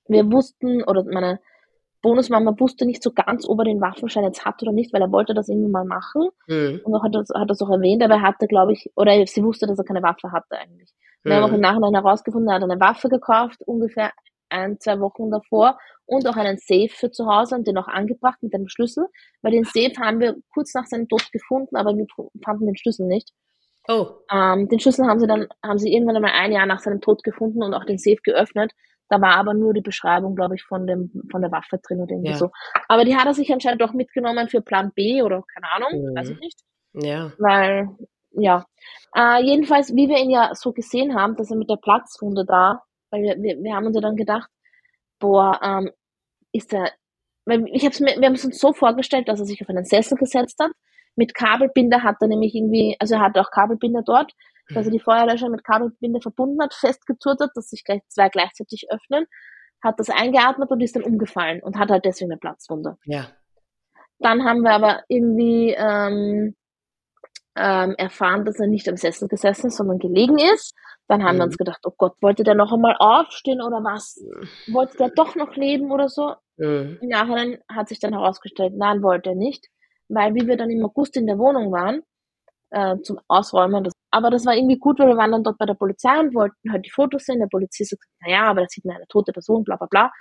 [0.07, 1.40] Wir wussten, oder meine
[2.03, 5.12] Bonusmama wusste nicht so ganz, ob er den Waffenschein jetzt hat oder nicht, weil er
[5.12, 6.28] wollte das irgendwie mal machen.
[6.46, 6.80] Hm.
[6.84, 9.42] Und auch hat das, hat das auch erwähnt, aber er hatte, glaube ich, oder sie
[9.42, 10.92] wusste, dass er keine Waffe hatte eigentlich.
[11.24, 11.61] Wir haben auch im Hm.
[11.62, 14.12] Nachhinein herausgefunden, er hat eine Waffe gekauft, ungefähr
[14.51, 18.42] ein, zwei Wochen davor und auch einen Safe für zu Hause und den auch angebracht
[18.42, 19.07] mit einem Schlüssel,
[19.42, 22.07] weil den Safe haben wir kurz nach seinem Tod gefunden, aber wir
[22.44, 23.30] fanden den Schlüssel nicht.
[23.88, 27.01] Oh, Ähm, den Schlüssel haben sie dann, haben sie irgendwann einmal ein Jahr nach seinem
[27.01, 28.72] Tod gefunden und auch den Safe geöffnet.
[29.09, 32.13] Da war aber nur die Beschreibung, glaube ich, von dem, von der Waffe drin oder
[32.13, 32.37] irgendwie Ja.
[32.37, 32.51] so.
[32.89, 36.17] Aber die hat er sich anscheinend doch mitgenommen für Plan B oder keine Ahnung, Mhm.
[36.17, 36.61] weiß ich nicht.
[36.95, 37.33] ja.
[37.39, 37.89] Weil,
[38.33, 38.67] ja.
[39.17, 42.83] Äh, jedenfalls, wie wir ihn ja so gesehen haben, dass er mit der Platzwunde da,
[43.11, 44.49] weil wir, wir, wir haben uns ja dann gedacht,
[45.19, 45.91] boah, ähm,
[46.53, 46.91] ist er,
[47.73, 50.19] ich hab's mir, wir haben es uns so vorgestellt, dass er sich auf einen Sessel
[50.19, 50.71] gesetzt hat.
[51.17, 54.33] Mit Kabelbinder hat er nämlich irgendwie, also er hatte auch Kabelbinder dort.
[54.75, 58.87] Dass er die Feuerlöscher mit Kabelbinde verbunden hat, festgezurrt hat, dass sich gleich zwei gleichzeitig
[58.91, 59.27] öffnen,
[59.83, 62.97] hat das eingeatmet und ist dann umgefallen und hat halt deswegen eine Platzwunde.
[63.05, 63.29] Ja.
[64.19, 66.57] Dann haben wir aber irgendwie ähm,
[67.57, 70.75] ähm, erfahren, dass er nicht am Sessel gesessen ist, sondern gelegen ist.
[71.07, 71.49] Dann haben wir Mhm.
[71.51, 74.21] uns gedacht, oh Gott, wollte der noch einmal aufstehen oder was?
[74.71, 76.35] Wollte der doch noch leben oder so?
[76.57, 76.99] Mhm.
[77.01, 79.69] Im Nachhinein hat sich dann herausgestellt, nein, wollte er nicht,
[80.09, 82.03] weil wie wir dann im August in der Wohnung waren,
[82.71, 85.67] äh, zum Ausräumen, das, aber das war irgendwie gut, weil wir waren dann dort bei
[85.67, 87.41] der Polizei und wollten halt die Fotos sehen.
[87.41, 90.13] Der Polizist sagt, naja, aber da sieht man eine tote Person, bla bla bla.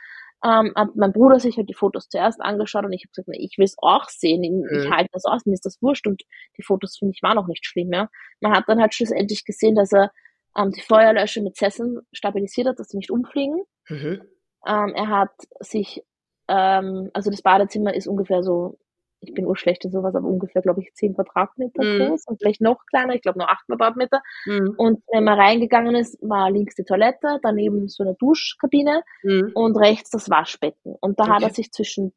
[0.44, 3.36] Ähm, hat mein Bruder sich halt die Fotos zuerst angeschaut und ich habe gesagt, na,
[3.40, 6.22] ich will es auch sehen, ich, ich halte das aus, mir ist das wurscht und
[6.58, 8.08] die Fotos, finde ich, waren auch nicht schlimm, ja.
[8.40, 10.12] Man hat dann halt schlussendlich gesehen, dass er
[10.56, 13.64] ähm, die Feuerlöscher mit Sesseln stabilisiert hat, dass sie nicht umfliegen.
[13.90, 14.22] Mhm.
[14.68, 16.04] Ähm, er hat sich,
[16.48, 18.78] ähm, also das Badezimmer ist ungefähr so,
[19.20, 21.98] ich bin urschlecht in sowas, aber ungefähr, glaube ich, 10 Quadratmeter Mhm.
[22.00, 24.22] groß und vielleicht noch kleiner, ich glaube nur 8 Quadratmeter.
[24.46, 24.76] Mhm.
[24.78, 29.52] Und wenn man reingegangen ist, war links die Toilette, daneben so eine Duschkabine Mhm.
[29.56, 30.96] und rechts das Waschbecken.
[31.02, 31.56] Und da hat er Okay.
[31.56, 32.14] sich zwischen,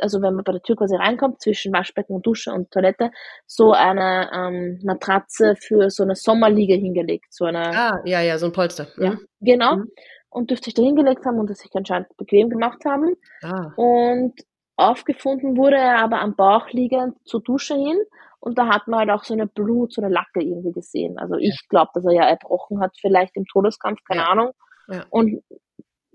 [0.00, 3.10] also wenn man bei der Tür quasi reinkommt, zwischen Waschbecken und Dusche und Toilette,
[3.46, 7.26] so eine ähm, Matratze für so eine Sommerliege hingelegt.
[7.30, 8.86] So eine, Ah, ja, ja, so ein Polster.
[8.96, 9.20] ja, Mhm.
[9.40, 9.76] genau.
[9.76, 9.90] Mhm.
[10.30, 13.16] Und dürfte sich da hingelegt haben und es sich anscheinend bequem gemacht haben.
[13.42, 13.72] Ah.
[13.76, 14.34] Und
[14.78, 17.98] aufgefunden wurde er aber am Bauch liegend zur Dusche hin.
[18.40, 21.18] Und da hat man halt auch so eine Blut, so eine Lacke irgendwie gesehen.
[21.18, 24.28] Also ich glaube, dass er ja erbrochen hat, vielleicht im Todeskampf, keine Ja.
[24.28, 24.52] Ahnung.
[24.88, 25.04] Ja.
[25.10, 25.42] Und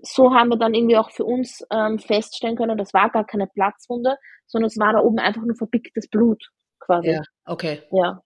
[0.00, 3.46] so haben wir dann irgendwie auch für uns ähm, feststellen können, das war gar keine
[3.46, 6.42] Platzwunde, sondern es war da oben einfach nur verpicktes Blut
[6.80, 7.10] quasi.
[7.10, 7.82] Ja, okay.
[7.92, 8.20] ja.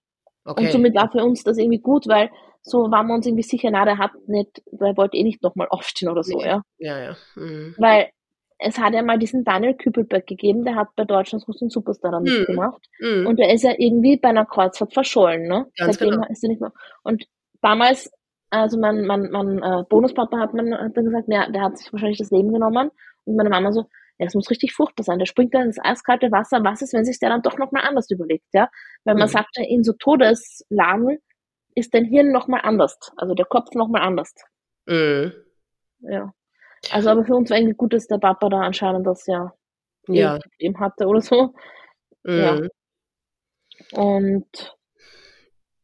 [0.45, 0.65] okay.
[0.65, 2.29] Und somit war für uns das irgendwie gut, weil
[2.61, 5.67] so waren wir uns irgendwie sicher, na, der hat nicht, der wollte eh nicht nochmal
[5.71, 6.61] aufstehen oder so, ja.
[6.77, 7.17] Ja, ja.
[7.35, 7.75] Mhm.
[7.77, 8.09] Weil
[8.59, 12.23] es hat ja mal diesen Daniel Kübelberg gegeben, der hat bei Deutschlands den Superstar dann
[12.23, 12.29] Mhm.
[12.39, 12.81] mitgemacht.
[12.99, 13.25] Mhm.
[13.27, 15.65] Und der ist ja irgendwie bei einer Kreuzfahrt verschollen, ne?
[15.77, 16.27] Ganz Seitdem genau.
[16.29, 16.73] ist er nicht mehr.
[17.03, 17.25] Und
[17.61, 18.11] damals,
[18.49, 21.91] also mein, mein, mein äh, Bonuspapa hat, man, hat dann gesagt, ja, der hat sich
[21.93, 22.91] wahrscheinlich das Leben genommen.
[23.25, 23.81] Und meine Mama so,
[24.17, 25.19] ja, das muss richtig furchtbar sein.
[25.19, 26.61] Der springt dann ins eiskalte Wasser.
[26.63, 28.69] Was ist, wenn sich der dann doch nochmal anders überlegt, ja?
[29.05, 29.31] Weil man Mhm.
[29.31, 31.19] sagt ja, in so Todeslagen
[31.75, 32.97] ist dein Hirn nochmal anders.
[33.15, 34.33] Also der Kopf nochmal anders.
[34.87, 35.31] Mhm.
[36.01, 36.33] Ja.
[36.91, 39.53] Also aber für uns war irgendwie gut, dass der Papa da anscheinend das ja
[40.07, 40.39] Ja.
[40.39, 41.53] Problem hatte oder so.
[42.25, 42.55] ja.
[42.55, 42.69] Mhm.
[43.93, 44.75] Und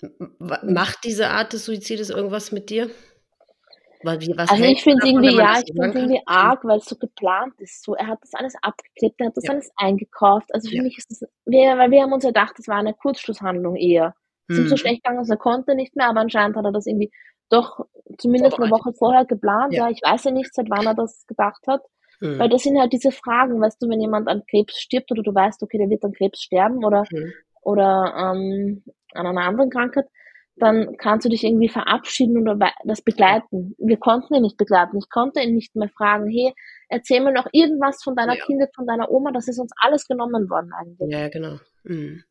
[0.02, 2.89] W- Macht diese Art des Suizides irgendwas mit dir?
[4.04, 6.96] Weil wie, was also ich finde irgendwie, ja, ich finde irgendwie arg, weil es so
[6.96, 7.82] geplant ist.
[7.84, 9.52] So, er hat das alles abgeklebt, er hat das Ja.
[9.52, 10.54] alles eingekauft.
[10.54, 10.84] Also für Ja.
[10.84, 14.14] mich ist das, wir, weil wir haben uns ja gedacht, das war eine Kurzschlusshandlung eher.
[14.48, 14.80] Es ist ihm so Mhm.
[14.80, 17.12] schlecht gegangen, dass er konnte nicht mehr, aber anscheinend hat er das irgendwie
[17.50, 17.86] doch
[18.18, 18.72] zumindest eine.
[18.72, 19.74] Woche vorher geplant.
[19.74, 19.86] Ja.
[19.86, 21.82] Ja, ich weiß ja nicht, seit wann er das gedacht hat.
[22.22, 22.39] Mhm.
[22.39, 25.34] Weil das sind halt diese Fragen, weißt du, wenn jemand an Krebs stirbt oder du
[25.34, 27.34] weißt, okay, der wird an Krebs sterben oder Mhm.
[27.62, 28.84] oder ähm,
[29.14, 30.06] an einer anderen Krankheit,
[30.58, 33.76] dann kannst du dich irgendwie verabschieden oder das begleiten.
[33.78, 34.98] Wir konnten ihn nicht begleiten.
[34.98, 36.54] Ich konnte ihn nicht mehr fragen, hey,
[36.88, 38.46] erzähl mir noch irgendwas von deiner Ja.
[38.46, 41.12] Kindheit, von deiner Oma, das ist uns alles genommen worden eigentlich.
[41.12, 41.58] Ja, genau.
[41.84, 42.24] Mhm.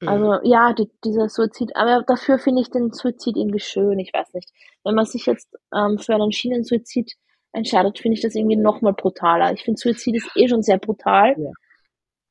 [0.00, 0.08] Mhm.
[0.08, 4.32] Also ja, die, dieser Suizid, aber dafür finde ich den Suizid irgendwie schön, ich weiß
[4.34, 4.50] nicht.
[4.84, 7.12] Wenn man sich jetzt ähm, für einen Schienensuizid
[7.52, 9.52] entscheidet, finde ich das irgendwie nochmal brutaler.
[9.52, 11.50] Ich finde Suizid ist eh schon sehr brutal, Ja.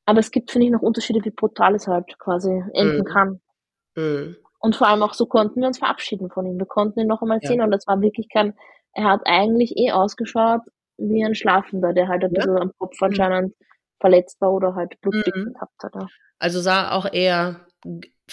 [0.06, 3.04] aber es gibt, finde ich, noch Unterschiede, wie brutal es halt quasi enden Mhm.
[3.04, 3.40] kann.
[3.96, 4.36] Mhm.
[4.60, 6.58] Und vor allem auch so konnten wir uns verabschieden von ihm.
[6.58, 7.48] Wir konnten ihn noch einmal Ja.
[7.48, 8.54] sehen und das war wirklich kein,
[8.92, 10.62] er hat eigentlich eh ausgeschaut
[10.98, 12.40] wie ein Schlafender, der halt ein Ja.
[12.40, 13.06] bisschen am Kopf Mhm.
[14.00, 15.52] Verletzt war oder halt Blutdicken Mhm.
[15.54, 15.94] gehabt hat.
[15.94, 16.06] Ja.
[16.38, 17.66] Also sah auch eher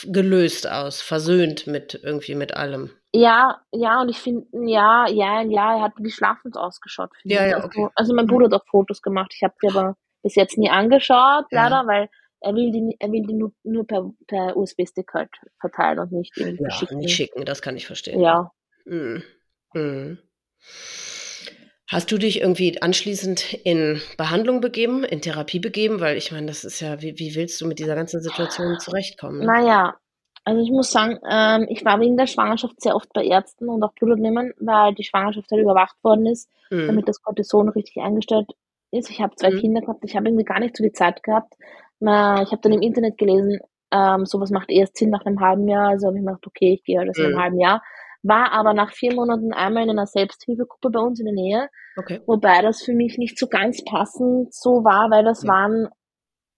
[0.06, 2.92] gelöst aus, versöhnt mit irgendwie mit allem.
[3.14, 7.10] Ja, ja, und ich finde, ja, ja, ja, er hat wie schlafend ausgeschaut.
[7.24, 7.88] Ja, ja, also, okay.
[7.96, 9.34] also mein Bruder hat auch Fotos gemacht.
[9.36, 11.64] Ich habe die aber bis jetzt nie angeschaut, Ja.
[11.68, 12.10] leider, weil
[12.42, 16.38] er will die, er will die nur, nur per, per USB-Stick halt verteilen und nicht
[16.38, 16.98] irgendwie Ja, verschicken.
[17.00, 18.20] nicht schicken, das kann ich verstehen.
[18.20, 18.52] Ja.
[18.86, 19.24] Mhm.
[19.74, 20.20] Mhm.
[21.90, 26.02] Hast du dich irgendwie anschließend in Behandlung begeben, in Therapie begeben?
[26.02, 29.40] Weil ich meine, das ist ja, wie, wie willst du mit dieser ganzen Situation zurechtkommen?
[29.40, 29.46] Ne?
[29.46, 29.96] Naja,
[30.44, 33.82] also ich muss sagen, ähm, ich war wegen der Schwangerschaft sehr oft bei Ärzten und
[33.84, 36.88] auch Blutentnehmen, weil die Schwangerschaft halt überwacht worden ist, Mhm.
[36.88, 38.50] damit das Cortison richtig eingestellt
[38.92, 39.10] ist.
[39.10, 39.60] Ich habe zwei Mhm.
[39.60, 41.54] Kinder gehabt, ich habe irgendwie gar nicht so die Zeit gehabt.
[42.00, 43.60] Ich habe dann im Internet gelesen,
[43.92, 46.74] ähm, sowas macht erst Sinn nach einem halben Jahr, also habe ich mir gedacht, okay,
[46.74, 47.28] ich gehe halt erst Mhm.
[47.28, 47.82] einem halben Jahr.
[48.28, 52.22] War aber nach vier Monaten einmal in einer Selbsthilfegruppe bei uns in der Nähe, Okay.
[52.26, 55.50] wobei das für mich nicht so ganz passend so war, weil das Ja.
[55.50, 55.88] waren,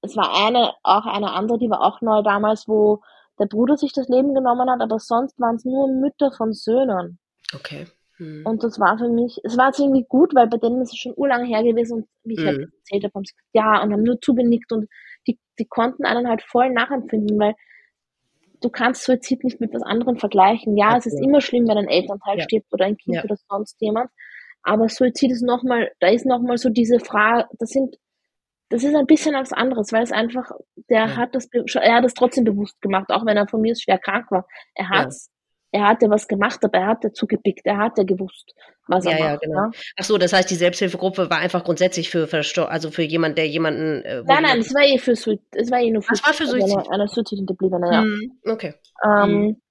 [0.01, 3.01] es war eine, auch eine andere, die war auch neu damals, wo
[3.39, 7.19] der Bruder sich das Leben genommen hat, aber sonst waren es nur Mütter von Söhnen.
[7.55, 7.85] Okay.
[8.19, 8.43] Mhm.
[8.43, 10.97] Und das war für mich, es war jetzt irgendwie gut, weil bei denen ist es
[10.99, 12.71] schon urlang her gewesen und wie ich halt Mhm.
[12.79, 14.87] erzählt habe, haben sie gesagt, ja, und haben nur zugenickt und
[15.27, 17.55] die, die konnten einen halt voll nachempfinden, weil
[18.61, 20.77] du kannst Suizid nicht mit was anderem vergleichen.
[20.77, 21.05] Ja, Absolut.
[21.05, 22.43] es ist immer schlimm, wenn ein Elternteil ja.
[22.43, 23.23] stirbt oder ein Kind ja.
[23.23, 24.09] oder sonst jemand.
[24.63, 27.97] Aber Suizid ist nochmal, da ist nochmal so diese Frage, das sind,
[28.69, 30.51] das ist ein bisschen was anderes, weil es einfach,
[30.89, 31.15] der ja.
[31.15, 34.29] hat das, er hat es trotzdem bewusst gemacht, auch wenn er von mir schwer krank
[34.31, 34.47] war.
[34.75, 35.31] Er hat's
[35.71, 38.53] er hatte was gemacht, aber er hatte zugepickt, er hatte gewusst,
[38.87, 39.29] was ja, er macht.
[39.29, 39.63] Ja, genau.
[39.65, 39.71] Ja?
[39.97, 42.27] Ach so, das heißt, die Selbsthilfegruppe war einfach grundsätzlich für
[42.69, 44.03] also für jemanden, der jemanden.
[44.03, 46.33] Äh, nein, nein, es war eh für Suizid, es war eh nur für, Ach, war
[46.33, 46.77] für Suizid.
[46.77, 48.01] Eine, eine Suizid-Hinterbliebene, ja.
[48.01, 48.73] Hm, okay.
[49.03, 49.61] Ähm, hm.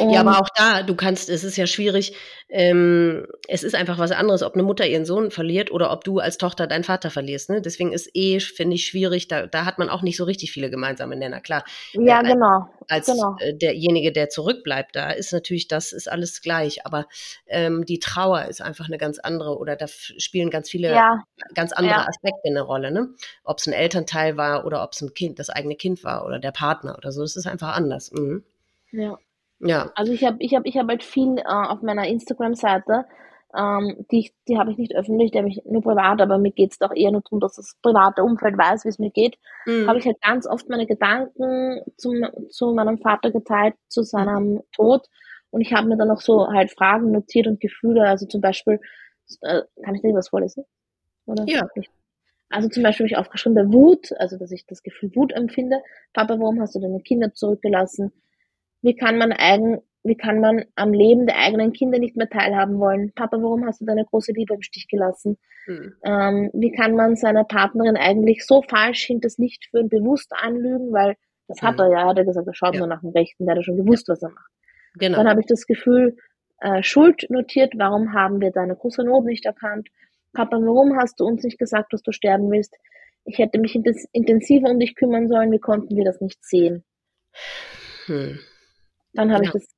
[0.00, 2.14] Und ja, aber auch da, du kannst, es ist ja schwierig,
[2.48, 6.18] ähm, es ist einfach was anderes, ob eine Mutter ihren Sohn verliert oder ob du
[6.18, 7.50] als Tochter deinen Vater verlierst.
[7.50, 7.60] Ne?
[7.60, 10.70] Deswegen ist eh, finde ich, schwierig, da, da hat man auch nicht so richtig viele
[10.70, 11.64] gemeinsame Nenner, klar.
[11.92, 12.68] Ja, äh, genau.
[12.88, 13.36] Als genau.
[13.38, 17.06] Äh, derjenige, der zurückbleibt, da ist natürlich, das ist alles gleich, aber
[17.46, 21.22] ähm, die Trauer ist einfach eine ganz andere oder da spielen ganz viele ja.
[21.54, 22.06] ganz andere ja.
[22.06, 22.90] Aspekte eine Rolle.
[22.92, 23.10] Ne?
[23.44, 26.38] Ob es ein Elternteil war oder ob es ein Kind, das eigene Kind war oder
[26.38, 28.10] der Partner oder so, es ist einfach anders.
[28.12, 28.42] Mhm.
[28.92, 29.18] Ja.
[29.60, 29.90] Ja.
[29.94, 33.06] Also ich habe ich hab, ich hab halt viel äh, auf meiner Instagram-Seite,
[33.56, 36.72] ähm, die, die habe ich nicht öffentlich, die habe ich nur privat, aber mir geht
[36.72, 39.38] es doch eher nur darum, dass das private Umfeld weiß, wie es mir geht.
[39.64, 39.88] Mhm.
[39.88, 45.06] Habe ich halt ganz oft meine Gedanken zum, zu meinem Vater geteilt, zu seinem Tod.
[45.50, 48.80] Und ich habe mir dann noch so halt Fragen notiert und Gefühle, also zum Beispiel,
[49.40, 50.64] äh, kann ich dir was vorlesen?
[51.24, 51.44] Oder?
[51.46, 51.66] Ja.
[52.50, 55.82] Also zum Beispiel habe ich aufgeschrieben, der Wut, also dass ich das Gefühl Wut empfinde.
[56.12, 58.12] Papa, warum hast du deine Kinder zurückgelassen?
[58.86, 62.78] Wie kann man eigen, wie kann man am Leben der eigenen Kinder nicht mehr teilhaben
[62.78, 63.10] wollen?
[63.16, 65.38] Papa, warum hast du deine große Liebe im Stich gelassen?
[65.66, 65.94] Mhm.
[66.04, 71.16] Ähm, wie kann man seiner Partnerin eigentlich so falsch hinters Licht führen, bewusst anlügen, weil
[71.48, 72.78] das hat er ja, hat er gesagt, er schaut ja.
[72.78, 74.52] nur nach dem Rechten, der hat schon gewusst, was er macht.
[74.94, 75.16] Genau.
[75.16, 76.16] Dann habe ich das Gefühl,
[76.60, 79.88] äh, Schuld notiert, warum haben wir deine große Not nicht erkannt?
[80.32, 82.76] Papa, warum hast du uns nicht gesagt, dass du sterben willst?
[83.24, 86.84] Ich hätte mich intensiver um dich kümmern sollen, wie konnten wir das nicht sehen?
[88.06, 88.38] Hm.
[89.16, 89.48] Dann habe ja.
[89.48, 89.74] ich das.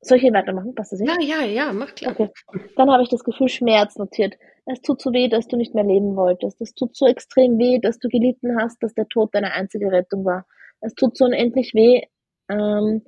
[0.00, 0.74] Soll ich hier weitermachen?
[0.74, 1.10] Passt das nicht?
[1.10, 2.12] Ja, ja, ja, mach klar.
[2.12, 2.30] Okay.
[2.76, 4.36] Dann habe ich das Gefühl Schmerz notiert.
[4.64, 6.60] Es tut so weh, dass du nicht mehr leben wolltest.
[6.60, 10.24] Es tut so extrem weh, dass du gelitten hast, dass der Tod deine einzige Rettung
[10.24, 10.46] war.
[10.80, 12.02] Es tut so unendlich weh,
[12.48, 13.02] ähm,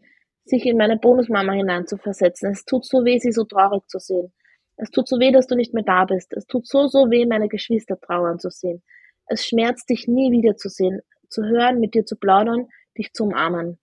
[0.45, 2.51] sich in meine Bonusmama hineinzuversetzen.
[2.51, 4.33] Es tut so weh, sie so traurig zu sehen.
[4.77, 6.33] Es tut so weh, dass du nicht mehr da bist.
[6.33, 8.83] Es tut so, so weh, meine Geschwister trauern zu sehen.
[9.27, 12.69] Es schmerzt dich nie wiederzusehen, zu hören, mit dir zu plaudern,
[12.99, 13.79] dich zu umarmen.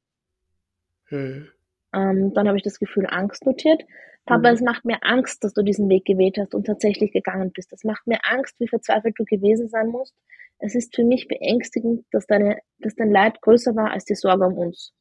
[1.06, 1.48] Hm.
[1.94, 3.84] Ähm, dann habe ich das Gefühl Angst notiert.
[4.26, 4.56] Papa, mhm.
[4.56, 7.72] es macht mir Angst, dass du diesen Weg gewählt hast und tatsächlich gegangen bist.
[7.74, 10.16] Es macht mir Angst, wie verzweifelt du gewesen sein musst.
[10.60, 14.46] Es ist für mich beängstigend, dass, deine, dass dein Leid größer war als die Sorge
[14.46, 14.94] um uns.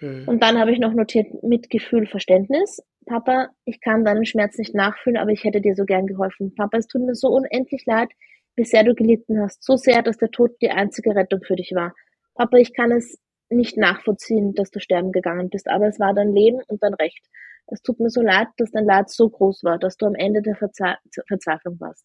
[0.00, 0.24] Mhm.
[0.26, 2.82] Und dann habe ich noch notiert Mitgefühl, Verständnis.
[3.06, 6.54] Papa, ich kann deinen Schmerz nicht nachfühlen, aber ich hätte dir so gern geholfen.
[6.54, 8.08] Papa, es tut mir so unendlich leid,
[8.56, 9.62] wie sehr du gelitten hast.
[9.62, 11.94] So sehr, dass der Tod die einzige Rettung für dich war.
[12.34, 13.18] Papa, ich kann es
[13.50, 17.24] nicht nachvollziehen, dass du sterben gegangen bist, aber es war dein Leben und dein Recht.
[17.66, 20.42] Es tut mir so leid, dass dein Leid so groß war, dass du am Ende
[20.42, 20.96] der Verze
[21.28, 22.04] Verzweiflung warst.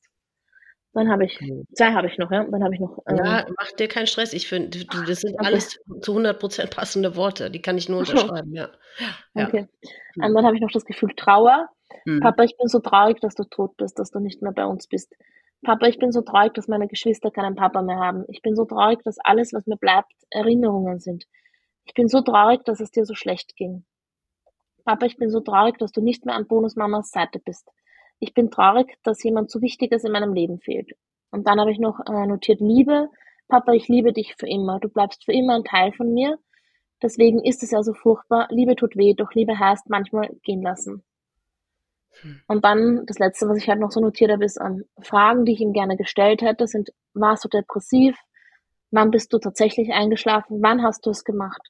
[0.93, 1.37] Dann habe ich,
[1.73, 2.45] zwei habe ich noch, ja.
[2.45, 2.99] Dann habe ich noch.
[3.09, 4.31] Ähm, ja, mach dir keinen Stress.
[4.31, 5.45] Ich finde, das sind okay.
[5.45, 7.51] alles zu 100 Prozent passende Worte.
[7.51, 8.69] Die kann ich nur unterschreiben, ja.
[9.35, 9.47] ja.
[9.47, 9.67] Okay.
[10.15, 11.67] Und dann habe ich noch das Gefühl Trauer.
[12.05, 12.21] Mhm.
[12.21, 14.87] Papa, ich bin so traurig, dass du tot bist, dass du nicht mehr bei uns
[14.87, 15.13] bist.
[15.63, 18.25] Papa, ich bin so traurig, dass meine Geschwister keinen Papa mehr haben.
[18.27, 21.25] Ich bin so traurig, dass alles, was mir bleibt, Erinnerungen sind.
[21.85, 23.85] Ich bin so traurig, dass es dir so schlecht ging.
[24.85, 27.67] Papa, ich bin so traurig, dass du nicht mehr an Bonusmamas Seite bist.
[28.19, 30.91] Ich bin traurig, dass jemand so Wichtiges in meinem Leben fehlt.
[31.31, 33.09] Und dann habe ich noch äh, notiert Liebe.
[33.47, 34.79] Papa, ich liebe dich für immer.
[34.79, 36.37] Du bleibst für immer ein Teil von mir.
[37.01, 38.47] Deswegen ist es ja so furchtbar.
[38.51, 41.03] Liebe tut weh, doch Liebe heißt manchmal gehen lassen.
[42.47, 45.53] Und dann, das letzte, was ich halt noch so notiert habe, ist ähm, Fragen, die
[45.53, 48.17] ich ihm gerne gestellt hätte, sind, warst du depressiv?
[48.91, 50.61] Wann bist du tatsächlich eingeschlafen?
[50.61, 51.61] Wann hast du es gemacht?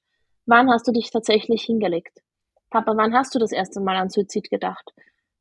[0.46, 2.22] Wann hast du dich tatsächlich hingelegt?
[2.70, 4.92] Papa, wann hast du das erste Mal an Suizid gedacht?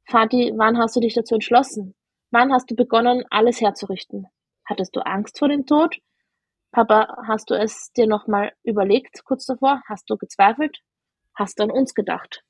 [0.06, 1.94] Vati, wann hast du dich dazu entschlossen?
[2.30, 4.26] Wann hast du begonnen, alles herzurichten?
[4.64, 5.98] Hattest du Angst vor dem Tod?
[6.72, 9.82] Papa, hast du es dir nochmal überlegt, kurz davor?
[9.86, 10.78] Hast du gezweifelt?
[11.34, 12.42] Hast du an uns gedacht?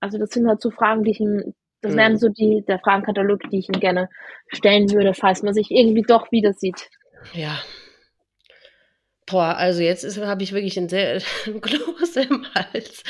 [0.00, 1.54] Also das sind halt so Fragen, die ich ihm
[1.86, 1.98] das mhm.
[1.98, 4.08] wären so die, der Fragenkatalog, die ich ihm gerne
[4.48, 6.90] stellen würde, falls man sich irgendwie doch wieder sieht.
[7.32, 7.58] Ja.
[9.28, 11.20] Boah, also jetzt habe ich wirklich ein sehr
[11.60, 13.02] Kloß im Hals,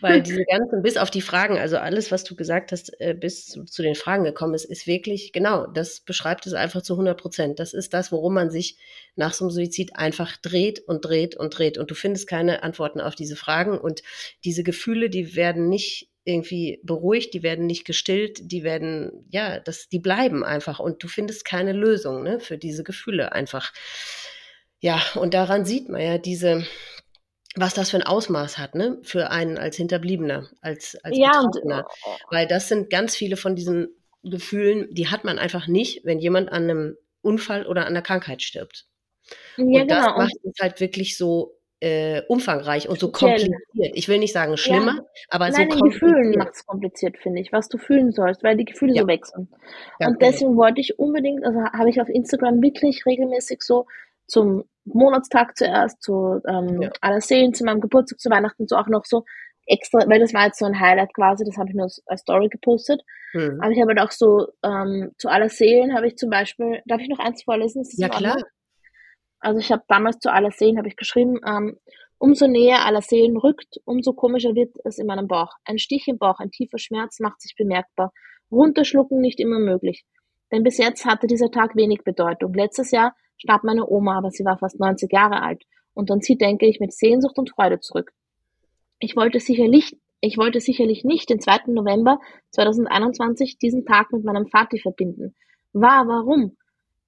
[0.00, 3.46] weil diese ganzen, bis auf die Fragen, also alles, was du gesagt hast, äh, bis
[3.46, 7.20] zu, zu, den Fragen gekommen ist, ist wirklich, genau, das beschreibt es einfach zu 100
[7.20, 7.58] Prozent.
[7.58, 8.78] Das ist das, worum man sich
[9.16, 13.00] nach so einem Suizid einfach dreht und dreht und dreht und du findest keine Antworten
[13.00, 14.04] auf diese Fragen und
[14.44, 19.88] diese Gefühle, die werden nicht irgendwie beruhigt, die werden nicht gestillt, die werden, ja, das,
[19.88, 23.72] die bleiben einfach und du findest keine Lösung ne, für diese Gefühle einfach.
[24.80, 26.66] Ja, und daran sieht man ja diese,
[27.56, 31.86] was das für ein Ausmaß hat, ne, für einen als Hinterbliebener, als, als Ja, Betroffener.
[32.30, 33.88] Weil das sind ganz viele von diesen
[34.22, 38.42] Gefühlen, die hat man einfach nicht, wenn jemand an einem Unfall oder an einer Krankheit
[38.42, 38.86] stirbt.
[39.56, 40.18] ja, Und das genau.
[40.18, 43.60] Macht es halt wirklich so äh, umfangreich und so kompliziert.
[43.74, 46.36] Ich will nicht sagen schlimmer, aber so Nein, in Gefühlen kompliziert.
[46.44, 49.02] macht es kompliziert, finde ich, was du fühlen sollst, weil die Gefühle Ja.
[49.02, 49.48] so wechseln.
[49.98, 50.30] Ganz Und genau.
[50.30, 53.86] deswegen wollte ich unbedingt, also habe ich auf Instagram wirklich regelmäßig so
[54.26, 56.90] zum Monatstag zuerst, zu ähm, Ja.
[57.02, 59.24] Allerseelen, zu meinem Geburtstag, zu Weihnachten, so auch noch so
[59.66, 62.22] extra, weil das war jetzt so ein Highlight quasi, das habe ich nur als, als
[62.22, 63.02] Story gepostet.
[63.32, 63.58] Hm.
[63.60, 67.08] Aber ich habe halt auch so ähm, zu Allerseelen habe ich zum Beispiel, darf ich
[67.08, 67.86] noch eins vorlesen?
[67.96, 68.42] Ja, in Ordnung?
[69.44, 71.76] Also ich habe damals zu Allerseelen habe ich geschrieben, ähm,
[72.16, 75.52] umso näher Allerseelen rückt, umso komischer wird es in meinem Bauch.
[75.66, 78.12] Ein Stich im Bauch, ein tiefer Schmerz macht sich bemerkbar.
[78.50, 80.06] Runterschlucken nicht immer möglich.
[80.50, 82.54] Denn bis jetzt hatte dieser Tag wenig Bedeutung.
[82.54, 85.62] Letztes Jahr starb meine Oma, aber sie war fast 90 Jahre alt.
[85.92, 88.12] Und an sie denke ich mit Sehnsucht und Freude zurück.
[88.98, 91.64] Ich wollte sicherlich, ich wollte sicherlich nicht den 2.
[91.66, 92.18] November
[92.52, 95.34] 2021 diesen Tag mit meinem Vati verbinden.
[95.74, 96.56] War, warum?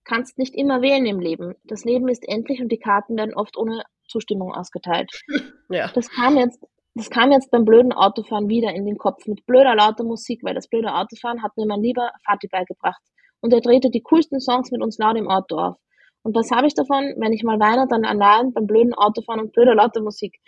[0.06, 1.54] Kannst nicht immer wählen im Leben.
[1.64, 5.10] Das Leben ist endlich und die Karten werden oft ohne Zustimmung ausgeteilt.
[5.68, 5.90] Ja.
[5.92, 6.64] Das kam jetzt,
[6.94, 10.54] das kam jetzt beim blöden Autofahren wieder in den Kopf mit blöder lauter Musik, weil
[10.54, 13.02] das blöde Autofahren hat mir mein lieber Vati beigebracht.
[13.40, 15.76] Und er drehte die coolsten Songs mit uns laut im Auto auf.
[16.22, 19.52] Und was habe ich davon, wenn ich mal weine, dann allein beim blöden Autofahren und
[19.54, 20.38] blöder lauter Musik?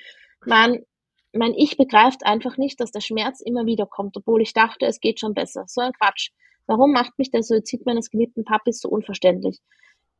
[0.47, 0.85] Mein,
[1.33, 5.01] mein Ich begreift einfach nicht, dass der Schmerz immer wieder kommt, obwohl ich dachte, es
[5.01, 5.65] geht schon besser.
[5.67, 6.31] So ein Quatsch.
[6.69, 9.59] Warum macht mich der Suizid meines geliebten Papis so unverständlich?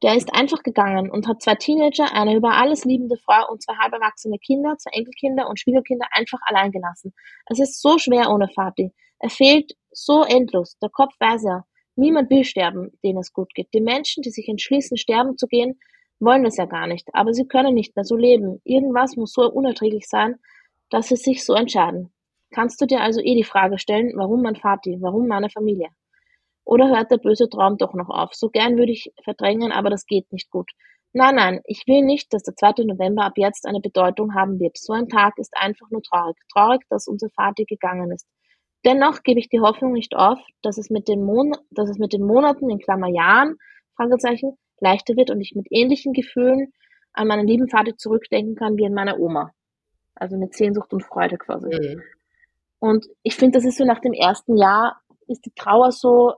[0.03, 3.75] Der ist einfach gegangen und hat zwei Teenager, eine über alles liebende Frau und zwei
[3.75, 7.13] halb erwachsene Kinder, zwei Enkelkinder und Schwiegerkinder einfach allein gelassen.
[7.47, 8.93] Es ist so schwer ohne Vati.
[9.19, 10.79] Er fehlt so endlos.
[10.81, 11.65] Der Kopf weiß ja.
[11.97, 13.69] Niemand will sterben, denen es gut geht.
[13.75, 15.79] Die Menschen, die sich entschließen, sterben zu gehen,
[16.19, 17.09] wollen es ja gar nicht.
[17.13, 18.63] Aber sie können nicht mehr so leben.
[18.65, 20.37] Irgendwas muss so unerträglich sein,
[20.89, 22.11] dass sie sich so entscheiden.
[22.53, 25.89] Kannst du dir also eh die Frage stellen, warum mein Vati, warum meine Familie?
[26.69, 28.35] Oder hört der böse Traum doch noch auf?
[28.35, 30.71] So gern würde ich verdrängen, aber das geht nicht gut.
[31.15, 32.85] Nein, nein, ich will nicht, dass der 2.
[32.85, 34.77] November ab jetzt eine Bedeutung haben wird.
[34.77, 36.37] So ein Tag ist einfach nur traurig.
[36.53, 38.27] Traurig, dass unser Vati gegangen ist.
[38.85, 42.13] Dennoch gebe ich die Hoffnung nicht auf, dass es mit den, Mon dass es mit
[42.13, 43.57] den Monaten, in Klammer Jahren,
[43.97, 46.75] Fragezeichen, leichter wird und ich mit ähnlichen Gefühlen
[47.15, 49.53] an meinen lieben Vater zurückdenken kann wie an meine Oma.
[50.17, 51.69] Also mit Sehnsucht und Freude quasi.
[51.69, 52.03] Mhm.
[52.79, 56.35] Und ich finde, das ist so nach dem ersten Jahr, ist die Trauer so,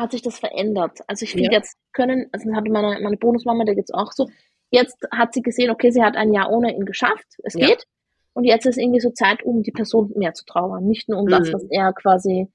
[0.00, 0.98] hat sich das verändert.
[1.06, 1.52] Also ich finde Ja.
[1.58, 4.28] jetzt können, also das hatte meine, meine Bonusmama, der geht's auch so,
[4.70, 7.68] jetzt hat sie gesehen, okay, sie hat ein Jahr ohne ihn geschafft, es Ja.
[7.68, 7.84] geht.
[8.32, 10.84] Und jetzt ist irgendwie so Zeit, um die Person mehr zu trauern.
[10.86, 11.52] Nicht nur um das, Mhm.
[11.52, 12.48] was er quasi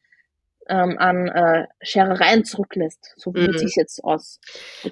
[0.67, 3.13] ähm, an äh, Scherereien zurücklässt.
[3.17, 3.47] So Mhm.
[3.47, 4.39] würde ich jetzt aus.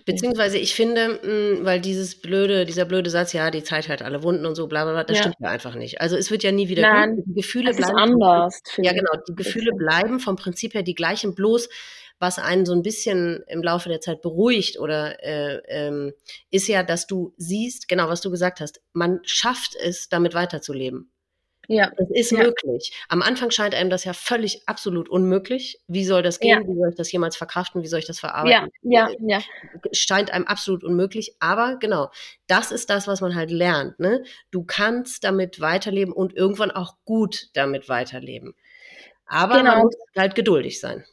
[0.05, 4.23] Beziehungsweise ich finde, mh, weil dieses blöde, dieser blöde Satz, ja, die Zeit hat alle
[4.23, 5.23] Wunden und so, bla bla bla, das Ja.
[5.23, 6.01] stimmt ja einfach nicht.
[6.01, 7.25] Also es wird ja nie wieder Nein, gut.
[7.27, 8.61] Die Gefühle Es ist bleiben vom anders.
[8.79, 11.69] Ja, genau, die Gefühle bleiben vom Prinzip her die gleichen, bloß
[12.19, 16.13] was einen so ein bisschen im Laufe der Zeit beruhigt oder äh, ähm,
[16.49, 21.11] ist ja, dass du siehst, genau was du gesagt hast, man schafft es, damit weiterzuleben.
[21.69, 22.43] Ja, Das ist Ja.
[22.43, 22.93] möglich.
[23.09, 25.81] Am Anfang scheint einem das ja völlig absolut unmöglich.
[25.87, 26.63] Wie soll das gehen?
[26.65, 27.83] Wie soll ich das jemals verkraften?
[27.83, 28.71] Wie soll ich das ja, verarbeiten?
[28.83, 29.41] ja, ja.
[29.91, 31.35] scheint einem absolut unmöglich.
[31.41, 32.09] Aber genau,
[32.47, 33.99] das ist das, was man halt lernt.
[33.99, 34.23] Ne?
[34.49, 38.55] Du kannst damit weiterleben und irgendwann auch gut damit weiterleben.
[39.25, 39.83] Aber man Genau.
[39.83, 41.03] muss halt geduldig sein.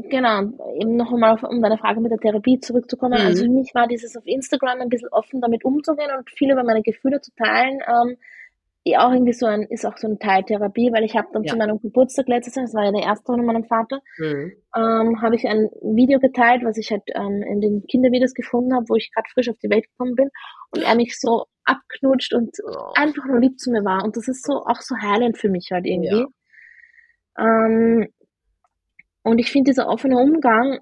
[0.00, 0.42] Genau,
[0.78, 3.20] eben noch einmal auf, um deine Frage mit der Therapie zurückzukommen.
[3.20, 3.26] Mhm.
[3.26, 6.62] Also für mich war dieses auf Instagram ein bisschen offen damit umzugehen und viel über
[6.62, 7.80] meine Gefühle zu teilen.
[7.86, 8.16] Ähm,
[8.84, 11.42] ja, auch irgendwie so ein, ist auch so ein Teil Therapie, weil ich habe dann
[11.42, 11.50] Ja.
[11.52, 14.52] zu meinem Geburtstag letztes Jahr, das war ja der erste von meinem Vater, Mhm.
[14.76, 18.88] ähm, habe ich ein Video geteilt, was ich halt ähm, in den Kindervideos gefunden habe,
[18.88, 20.30] wo ich gerade frisch auf die Welt gekommen bin
[20.70, 22.92] und er mich so abknutscht und Oh.
[22.94, 24.04] einfach nur lieb zu mir war.
[24.04, 26.24] Und das ist so auch so heilend für mich halt irgendwie.
[27.38, 28.08] Ähm,
[29.28, 30.80] und ich finde, dieser offene Umgang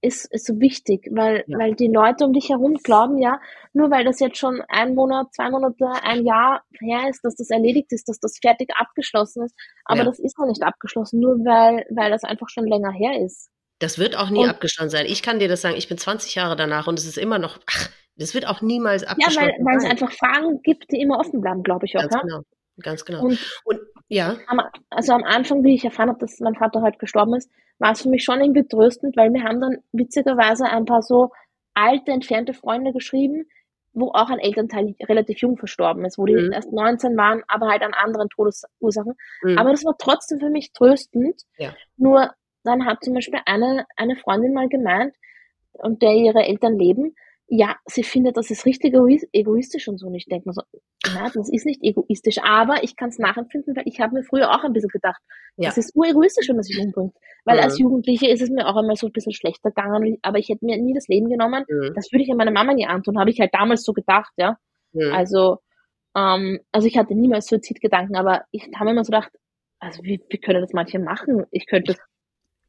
[0.00, 1.58] ist, ist so wichtig, weil, Ja.
[1.58, 3.40] weil die Leute um dich herum glauben ja,
[3.72, 7.48] nur weil das jetzt schon ein Monat, zwei Monate, ein Jahr her ist, dass das
[7.48, 9.54] erledigt ist, dass das fertig abgeschlossen ist.
[9.86, 10.04] Aber Ja.
[10.04, 13.48] das ist noch nicht abgeschlossen, nur weil, weil das einfach schon länger her ist.
[13.78, 15.06] Das wird auch nie Und- abgeschlossen sein.
[15.06, 17.58] Ich kann dir das sagen, ich bin 20 Jahre danach und es ist immer noch,
[17.66, 21.18] ach, das wird auch niemals Ja, abgeschlossen weil, weil es einfach Fragen gibt, die immer
[21.18, 22.02] offen bleiben, glaube ich auch.
[22.02, 22.20] Ganz Ja?
[22.20, 22.40] genau.
[22.82, 23.22] Ganz genau.
[23.22, 23.78] Und Und
[24.14, 24.60] ja, am,
[24.90, 28.02] also am Anfang, wie ich erfahren habe, dass mein Vater heute gestorben ist, war es
[28.02, 31.30] für mich schon irgendwie tröstend, weil wir haben dann witzigerweise ein paar so
[31.74, 33.46] alte, entfernte Freunde geschrieben,
[33.92, 36.52] wo auch ein Elternteil relativ jung verstorben ist, wo die Mhm.
[36.52, 39.14] erst 19 waren, aber halt an anderen Todesursachen.
[39.42, 39.58] mhm.
[39.58, 41.42] Aber das war trotzdem für mich tröstend.
[41.58, 41.74] Ja.
[41.96, 42.30] Nur
[42.64, 45.14] dann hat zum Beispiel eine, eine Freundin mal gemeint,
[45.74, 47.14] und der ihre Eltern leben,
[47.46, 48.94] ja, sie findet, das ist richtig
[49.32, 50.06] egoistisch und so.
[50.06, 50.62] Und ich denke mir so,
[51.14, 54.50] na, das ist nicht egoistisch, aber ich kann es nachempfinden, weil ich habe mir früher
[54.50, 55.20] auch ein bisschen gedacht,
[55.56, 55.68] ja.
[55.68, 57.14] das ist uregoistisch, wenn man sich umbringt.
[57.44, 57.64] Weil mhm.
[57.64, 60.64] als Jugendliche ist es mir auch einmal so ein bisschen schlechter gegangen, aber ich hätte
[60.64, 61.64] mir nie das Leben genommen.
[61.68, 61.92] Mhm.
[61.94, 64.56] Das würde ich ja meiner Mama nie antun, habe ich halt damals so gedacht, ja.
[64.92, 65.12] Mhm.
[65.12, 65.58] Also,
[66.16, 69.32] ähm, also ich hatte niemals Suizidgedanken, aber ich habe mir immer so gedacht,
[69.80, 71.44] also wie, wie können das manche machen?
[71.50, 72.00] Ich könnte das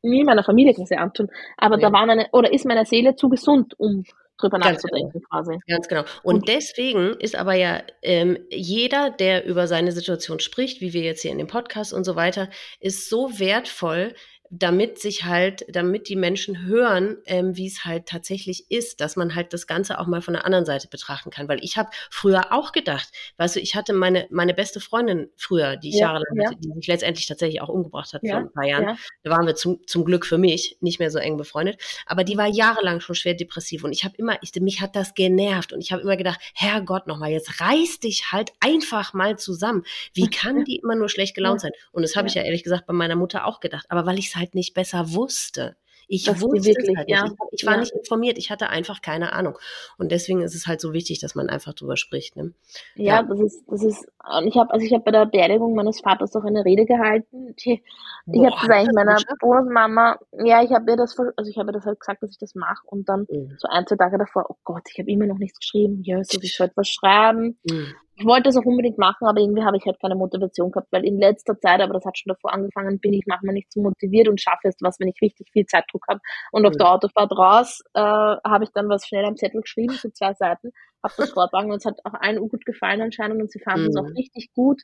[0.02, 1.30] nie meiner Familie quasi antun.
[1.58, 1.88] Aber ja.
[1.88, 4.04] da war meine, oder ist meine Seele zu gesund, um
[4.38, 5.28] drüber Ganz nachzudenken genau.
[5.30, 5.60] quasi.
[5.68, 6.04] Ganz genau.
[6.24, 11.04] Und, und, deswegen ist aber ja ähm, jeder, der über seine Situation spricht, wie wir
[11.04, 12.50] jetzt hier in dem Podcast und so weiter,
[12.80, 14.14] ist so wertvoll,
[14.60, 19.36] damit sich halt, damit die Menschen hören, ähm, wie es halt tatsächlich ist, dass man
[19.36, 21.50] halt das Ganze auch mal von der anderen Seite betrachten kann.
[21.50, 25.76] Weil ich habe früher auch gedacht, weißt du, ich hatte meine, meine beste Freundin früher,
[25.76, 26.50] die ich ja, jahrelang ja.
[26.50, 28.84] hatte, die sich letztendlich tatsächlich auch umgebracht hat ja, vor ein paar Jahren.
[28.84, 28.98] Ja.
[29.24, 31.82] Da waren wir zum, zum Glück für mich nicht mehr so eng befreundet.
[32.06, 35.14] Aber die war jahrelang schon schwer depressiv und ich habe immer, ich, mich hat das
[35.16, 39.84] genervt und ich habe immer gedacht, Herrgott nochmal, jetzt reiß dich halt einfach mal zusammen.
[40.14, 41.72] Wie kann die immer nur schlecht gelaunt sein?
[41.92, 43.86] Und das habe ich ja ehrlich gesagt bei meiner Mutter auch gedacht.
[43.90, 45.76] Aber weil ich es halt nicht besser wusste.
[46.08, 47.26] Ich das wusste wirklich, halt ja.
[47.52, 47.80] Ich, war ja.
[47.80, 49.58] nicht informiert, ich hatte einfach keine Ahnung.
[49.98, 52.36] Und deswegen ist es halt so wichtig, dass man einfach drüber spricht.
[52.36, 52.54] Ne?
[52.96, 54.08] Ja, ja, das ist, das ist,
[54.46, 57.56] ich habe, also ich habe bei der Beerdigung meines Vaters auch eine Rede gehalten.
[57.56, 57.82] Die,
[58.28, 61.86] ich habe das eigentlich meiner Bonusmama, ja, ich habe ihr das, also ich habe das
[61.86, 63.56] halt gesagt, dass ich das mache und dann mhm.
[63.58, 66.40] so ein, zwei Tage davor, oh Gott, ich habe immer noch nichts geschrieben, ja, so
[66.42, 67.58] ich sollte was schreiben.
[67.70, 70.88] Mhm ich wollte es auch unbedingt machen, aber irgendwie habe ich halt keine Motivation gehabt,
[70.92, 73.82] weil in letzter Zeit, aber das hat schon davor angefangen, bin ich manchmal nicht so
[73.82, 76.22] motiviert und schaffe es was, wenn ich richtig viel Zeitdruck habe.
[76.52, 80.10] Und auf der Autofahrt raus äh, habe ich dann was schnell am Zettel geschrieben, so
[80.10, 80.72] zwei Seiten,
[81.04, 83.98] habe das vortragen und es hat auch allen gut gefallen anscheinend und sie fanden es
[83.98, 84.16] auch mhm.
[84.16, 84.82] richtig gut.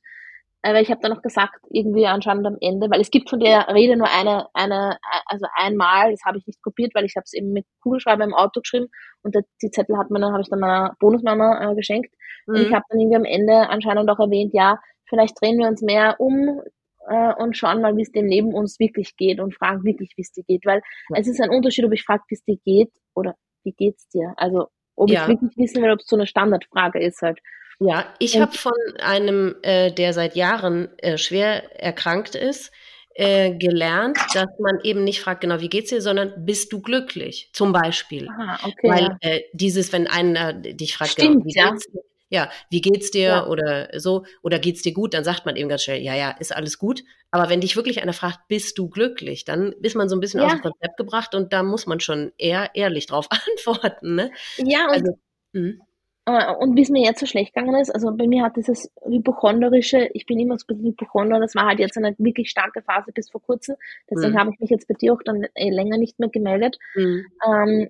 [0.63, 3.67] Aber ich habe dann noch gesagt, irgendwie anscheinend am Ende, weil es gibt von der
[3.69, 7.33] Rede nur eine, eine, also einmal, das habe ich nicht kopiert, weil ich habe es
[7.33, 8.87] eben mit Kugelschreiber im Auto geschrieben
[9.23, 12.13] und der, die Zettel hat man dann, habe ich dann meiner Bonusmama äh, geschenkt.
[12.47, 12.55] Mhm.
[12.55, 15.81] Und ich habe dann irgendwie am Ende anscheinend auch erwähnt, ja, vielleicht drehen wir uns
[15.81, 16.61] mehr um
[17.07, 20.21] äh, und schauen mal, wie es dem Leben uns wirklich geht und fragen wirklich, wie
[20.21, 20.65] es dir geht.
[20.65, 21.19] Weil ja.
[21.19, 24.33] es ist ein Unterschied, ob ich frage, wie es dir geht oder wie geht's dir.
[24.37, 25.23] Also ob ja.
[25.23, 27.39] ich wirklich wissen will, ob es so eine Standardfrage ist halt.
[27.79, 32.71] Ja, ich habe von einem, äh, der seit Jahren äh, schwer erkrankt ist,
[33.15, 37.49] äh, gelernt, dass man eben nicht fragt, genau, wie geht's dir, sondern bist du glücklich,
[37.53, 38.29] zum Beispiel.
[38.29, 38.89] Aha, okay.
[38.89, 41.71] Weil äh, dieses, wenn einer dich fragt, genau, Stimmt, genau, wie ja.
[41.71, 42.01] geht's dir,
[42.31, 43.47] ja, wie geht's dir ja.
[43.47, 46.55] oder so, oder geht's dir gut, dann sagt man eben ganz schnell, ja, ja, ist
[46.55, 47.03] alles gut.
[47.29, 50.39] Aber wenn dich wirklich einer fragt, bist du glücklich, dann ist man so ein bisschen
[50.39, 50.47] ja.
[50.47, 53.27] aus dem Konzept gebracht und da muss man schon eher ehrlich drauf
[53.57, 54.31] antworten, ne?
[54.57, 55.19] Ja, und also,
[55.53, 55.81] hm.
[56.25, 58.89] Äh, und wie es mir jetzt so schlecht gegangen ist, also bei mir hat dieses
[59.03, 62.81] hypochondrische, ich bin immer so ein bisschen hypochonder, das war halt jetzt eine wirklich starke
[62.81, 63.75] Phase bis vor kurzem,
[64.09, 64.39] deswegen mhm.
[64.39, 66.77] habe ich mich jetzt bei dir auch dann eh länger nicht mehr gemeldet.
[66.95, 67.25] Mhm.
[67.45, 67.89] Ähm,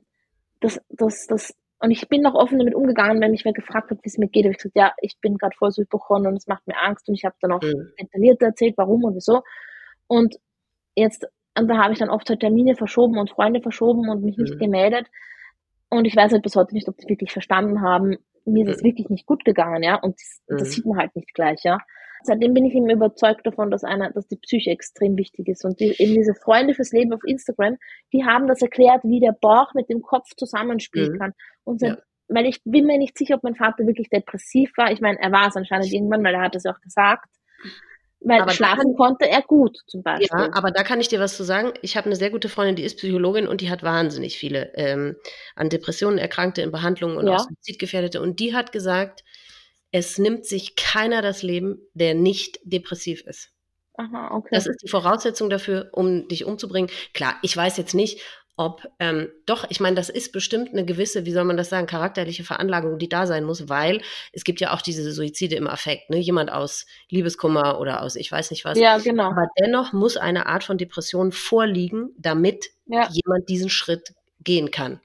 [0.62, 3.98] das, das, das, und ich bin noch offen damit umgegangen, wenn mich wer gefragt hat,
[4.04, 6.38] wie es mir geht, habe ich gesagt, ja, ich bin gerade voll so hypochonder und
[6.38, 7.92] es macht mir Angst und ich habe dann auch mhm.
[8.00, 9.42] detailliert erzählt, warum und wieso.
[10.06, 10.36] Und
[10.96, 11.26] jetzt,
[11.58, 14.56] und da habe ich dann oft halt Termine verschoben und Freunde verschoben und mich nicht
[14.56, 14.60] mhm.
[14.60, 15.08] gemeldet.
[15.90, 18.84] Und ich weiß halt bis heute nicht, ob die wirklich verstanden haben, mir ist es
[18.84, 18.88] mhm.
[18.88, 19.96] wirklich nicht gut gegangen, ja.
[19.96, 20.58] Und das, mhm.
[20.60, 21.80] das, sieht man halt nicht gleich, ja.
[22.24, 25.66] Seitdem bin ich eben überzeugt davon, dass einer, dass die Psyche extrem wichtig ist.
[25.66, 27.78] Und die, eben diese Freunde fürs Leben auf Instagram,
[28.14, 31.20] die haben das erklärt, wie der Bauch mit dem Kopf zusammenspielen mhm.
[31.20, 31.34] kann.
[31.64, 31.98] Und ja.
[32.28, 34.92] weil ich bin mir nicht sicher, ob mein Vater wirklich depressiv war.
[34.92, 37.30] Ich meine, er war es anscheinend irgendwann, weil er hat es auch gesagt.
[38.24, 40.28] Weil aber schlafen konnte er gut zum Beispiel.
[40.32, 41.74] Ja, aber da kann ich dir was zu sagen.
[41.82, 45.16] Ich habe eine sehr gute Freundin, die ist Psychologin und die hat wahnsinnig viele ähm,
[45.56, 47.36] an Depressionen Erkrankte in Behandlung und ja.
[47.36, 48.22] auch Suizidgefährdete.
[48.22, 49.24] Und die hat gesagt,
[49.92, 53.50] es nimmt sich keiner das Leben, der nicht depressiv ist.
[53.96, 54.50] Aha, okay.
[54.52, 56.90] Das ist die Voraussetzung dafür, um dich umzubringen.
[57.14, 58.22] Klar, ich weiß jetzt nicht,
[58.58, 61.88] ob, ähm, doch, ich meine, das ist bestimmt eine gewisse, wie soll man das sagen,
[61.88, 64.02] charakterliche Veranlagung, die da sein muss, weil
[64.34, 66.18] es gibt ja auch diese Suizide im Affekt, ne?
[66.18, 68.78] Jemand aus Liebeskummer oder aus ich weiß nicht was.
[68.78, 69.32] Ja, genau.
[69.32, 73.10] Aber dennoch muss eine Art von Depression vorliegen, damit ja.
[73.10, 75.02] jemand diesen Schritt gehen kann.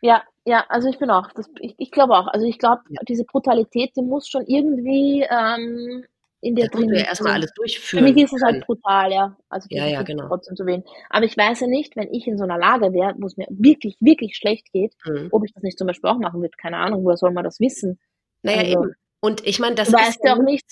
[0.00, 3.00] Ja, ja, also ich bin auch, das, ich, ich glaube auch, also ich glaube, ja.
[3.06, 6.04] diese Brutalität, die muss schon irgendwie ähm,
[6.40, 6.92] in der drin.
[6.92, 8.04] Ja erstmal alles durchführen.
[8.04, 9.36] Für mich ist es halt brutal, ja.
[9.48, 10.26] Also ja, ja, genau.
[10.26, 10.82] trotzdem zu wählen.
[11.08, 13.46] Aber ich weiß ja nicht, wenn ich in so einer Lage wäre, wo es mir
[13.50, 15.28] wirklich, wirklich schlecht geht, mhm.
[15.30, 16.56] ob ich das nicht zum Beispiel auch machen würde.
[16.60, 18.00] Keine Ahnung, woher soll man das wissen?
[18.42, 18.94] Naja, also, eben.
[19.20, 20.66] Und ich meine, das du weißt ja auch nicht,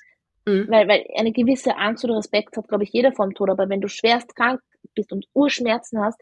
[0.45, 0.67] mhm.
[0.69, 3.49] weil, weil eine gewisse Angst oder Respekt hat, glaube ich, jeder vom Tod.
[3.49, 4.61] Aber wenn du schwerst krank
[4.97, 6.21] bist und Urschmerzen hast,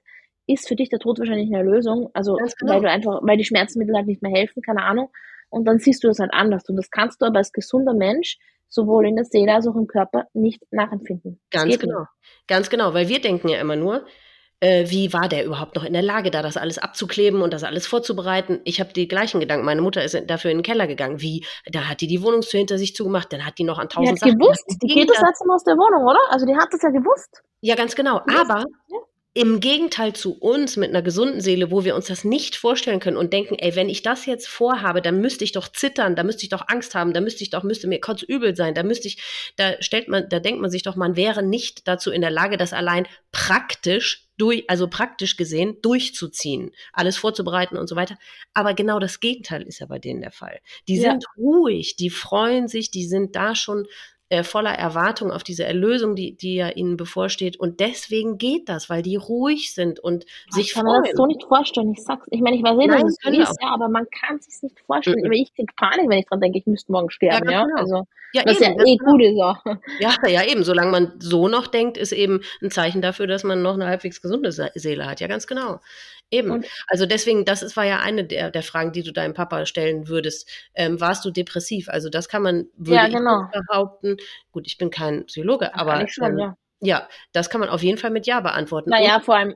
[0.48, 2.10] ist für dich der Tod wahrscheinlich eine Lösung.
[2.14, 2.72] Also, genau.
[2.72, 5.10] weil du einfach, weil die Schmerzmittel halt nicht mehr helfen, keine Ahnung.
[5.50, 6.68] Und dann siehst du das halt anders.
[6.68, 8.38] Und das kannst du aber als gesunder Mensch
[8.68, 11.40] sowohl in der Seele als auch im Körper nicht nachempfinden.
[11.50, 12.00] Ganz genau.
[12.00, 12.08] Nicht.
[12.48, 14.04] Ganz genau, weil wir denken ja immer nur,
[14.60, 17.64] äh, wie war der überhaupt noch in der Lage, da das alles abzukleben und das
[17.64, 18.60] alles vorzubereiten?
[18.64, 19.64] Ich habe die gleichen Gedanken.
[19.64, 21.20] Meine Mutter ist dafür in den Keller gegangen.
[21.20, 24.18] Wie, da hat die die Wohnungstür hinter sich zugemacht, dann hat die noch an tausend
[24.18, 24.38] die hat Sachen.
[24.38, 26.20] gewusst, die geht das letzte Mal aus der Wohnung, oder?
[26.30, 27.42] Also die hat das ja gewusst.
[27.60, 28.20] Ja, ganz genau.
[28.36, 28.98] Aber ja.
[29.38, 33.16] Im Gegenteil zu uns mit einer gesunden Seele, wo wir uns das nicht vorstellen können
[33.16, 36.42] und denken, ey, wenn ich das jetzt vorhabe, dann müsste ich doch zittern, da müsste
[36.42, 39.06] ich doch Angst haben, da müsste ich doch, müsste mir kurz übel sein, da müsste
[39.06, 39.22] ich,
[39.54, 42.56] da stellt man, da denkt man sich doch, man wäre nicht dazu in der Lage,
[42.56, 48.18] das allein praktisch durch, also praktisch gesehen, durchzuziehen, alles vorzubereiten und so weiter.
[48.54, 50.58] Aber genau das Gegenteil ist ja bei denen der Fall.
[50.88, 51.12] Die ja.
[51.12, 53.86] sind ruhig, die freuen sich, die sind da schon
[54.30, 57.58] äh, voller Erwartung auf diese Erlösung, die, die ja ihnen bevorsteht.
[57.58, 60.86] Und deswegen geht das, weil die ruhig sind und Ach, sich freuen.
[60.86, 61.92] Ich kann das so nicht vorstellen.
[61.92, 64.38] Ich sag's, ich meine, ich weiß nicht, dass es so ist, ja, aber man kann
[64.40, 65.22] sich's nicht vorstellen.
[65.24, 65.32] Mhm.
[65.32, 67.60] Ich krieg Panik, wenn ich dran denke, ich müsste morgen sterben, ja.
[67.60, 67.64] ja?
[67.64, 67.80] Genau.
[67.80, 69.12] Also, ja, was eben, ja eh genau.
[69.12, 69.64] gut ist auch.
[70.00, 70.62] Ja, ja, eben.
[70.62, 74.20] Solange man so noch denkt, ist eben ein Zeichen dafür, dass man noch eine halbwegs
[74.20, 75.20] gesunde Seele hat.
[75.20, 75.80] Ja, ganz genau.
[76.30, 76.50] Eben.
[76.50, 79.64] Und also deswegen, das ist, war ja eine der, der Fragen, die du deinem Papa
[79.66, 80.48] stellen würdest.
[80.74, 81.88] Ähm, warst du depressiv?
[81.88, 83.44] Also das kann man, würde ja, genau.
[83.44, 84.16] ich behaupten.
[84.52, 86.56] Gut, ich bin kein Psychologe, das aber schon, ähm, ja.
[86.80, 88.90] ja, das kann man auf jeden Fall mit Ja beantworten.
[88.90, 89.54] Naja, und, vor allem,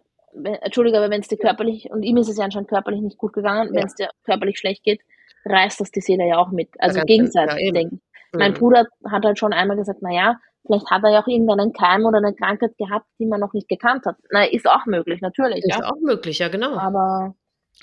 [0.62, 3.34] Entschuldige, aber wenn es dir körperlich, und ihm ist es ja anscheinend körperlich nicht gut
[3.34, 3.80] gegangen, ja.
[3.80, 5.02] wenn es dir körperlich schlecht geht,
[5.44, 6.70] reißt das die Seele ja auch mit.
[6.78, 8.00] Also gegenseitig, ja, denke ich.
[8.32, 8.56] Mein mhm.
[8.56, 12.18] Bruder hat halt schon einmal gesagt, naja, Vielleicht hat er ja auch irgendeinen Keim oder
[12.18, 14.16] eine Krankheit gehabt, die man noch nicht gekannt hat.
[14.30, 15.64] Na, ist auch möglich, natürlich.
[15.64, 15.90] Ist ja.
[15.90, 16.76] auch möglich, ja, genau.
[16.76, 17.34] Aber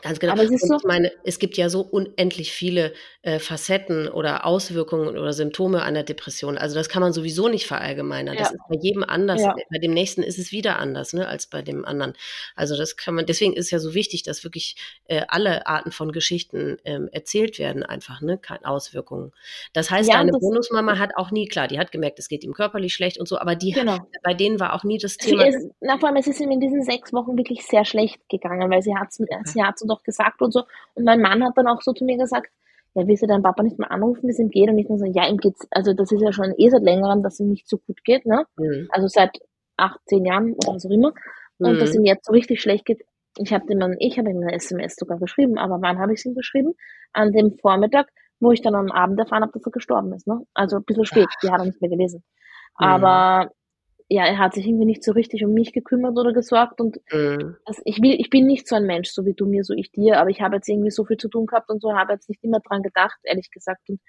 [0.02, 0.34] Ganz genau.
[0.34, 5.10] Aber es, so, ich meine, es gibt ja so unendlich viele äh, Facetten oder Auswirkungen
[5.18, 6.58] oder Symptome einer Depression.
[6.58, 8.36] Also das kann man sowieso nicht verallgemeinern.
[8.36, 8.42] Ja.
[8.42, 9.42] Das ist bei jedem anders.
[9.42, 9.56] Ja.
[9.70, 12.14] Bei dem nächsten ist es wieder anders, ne, als bei dem anderen.
[12.56, 13.26] Also das kann man.
[13.26, 17.60] Deswegen ist es ja so wichtig, dass wirklich äh, alle Arten von Geschichten ähm, erzählt
[17.60, 19.34] werden, einfach, ne, keine Auswirkungen.
[19.74, 22.44] Das heißt, ja, deine das Bonusmama hat auch nie klar, die hat gemerkt, es geht
[22.44, 23.94] ihm körperlich schlecht und so, aber die genau.
[23.94, 25.46] hat, bei denen war auch nie das Thema.
[25.46, 28.70] Ist, na, vor allem, es ist ihm in diesen sechs Wochen wirklich sehr schlecht gegangen,
[28.72, 29.12] weil sie hat
[29.80, 30.64] sie hat doch gesagt und so.
[30.96, 32.52] Und mein Mann hat dann auch so zu mir gesagt,
[32.96, 34.70] ja, willst du deinen Papa nicht mehr anrufen, wie es ihm geht?
[34.70, 37.22] Und ich dann so, ja, ihm geht's, also das ist ja schon eh seit längerem,
[37.22, 38.46] dass ihm nicht so gut geht, ne?
[38.58, 38.88] Mhm.
[38.92, 39.38] Also seit
[39.78, 41.14] acht, zehn Jahren oder was auch immer.
[41.60, 41.80] Und mhm.
[41.80, 43.04] dass ihm jetzt so richtig schlecht geht.
[43.38, 46.26] Ich habe ihm, ich habe ihm eine SMS sogar geschrieben, aber wann habe ich es
[46.26, 46.74] ihm geschrieben?
[47.14, 50.42] An dem Vormittag, wo ich dann am Abend erfahren habe, dass er gestorben ist, ne?
[50.54, 52.24] Also ein bisschen spät, die hat er nicht mehr gelesen.
[52.80, 52.86] Mhm.
[52.86, 53.52] Aber
[54.10, 57.56] ja, er hat sich irgendwie nicht so richtig um mich gekümmert oder gesorgt und mhm.
[57.66, 59.92] also ich will, ich bin nicht so ein Mensch, so wie du mir, so ich
[59.92, 62.28] dir, aber ich habe jetzt irgendwie so viel zu tun gehabt und so, habe jetzt
[62.28, 64.00] nicht immer dran gedacht, ehrlich gesagt und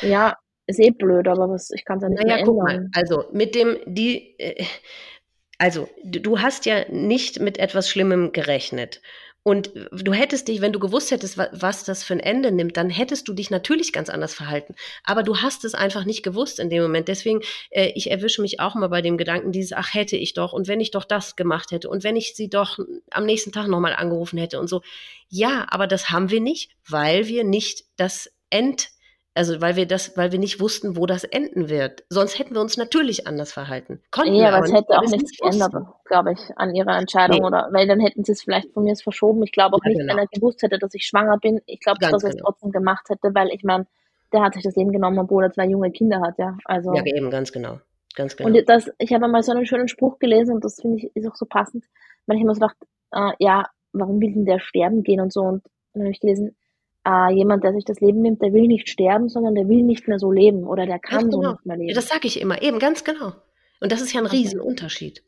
[0.00, 2.56] ja, ist eh blöd, aber was, ich kann es ja nicht naja, mehr ändern.
[2.56, 4.64] Mal, also mit dem, die, äh,
[5.58, 9.02] also du hast ja nicht mit etwas Schlimmem gerechnet.
[9.46, 12.88] Und du hättest dich, wenn du gewusst hättest, was das für ein Ende nimmt, dann
[12.88, 14.74] hättest du dich natürlich ganz anders verhalten.
[15.04, 17.08] Aber du hast es einfach nicht gewusst in dem Moment.
[17.08, 20.54] Deswegen, äh, ich erwische mich auch mal bei dem Gedanken dieses, ach, hätte ich doch
[20.54, 22.78] und wenn ich doch das gemacht hätte und wenn ich sie doch
[23.10, 24.80] am nächsten Tag nochmal angerufen hätte und so.
[25.28, 28.93] Ja, aber das haben wir nicht, weil wir nicht das End
[29.36, 32.04] also weil wir das, weil wir nicht wussten, wo das enden wird.
[32.08, 34.00] Sonst hätten wir uns natürlich anders verhalten.
[34.12, 35.74] Konnten ja, aber es hätte auch nichts geändert,
[36.04, 37.46] glaube ich, an ihrer Entscheidung nee.
[37.46, 39.42] oder weil dann hätten sie es vielleicht von mir verschoben.
[39.42, 40.12] Ich glaube auch ja, nicht, genau.
[40.12, 41.60] wenn er gewusst hätte, dass ich schwanger bin.
[41.66, 42.50] Ich glaube, dass er es genau.
[42.50, 43.86] trotzdem gemacht hätte, weil ich meine,
[44.32, 46.56] der hat sich das Leben genommen, obwohl er zwei junge Kinder hat, ja.
[46.64, 47.80] Also ja, eben ganz genau,
[48.14, 48.50] ganz genau.
[48.50, 51.28] Und das, ich habe mal so einen schönen Spruch gelesen und das finde ich ist
[51.28, 51.84] auch so passend,
[52.26, 55.40] weil ich immer so dachte, äh, ja, warum will denn der sterben gehen und so
[55.40, 56.56] und dann habe ich gelesen,
[57.06, 60.08] äh, jemand, der sich das Leben nimmt, der will nicht sterben, sondern der will nicht
[60.08, 61.42] mehr so leben oder der kann genau.
[61.42, 61.88] so nicht mehr leben.
[61.90, 63.32] Ja, das sage ich immer, eben ganz genau.
[63.80, 64.36] Und das ist ja ein okay.
[64.36, 65.22] Riesenunterschied.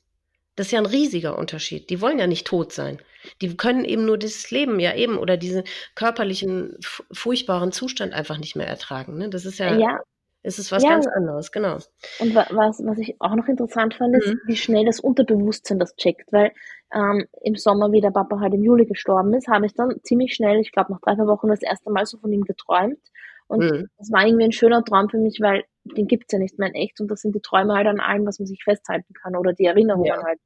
[0.54, 1.90] Das ist ja ein riesiger Unterschied.
[1.90, 2.98] Die wollen ja nicht tot sein.
[3.42, 6.78] Die können eben nur dieses Leben ja eben oder diesen körperlichen,
[7.12, 9.18] furchtbaren Zustand einfach nicht mehr ertragen.
[9.18, 9.28] Ne?
[9.28, 9.98] Das ist ja, ja.
[10.46, 10.90] Es ist was ja.
[10.90, 11.74] ganz anderes, genau.
[12.20, 14.40] Und was, was ich auch noch interessant fand, ist, mhm.
[14.46, 16.52] wie schnell das Unterbewusstsein das checkt, weil
[16.94, 20.34] ähm, im Sommer, wie der Papa halt im Juli gestorben ist, habe ich dann ziemlich
[20.34, 23.00] schnell, ich glaube nach drei, vier Wochen, das erste Mal so von ihm geträumt.
[23.48, 23.88] Und mhm.
[23.98, 26.74] das war irgendwie ein schöner Traum für mich, weil den gibt's ja nicht mehr in
[26.74, 29.52] echt und das sind die Träume halt an allem, was man sich festhalten kann oder
[29.52, 30.22] die Erinnerungen ja.
[30.22, 30.38] halt.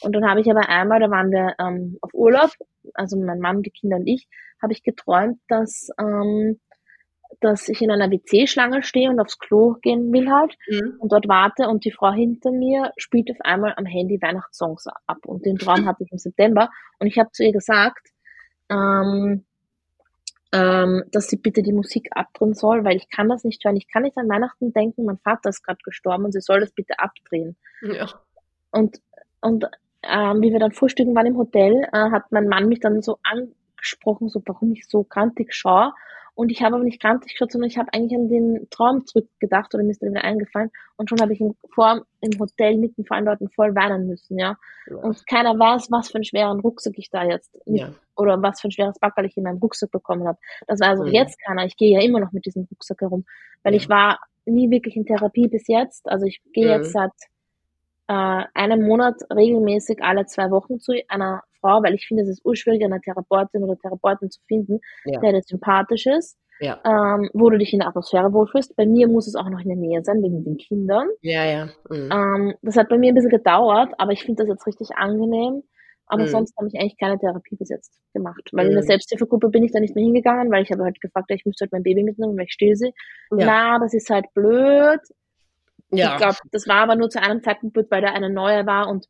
[0.00, 2.50] Und dann habe ich aber einmal, da waren wir ähm, auf Urlaub,
[2.94, 4.26] also mein Mann, die Kinder und ich,
[4.62, 6.58] habe ich geträumt, dass ähm,
[7.44, 10.96] dass ich in einer WC-Schlange stehe und aufs Klo gehen will halt mhm.
[10.98, 15.18] und dort warte und die Frau hinter mir spielt auf einmal am Handy Weihnachtssongs ab
[15.26, 18.08] und den Traum hatte ich im September und ich habe zu ihr gesagt,
[18.70, 19.44] ähm,
[20.52, 23.76] ähm, dass sie bitte die Musik abdrehen soll, weil ich kann das nicht hören.
[23.76, 26.70] Ich kann nicht an Weihnachten denken, mein Vater ist gerade gestorben und sie soll das
[26.70, 27.56] bitte abdrehen.
[27.82, 28.06] Ja.
[28.70, 29.00] Und,
[29.40, 29.66] und
[30.02, 33.18] ähm, wie wir dann frühstücken waren im Hotel, äh, hat mein Mann mich dann so
[33.24, 35.92] angesprochen, so warum ich so kantig schaue
[36.36, 39.72] Und ich habe aber nicht grantig geschaut, sondern ich habe eigentlich an den Traum zurückgedacht
[39.72, 40.70] oder mir ist dann wieder eingefallen.
[40.96, 44.38] Und schon habe ich im, vor, im Hotel mitten vor allen Leuten voll weinen müssen,
[44.38, 44.56] ja?
[44.88, 44.96] ja.
[44.96, 47.94] Und keiner weiß, was für einen schweren Rucksack ich da jetzt mit, ja.
[48.16, 50.38] oder was für ein schweres Backerl ich in meinem Rucksack bekommen habe.
[50.66, 51.12] Das war also mhm.
[51.12, 51.66] jetzt keiner.
[51.66, 53.24] Ich gehe ja immer noch mit diesem Rucksack herum,
[53.62, 53.80] weil ja.
[53.80, 56.08] ich war nie wirklich in Therapie bis jetzt.
[56.08, 56.82] Also ich gehe mhm.
[56.82, 57.12] jetzt seit
[58.08, 62.44] äh, einem Monat regelmäßig alle zwei Wochen zu einer Frau, weil ich finde, es ist
[62.44, 65.20] urschwierig, eine Therapeutin oder Therapeuten zu finden, ja.
[65.20, 66.80] der dir sympathisch ist, ja.
[66.84, 68.76] ähm, wo du dich in der Atmosphäre wohlfühlst.
[68.76, 71.08] Bei mir muss es auch noch in der Nähe sein, wegen den Kindern.
[71.22, 71.64] Ja, ja.
[71.88, 72.10] Mhm.
[72.12, 75.62] Ähm, das hat bei mir ein bisschen gedauert, aber ich finde das jetzt richtig angenehm.
[76.06, 76.28] Aber mhm.
[76.28, 78.50] sonst habe ich eigentlich keine Therapie bis jetzt gemacht.
[78.52, 78.70] Weil mhm.
[78.72, 78.88] in der mhm.
[78.88, 81.72] Selbsthilfegruppe bin ich da nicht mehr hingegangen, weil ich habe halt gefragt, ich müsste halt
[81.72, 82.92] mein Baby mitnehmen, weil ich still sie.
[83.34, 83.46] Ja.
[83.46, 85.00] Na, das ist halt blöd.
[85.90, 86.12] Ja.
[86.12, 89.06] Ich glaube, das war aber nur zu einem Zeitpunkt, weil da eine neue war und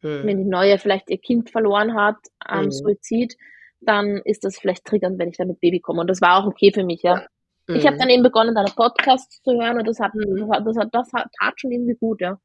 [0.00, 0.26] hm.
[0.26, 2.70] wenn die neue vielleicht ihr Kind verloren hat am hm.
[2.70, 3.36] Suizid,
[3.80, 6.00] dann ist das vielleicht triggernd, wenn ich da mit Baby komme.
[6.00, 7.26] Und das war auch okay für mich, ja.
[7.68, 7.76] Hm.
[7.76, 10.48] Ich habe dann eben begonnen, deine Podcasts zu hören und das hat, hm.
[10.64, 12.38] das hat, das hat, tat schon irgendwie gut, ja.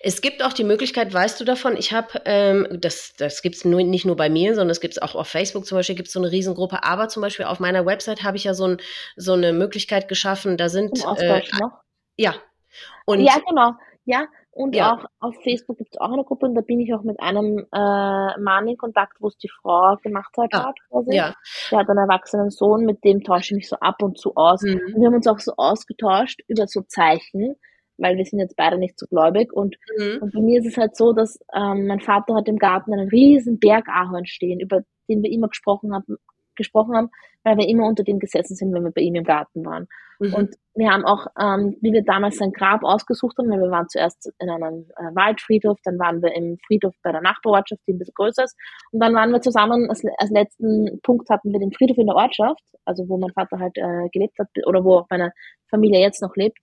[0.00, 3.64] Es gibt auch die Möglichkeit, weißt du davon, ich habe, ähm, das, das gibt es
[3.64, 6.12] nicht nur bei mir, sondern es gibt es auch auf Facebook zum Beispiel, gibt es
[6.12, 8.76] so eine Riesengruppe, aber zum Beispiel auf meiner Website habe ich ja so, ein,
[9.14, 10.98] so eine Möglichkeit geschaffen, da sind...
[11.18, 11.80] Äh, noch?
[12.16, 12.34] Ja,
[13.06, 13.72] und ja, genau.
[14.04, 14.26] Ja,
[14.56, 14.94] und ja.
[14.94, 17.66] auch auf Facebook gibt es auch eine Gruppe und da bin ich auch mit einem
[17.70, 20.54] äh, Mann in Kontakt, wo es die Frau gemacht hat.
[20.54, 21.14] Ah, quasi.
[21.14, 21.34] Ja.
[21.70, 24.62] Der hat einen erwachsenen Sohn, mit dem tausche ich mich so ab und zu aus.
[24.62, 24.80] Mhm.
[24.80, 27.56] Und wir haben uns auch so ausgetauscht über so Zeichen,
[27.98, 29.52] weil wir sind jetzt beide nicht so gläubig.
[29.52, 30.22] Und, mhm.
[30.22, 33.10] und bei mir ist es halt so, dass ähm, mein Vater hat im Garten einen
[33.10, 36.16] riesen Berg Ahorn stehen, über den wir immer gesprochen haben,
[36.56, 37.10] gesprochen haben,
[37.44, 39.86] weil wir immer unter dem gesessen sind, wenn wir bei ihm im Garten waren.
[40.18, 40.34] Mhm.
[40.34, 43.88] Und wir haben auch, ähm, wie wir damals sein Grab ausgesucht haben, weil wir waren
[43.88, 47.98] zuerst in einem äh, Waldfriedhof, dann waren wir im Friedhof bei der Nachbarortschaft, die ein
[47.98, 48.56] bisschen größer ist,
[48.92, 52.16] und dann waren wir zusammen, als, als letzten Punkt hatten wir den Friedhof in der
[52.16, 55.32] Ortschaft, also wo mein Vater halt äh, gelebt hat, oder wo auch meine
[55.68, 56.58] Familie jetzt noch lebt.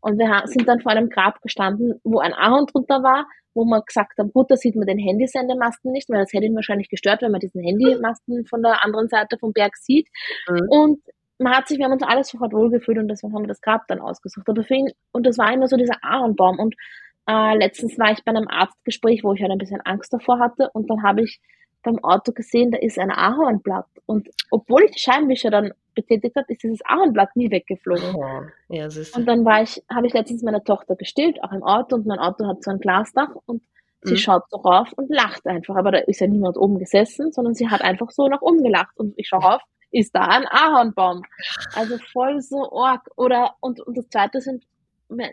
[0.00, 3.82] Und wir sind dann vor einem Grab gestanden, wo ein Ahorn drunter war, wo man
[3.86, 7.22] gesagt haben, gut, da sieht man den Handysendemasten nicht, weil das hätte ihn wahrscheinlich gestört,
[7.22, 10.08] wenn man diesen Handymasten von der anderen Seite vom Berg sieht.
[10.48, 10.68] Mhm.
[10.68, 11.00] Und
[11.38, 13.86] man hat sich, wir haben uns alles sofort wohlgefühlt und deswegen haben wir das Grab
[13.88, 14.48] dann ausgesucht.
[14.48, 16.58] Aber für ihn, und das war immer so dieser Ahornbaum.
[16.58, 16.74] Und
[17.26, 20.70] äh, letztens war ich bei einem Arztgespräch, wo ich halt ein bisschen Angst davor hatte
[20.72, 21.40] und dann habe ich
[21.82, 23.86] beim Auto gesehen, da ist ein Ahornblatt.
[24.06, 28.14] Und obwohl ich die Scheinwischer dann betätigt habe, ist dieses Ahornblatt nie weggeflogen.
[28.14, 31.96] Oh, ja, und dann war ich, habe ich letztens meine Tochter gestillt, auch im Auto,
[31.96, 33.62] und mein Auto hat so ein Glasdach und
[34.02, 34.18] sie mhm.
[34.18, 35.76] schaut so rauf und lacht einfach.
[35.76, 38.98] Aber da ist ja niemand oben gesessen, sondern sie hat einfach so nach oben gelacht.
[38.98, 41.22] Und ich schaue rauf, ist da ein Ahornbaum.
[41.74, 43.02] Also voll so org.
[43.16, 44.64] Oder, und, und das zweite sind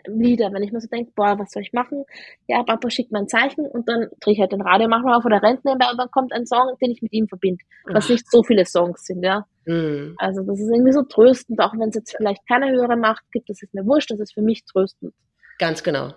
[0.06, 2.04] Lieder, wenn ich mir so denke, boah, was soll ich machen?
[2.46, 5.42] Ja, Papa schickt mir ein Zeichen und dann drehe ich halt den Radiomacher auf oder
[5.42, 8.42] rennt nebenbei und dann kommt ein Song, den ich mit ihm verbinde, was nicht so
[8.42, 9.46] viele Songs sind, ja.
[9.66, 10.14] Mhm.
[10.18, 13.48] Also das ist irgendwie so tröstend, auch wenn es jetzt vielleicht keine höhere Macht gibt,
[13.50, 15.14] das ist mir wurscht, das ist für mich tröstend.
[15.58, 16.12] Ganz genau.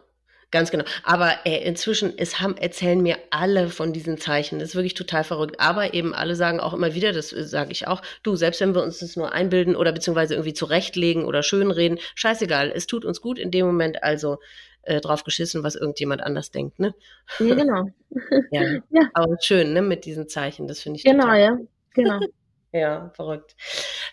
[0.52, 0.84] Ganz genau.
[1.04, 4.60] Aber äh, inzwischen es haben, erzählen mir alle von diesen Zeichen.
[4.60, 5.60] Das ist wirklich total verrückt.
[5.60, 8.76] Aber eben alle sagen auch immer wieder, das äh, sage ich auch, du, selbst wenn
[8.76, 13.22] wir uns das nur einbilden oder beziehungsweise irgendwie zurechtlegen oder schönreden, scheißegal, es tut uns
[13.22, 14.40] gut in dem Moment, also
[14.84, 16.94] äh, drauf geschissen, was irgendjemand anders denkt, ne?
[17.40, 17.90] Ja, genau.
[18.52, 18.64] ja.
[18.90, 19.10] ja.
[19.14, 21.40] Aber schön, ne, mit diesen Zeichen, das finde ich Genau, total.
[21.40, 21.58] ja,
[21.94, 22.20] genau.
[22.74, 23.56] Ja, verrückt.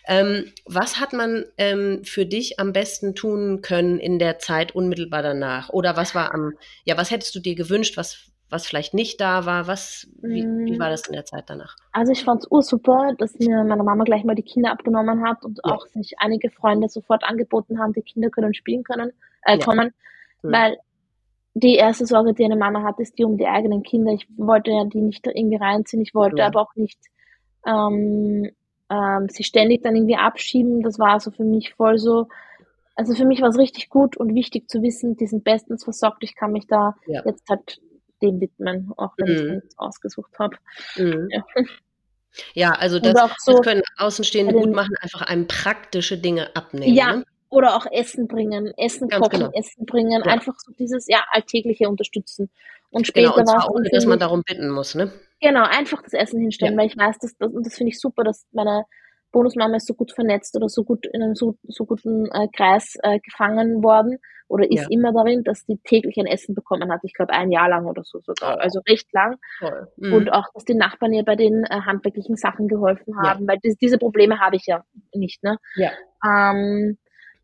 [0.05, 5.21] Ähm, was hat man ähm, für dich am besten tun können in der Zeit unmittelbar
[5.21, 5.69] danach?
[5.69, 6.53] Oder was war am,
[6.83, 9.67] ja, was hättest du dir gewünscht, was, was vielleicht nicht da war?
[9.67, 11.77] Was, wie, wie war das in der Zeit danach?
[11.93, 15.45] Also ich fand es ursuper, dass mir meine Mama gleich mal die Kinder abgenommen hat
[15.45, 15.73] und ja.
[15.73, 19.13] auch sich einige Freunde sofort angeboten haben, die Kinder können spielen können,
[19.43, 19.63] äh, ja.
[19.63, 19.93] kommen,
[20.41, 20.51] mhm.
[20.51, 20.77] weil
[21.53, 24.11] die erste Sorge, die eine Mama hat, ist die um die eigenen Kinder.
[24.11, 26.47] Ich wollte ja die nicht irgendwie reinziehen, ich wollte ja.
[26.47, 26.99] aber auch nicht
[27.65, 28.49] ähm,
[28.89, 30.81] ähm, sie ständig dann irgendwie abschieben.
[30.81, 32.27] Das war also für mich voll so,
[32.95, 36.23] also für mich war es richtig gut und wichtig zu wissen, die sind bestens versorgt.
[36.23, 37.21] Ich kann mich da ja.
[37.25, 37.79] jetzt halt
[38.21, 39.35] dem widmen, auch wenn mhm.
[39.35, 40.57] ich nichts ausgesucht habe.
[40.97, 41.29] Mhm.
[41.31, 41.43] Ja.
[42.53, 42.71] ja.
[42.71, 46.93] also das, so das können Außenstehende gut machen, einfach einem praktische Dinge abnehmen.
[46.93, 47.25] Ja, ne?
[47.49, 49.51] oder auch Essen bringen, Essen Ganz kochen, genau.
[49.53, 50.31] Essen bringen, ja.
[50.31, 52.49] einfach so dieses ja alltägliche unterstützen.
[52.91, 55.11] Und später genau, und zwar ohne, dass man darum bitten muss, ne?
[55.41, 56.79] Genau, einfach das Essen hinstellen, ja.
[56.79, 58.83] weil ich weiß, dass, das, und das finde ich super, dass meine
[59.31, 62.95] Bonusmama ist so gut vernetzt oder so gut in einem so, so guten äh, Kreis
[63.03, 64.17] äh, gefangen worden
[64.47, 64.87] oder ist ja.
[64.89, 67.01] immer darin, dass die täglich ein Essen bekommen hat.
[67.03, 68.59] Ich glaube ein Jahr lang oder so sogar, oh.
[68.59, 69.37] also recht lang.
[69.97, 70.13] Mhm.
[70.13, 73.47] Und auch, dass die Nachbarn ihr bei den äh, handwerklichen Sachen geholfen haben, ja.
[73.47, 74.83] weil das, diese Probleme habe ich ja
[75.13, 75.43] nicht.
[75.43, 75.57] Ne?
[75.75, 75.91] Ja.
[76.25, 76.97] Ähm,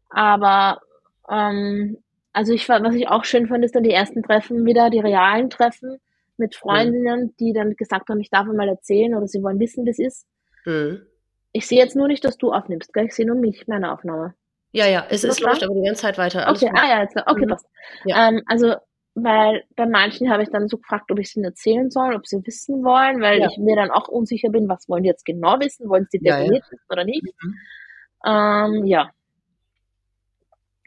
[0.09, 0.81] aber
[1.29, 1.97] ähm,
[2.33, 5.49] also ich was ich auch schön fand, ist dann die ersten Treffen wieder, die realen
[5.49, 5.99] Treffen
[6.37, 7.35] mit Freundinnen, mhm.
[7.39, 10.27] die dann gesagt haben, ich darf mal erzählen oder sie wollen wissen, wie es ist.
[10.65, 11.05] Mhm.
[11.51, 13.05] Ich sehe jetzt nur nicht, dass du aufnimmst, gell?
[13.05, 14.33] Ich sehe nur mich, meine Aufnahme.
[14.71, 16.45] Ja, ja, es, es läuft aber die ganze Zeit weiter.
[16.45, 16.81] Alles okay, gut.
[16.81, 17.49] ah ja, jetzt, okay, mhm.
[17.49, 17.65] passt.
[18.03, 18.27] Ja.
[18.27, 18.75] Ähm, also,
[19.13, 22.27] weil bei manchen habe ich dann so gefragt, ob ich es ihnen erzählen soll, ob
[22.27, 23.47] sie wissen wollen, weil ja.
[23.49, 26.65] ich mir dann auch unsicher bin, was wollen die jetzt genau wissen, wollen sie definiert
[26.65, 27.23] ja, wissen oder nicht.
[27.23, 27.55] Mhm.
[28.25, 29.11] Ähm, ja.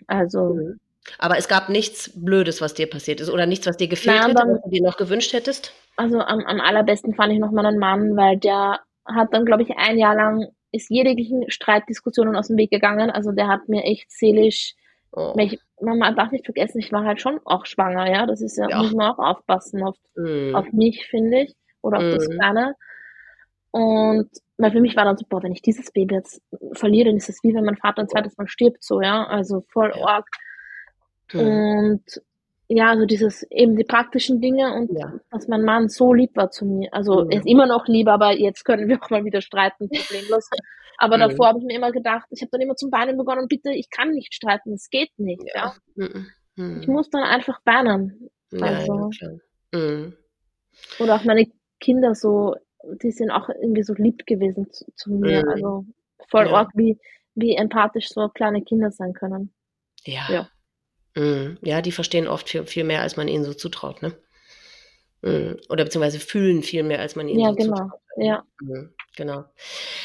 [0.07, 0.75] Also.
[1.19, 4.35] Aber es gab nichts Blödes, was dir passiert ist oder nichts, was dir gefehlt hätte,
[4.35, 5.73] was du dir noch gewünscht hättest?
[5.97, 9.71] Also am, am allerbesten fand ich noch meinen Mann, weil der hat dann, glaube ich,
[9.77, 13.11] ein Jahr lang ist jeglichen Streitdiskussionen aus dem Weg gegangen.
[13.11, 14.75] Also der hat mir echt seelisch,
[15.13, 15.35] oh.
[15.39, 18.27] ich, man darf nicht vergessen, ich war halt schon auch schwanger, ja.
[18.27, 18.79] Das ist ja, ja.
[18.79, 20.55] muss man auch aufpassen auf, mm.
[20.55, 22.11] auf mich, finde ich, oder auf mm.
[22.11, 22.33] das mhm.
[22.33, 22.75] Kleine.
[23.71, 27.17] Und weil für mich war dann so, boah, wenn ich dieses Baby jetzt verliere, dann
[27.17, 29.25] ist es wie wenn mein Vater ein zweites Mal stirbt, so, ja.
[29.25, 30.07] Also voll ja.
[30.07, 30.29] arg.
[31.33, 31.39] Mm.
[31.39, 32.23] Und
[32.69, 35.15] ja, also dieses eben die praktischen Dinge und ja.
[35.31, 36.93] dass mein Mann so lieb war zu mir.
[36.93, 37.31] Also mhm.
[37.31, 40.51] er ist immer noch lieb, aber jetzt können wir auch mal wieder streiten, problemlos.
[40.99, 41.21] Aber mhm.
[41.21, 43.89] davor habe ich mir immer gedacht, ich habe dann immer zum Weinen begonnen, bitte, ich
[43.89, 45.43] kann nicht streiten, es geht nicht.
[45.55, 45.75] Ja.
[45.97, 46.07] ja?
[46.57, 46.81] Mhm.
[46.83, 48.29] Ich muss dann einfach weinen.
[48.61, 49.11] Also.
[49.21, 50.15] Ja, mhm.
[50.99, 51.47] Oder auch meine
[51.81, 52.55] Kinder so,
[53.03, 55.43] die sind auch irgendwie so lieb gewesen zu, zu mir.
[55.43, 55.49] Mhm.
[55.49, 55.85] Also
[56.29, 56.53] voll ja.
[56.53, 56.99] arg, wie,
[57.35, 59.55] wie empathisch so kleine Kinder sein können.
[60.05, 60.27] Ja.
[60.29, 60.49] ja.
[61.15, 61.59] Mhm.
[61.63, 64.17] Ja, die verstehen oft viel, viel mehr, als man ihnen so zutraut, ne?
[65.23, 65.57] Mhm.
[65.69, 67.77] Oder beziehungsweise fühlen viel mehr, als man ihnen ja, so genau.
[67.77, 68.01] zutraut.
[68.21, 68.93] Ja, mhm.
[69.17, 69.45] genau.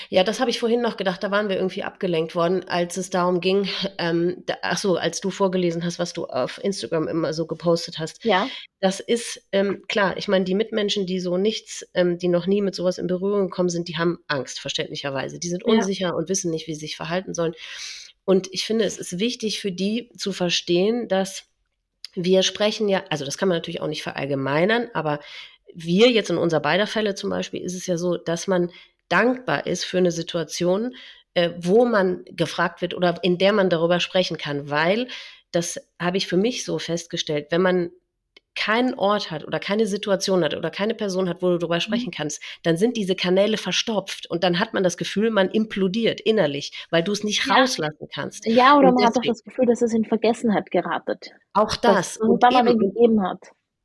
[0.10, 3.10] Ja, das habe ich vorhin noch gedacht, da waren wir irgendwie abgelenkt worden, als es
[3.10, 3.68] darum ging,
[3.98, 8.00] ähm, da, ach so, als du vorgelesen hast, was du auf Instagram immer so gepostet
[8.00, 8.24] hast.
[8.24, 8.48] Ja.
[8.80, 12.62] Das ist ähm, klar, ich meine, die Mitmenschen, die so nichts, ähm, die noch nie
[12.62, 15.40] mit sowas in Berührung gekommen sind, die haben Angst, verständlicherweise.
[15.40, 16.14] Die sind unsicher ja.
[16.14, 17.54] und wissen nicht, wie sie sich verhalten sollen.
[18.26, 21.46] Und ich finde, es ist wichtig für die zu verstehen, dass
[22.16, 25.20] wir sprechen ja, also das kann man natürlich auch nicht verallgemeinern, aber
[25.74, 28.72] wir jetzt in unser beider Fälle zum Beispiel ist es ja so, dass man
[29.10, 30.96] dankbar ist für eine Situation,
[31.34, 35.08] äh, wo man gefragt wird oder in der man darüber sprechen kann, weil
[35.52, 37.92] das habe ich für mich so festgestellt, wenn man
[38.56, 41.82] keinen Ort hat oder keine Situation hat oder keine Person hat, wo du darüber mhm.
[41.82, 46.22] sprechen kannst, dann sind diese Kanäle verstopft und dann hat man das Gefühl, man implodiert
[46.22, 47.56] innerlich, weil du es nicht ja.
[47.56, 48.46] rauslassen kannst.
[48.46, 51.32] Ja, oder und man deswegen, hat auch das Gefühl, dass es in Vergessenheit geratet.
[51.54, 52.18] Auch das.
[52.18, 53.40] Und dann man gegeben hat.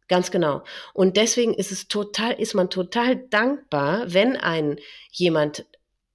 [0.09, 0.63] Ganz genau.
[0.95, 4.77] Und deswegen ist es total, ist man total dankbar, wenn ein
[5.13, 5.67] jemand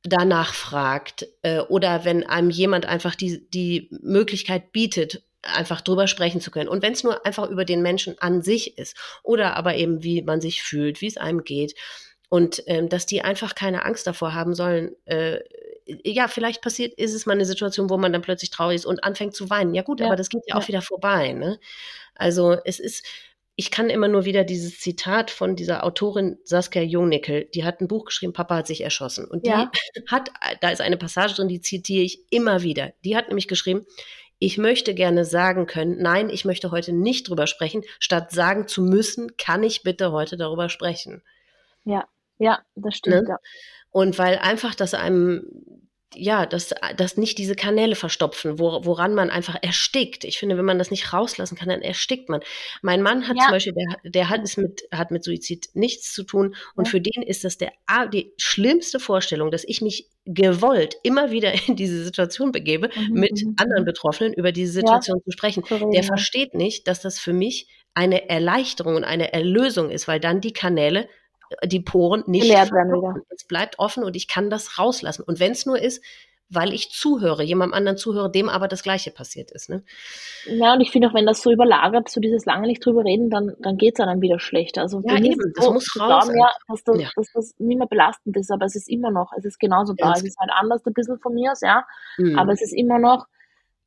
[0.04, 6.42] danach fragt äh, oder wenn einem jemand einfach die, die Möglichkeit bietet, einfach drüber sprechen
[6.42, 6.70] zu können.
[6.70, 10.22] Und wenn es nur einfach über den Menschen an sich ist oder aber eben, wie
[10.22, 11.76] man sich fühlt, wie es einem geht.
[12.30, 15.40] Und ähm, dass die einfach keine Angst davor haben sollen, äh,
[15.86, 19.04] ja, vielleicht passiert, ist es mal eine Situation, wo man dann plötzlich traurig ist und
[19.04, 19.74] anfängt zu weinen.
[19.74, 20.08] Ja gut, ja.
[20.08, 21.34] aber das geht ja, ja auch wieder vorbei.
[21.34, 21.60] Ne?
[22.16, 23.06] Also es ist,
[23.56, 27.88] ich kann immer nur wieder dieses Zitat von dieser Autorin Saskia Jungnickel, die hat ein
[27.88, 29.26] Buch geschrieben, Papa hat sich erschossen.
[29.26, 29.72] Und die ja.
[30.08, 32.94] hat, da ist eine Passage drin, die zitiere ich immer wieder.
[33.04, 33.86] Die hat nämlich geschrieben,
[34.46, 37.84] ich möchte gerne sagen können, nein, ich möchte heute nicht drüber sprechen.
[37.98, 41.24] Statt sagen zu müssen, kann ich bitte heute darüber sprechen.
[41.86, 42.10] Ja,
[42.40, 43.24] ja, das stimmt.
[43.24, 43.30] Ne?
[43.30, 43.38] Ja.
[43.92, 45.83] Und weil einfach das einem
[46.16, 50.24] ja, dass, dass nicht diese Kanäle verstopfen, wo, woran man einfach erstickt.
[50.24, 52.42] Ich finde, wenn man das nicht rauslassen kann, dann erstickt man.
[52.82, 53.44] Mein Mann hat ja.
[53.44, 56.92] zum Beispiel, der, der hat es mit, hat mit Suizid nichts zu tun und ja.
[56.92, 57.72] für den ist das der,
[58.12, 63.44] die schlimmste Vorstellung, dass ich mich gewollt immer wieder in diese Situation begebe, mhm, mit
[63.44, 63.56] mhm.
[63.58, 65.24] anderen Betroffenen über diese Situation ja.
[65.24, 65.64] zu sprechen.
[65.94, 70.42] Der versteht nicht, dass das für mich eine Erleichterung und eine Erlösung ist, weil dann
[70.42, 71.08] die Kanäle
[71.64, 75.24] die Poren nicht werden Es bleibt offen und ich kann das rauslassen.
[75.24, 76.04] Und wenn es nur ist,
[76.50, 79.70] weil ich zuhöre, jemandem anderen zuhöre, dem aber das Gleiche passiert ist.
[79.70, 79.84] Ne?
[80.46, 83.30] Ja, und ich finde auch, wenn das so überlagert, so dieses lange nicht drüber reden,
[83.30, 84.78] dann, dann geht es dann wieder schlecht.
[84.78, 86.26] Also ja, eben, das so, muss raus.
[86.26, 87.10] Glauben, ja, dass, das, ja.
[87.16, 90.14] dass das nicht mehr belastend ist, aber es ist immer noch, es ist genauso da.
[90.14, 91.86] es ist halt anders ein bisschen von mir aus, ja,
[92.18, 92.38] mhm.
[92.38, 93.26] aber es ist immer noch,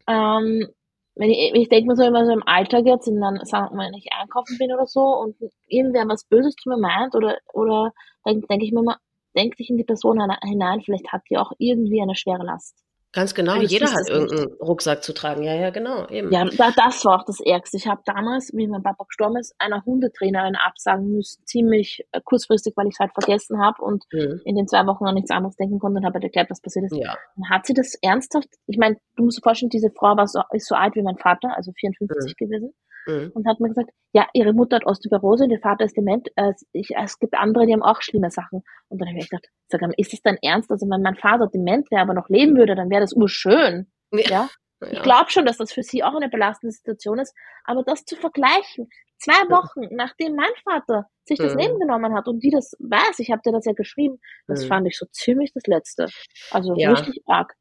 [0.09, 0.69] ähm,
[1.17, 3.77] wenn ich, ich denke mir so immer so im Alltag jetzt, in dann, sagen wir
[3.77, 5.37] mal, wenn ich einkaufen bin oder so und
[5.67, 7.93] irgendwer was Böses zu mir meint oder, oder
[8.25, 8.99] dann denke ich mir immer,
[9.35, 12.86] denk dich in die Person hinein, vielleicht hat die auch irgendwie eine schwere Last.
[13.17, 14.61] Ganz genau, jeder hat irgendeinen nicht.
[14.61, 15.43] Rucksack zu tragen.
[15.43, 16.07] Ja, ja, genau.
[16.09, 16.31] Eben.
[16.31, 17.79] Ja, das war auch das Ärgste.
[17.79, 22.75] Ich habe damals, wie mein Papa gestorben ist, einer Hundetrainerin absagen müssen, ziemlich äh, kurzfristig,
[22.77, 24.43] weil ich es halt vergessen habe und mhm.
[24.45, 26.85] in den zwei Wochen noch nichts anderes denken konnte und habe halt erklärt, was passiert
[26.85, 26.95] ist.
[26.95, 27.17] Ja.
[27.37, 30.43] Dann hat sie das ernsthaft, ich meine, du musst dir vorstellen, diese Frau war so,
[30.53, 32.45] ist so alt wie mein Vater, also 54 mhm.
[32.45, 32.75] gewesen
[33.07, 33.33] mhm.
[33.35, 36.29] und hat mir gesagt, ja, ihre Mutter hat Osteoporose und ihr Vater ist dement.
[36.37, 38.63] Äh, ich, es gibt andere, die haben auch schlimme Sachen.
[38.89, 40.71] Und dann habe ich gedacht, sag mal, ist das dein Ernst?
[40.71, 43.91] Also wenn mein Vater dement wäre, aber noch leben würde, dann wäre das urschön.
[44.13, 44.23] Ja.
[44.31, 44.49] ja?
[44.91, 47.35] Ich glaube schon, dass das für sie auch eine belastende Situation ist,
[47.65, 48.89] aber das zu vergleichen,
[49.19, 51.61] Zwei Wochen, nachdem mein Vater sich das Mhm.
[51.61, 54.69] Leben genommen hat und die das weiß, ich habe dir das ja geschrieben, das Mhm.
[54.69, 56.07] fand ich so ziemlich das Letzte.
[56.51, 56.91] Also Ja.
[56.91, 57.55] richtig arg.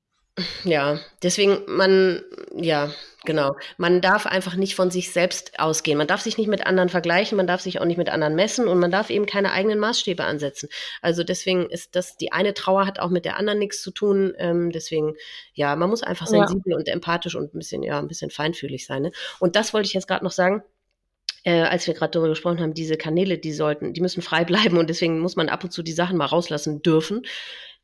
[0.65, 2.21] Ja, deswegen, man,
[2.53, 2.91] ja,
[3.23, 3.55] genau.
[3.77, 5.97] Man darf einfach nicht von sich selbst ausgehen.
[5.97, 8.67] Man darf sich nicht mit anderen vergleichen, man darf sich auch nicht mit anderen messen
[8.67, 10.67] und man darf eben keine eigenen Maßstäbe ansetzen.
[11.01, 14.33] Also deswegen ist das, die eine Trauer hat auch mit der anderen nichts zu tun.
[14.37, 15.13] Ähm, deswegen,
[15.53, 16.45] ja, man muss einfach Ja.
[16.45, 19.03] sensibel und empathisch und ein bisschen, ja, ein bisschen feinfühlig sein.
[19.03, 19.11] Ne?
[19.39, 20.63] Und das wollte ich jetzt gerade noch sagen.
[21.45, 24.77] Äh, als wir gerade darüber gesprochen haben, diese Kanäle, die sollten, die müssen frei bleiben
[24.77, 27.21] und deswegen muss man ab und zu die Sachen mal rauslassen dürfen.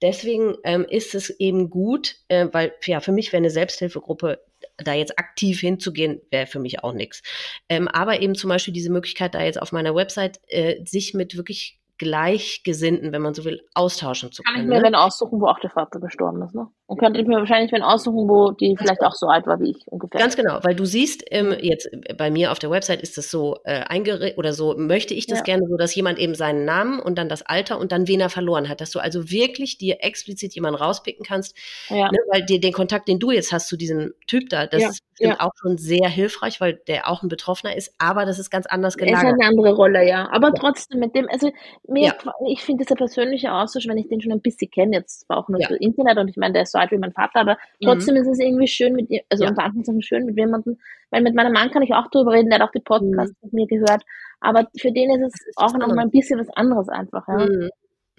[0.01, 4.39] Deswegen ähm, ist es eben gut, äh, weil ja für mich wäre eine Selbsthilfegruppe
[4.77, 7.21] da jetzt aktiv hinzugehen, wäre für mich auch nichts.
[7.69, 11.37] Ähm, aber eben zum Beispiel diese Möglichkeit, da jetzt auf meiner Website äh, sich mit
[11.37, 14.69] wirklich Gleichgesinnten, wenn man so will, austauschen zu Kann ich können.
[14.69, 14.83] mir ne?
[14.85, 16.67] wenn aussuchen, wo auch der Vater gestorben ist, ne?
[16.91, 19.71] Und könnte ich mir wahrscheinlich wenn aussuchen, wo die vielleicht auch so alt war wie
[19.71, 20.19] ich ungefähr.
[20.19, 23.55] Ganz genau, weil du siehst, ähm, jetzt bei mir auf der Website ist das so
[23.63, 25.43] äh, eingerichtet oder so möchte ich das Ja.
[25.45, 28.29] gerne so, dass jemand eben seinen Namen und dann das Alter und dann wen er
[28.29, 31.55] verloren hat, dass du also wirklich dir explizit jemanden rauspicken kannst,
[31.87, 32.11] ja.
[32.11, 34.89] ne, weil dir den Kontakt, den du jetzt hast zu diesem Typ da, das Ja,
[34.89, 35.45] ist bestimmt ja.
[35.47, 38.95] auch schon sehr hilfreich, weil der auch ein Betroffener ist, aber das ist ganz anders
[38.95, 39.33] ist halt gelagert.
[39.39, 40.27] eine andere Rolle, ja.
[40.33, 41.49] Aber trotzdem mit dem, also
[41.87, 42.13] mir,
[42.49, 45.47] ich finde dieser persönliche Austausch, wenn ich den schon ein bisschen kenne, jetzt war auch
[45.47, 48.15] nur das Internet und ich meine, der ist so alt wie mein Vater, aber trotzdem
[48.17, 49.49] ist es irgendwie schön mit ihr, also Ja.
[49.49, 50.77] unter Anführungszeichen schön mit jemandem,
[51.11, 53.53] weil mit meinem Mann kann ich auch drüber reden, der hat auch die Podcasts mit
[53.53, 54.03] mir gehört,
[54.41, 57.37] aber für den ist es ist auch noch mal ein bisschen was anderes einfach, ja.
[57.37, 57.69] Mhm.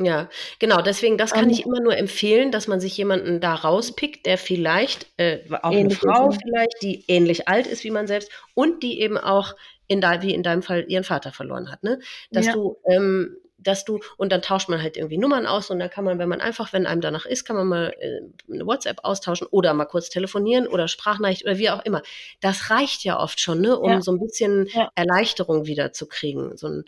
[0.01, 0.29] Ja,
[0.59, 0.81] genau.
[0.83, 5.07] Deswegen, das kann ich immer nur empfehlen, dass man sich jemanden da rauspickt, der vielleicht,
[5.19, 6.39] äh, auch eine Ähnlich ist, Frau ne?
[6.43, 9.55] vielleicht, die ähnlich alt ist wie man selbst und die eben auch
[9.89, 11.99] in da, wie in deinem Fall ihren Vater verloren hat, ne?
[12.33, 12.53] Dass Ja.
[12.55, 16.05] du, ähm, dass du, und dann tauscht man halt irgendwie Nummern aus und dann kann
[16.05, 18.21] man, wenn man einfach, wenn einem danach ist, kann man mal äh,
[18.53, 22.03] eine WhatsApp austauschen oder mal kurz telefonieren oder Sprachnachricht oder wie auch immer.
[22.41, 24.01] Das reicht ja oft schon, ne, um Ja.
[24.01, 24.91] so ein bisschen Ja.
[24.95, 26.57] Erleichterung wieder zu kriegen.
[26.57, 26.85] So ein,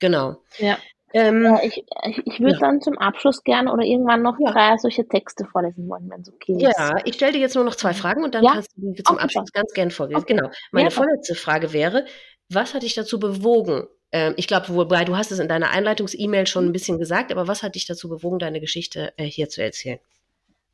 [0.00, 0.36] genau.
[0.58, 0.78] Ja.
[1.12, 2.58] Ähm, Ja, ich ich, ich würde Ja.
[2.58, 4.50] dann zum Abschluss gern oder irgendwann noch Ja.
[4.52, 6.62] drei solche Texte vorlesen wollen, wenn es okay ist.
[6.78, 9.16] Ja, ich stelle dir jetzt nur noch zwei Fragen und dann kannst du die zum
[9.18, 10.22] Abschluss ganz gern vorlesen.
[10.22, 10.34] Okay.
[10.36, 10.50] Genau.
[10.72, 12.04] Meine vorletzte Frage wäre,
[12.48, 13.86] was hat dich dazu bewogen?
[14.12, 17.48] Ähm, ich glaube, wobei du hast es in deiner Einleitungs-E-Mail schon ein bisschen gesagt, aber
[17.48, 19.98] was hat dich dazu bewogen, deine Geschichte äh, hier zu erzählen?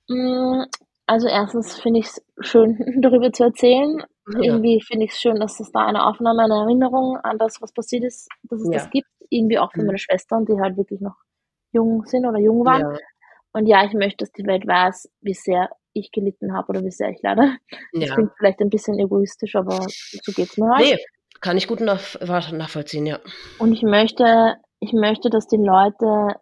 [0.09, 0.63] Mm,
[1.07, 4.03] Also erstens finde ich es schön, darüber zu erzählen.
[4.35, 4.41] Ja.
[4.41, 7.73] Irgendwie finde ich es schön, dass es da eine Aufnahme, eine Erinnerung an das, was
[7.73, 8.79] passiert ist, dass es Ja.
[8.79, 9.09] das gibt.
[9.31, 9.87] Irgendwie auch für Mhm.
[9.87, 11.17] meine Schwestern, die halt wirklich noch
[11.73, 12.83] jung sind oder jung waren.
[12.83, 12.99] Ja,
[13.55, 16.91] Und ja, ich möchte, dass die Welt weiß, wie sehr ich gelitten habe oder wie
[16.91, 17.57] sehr ich leide.
[17.93, 18.15] Das ja.
[18.15, 20.87] klingt vielleicht ein bisschen egoistisch, aber so geht's mir halt.
[20.87, 21.05] Nee,
[21.43, 22.01] kann ich gut nach,
[22.53, 23.19] nachvollziehen, ja.
[23.59, 26.37] Und ich möchte, ich möchte, dass die Leute,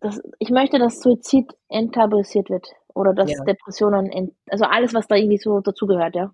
[0.00, 2.68] dass, ich möchte, dass Suizid enttabuisiert wird.
[2.94, 3.44] Oder dass Ja.
[3.44, 6.32] Depressionen, ent, also alles, was da irgendwie so dazugehört, ja.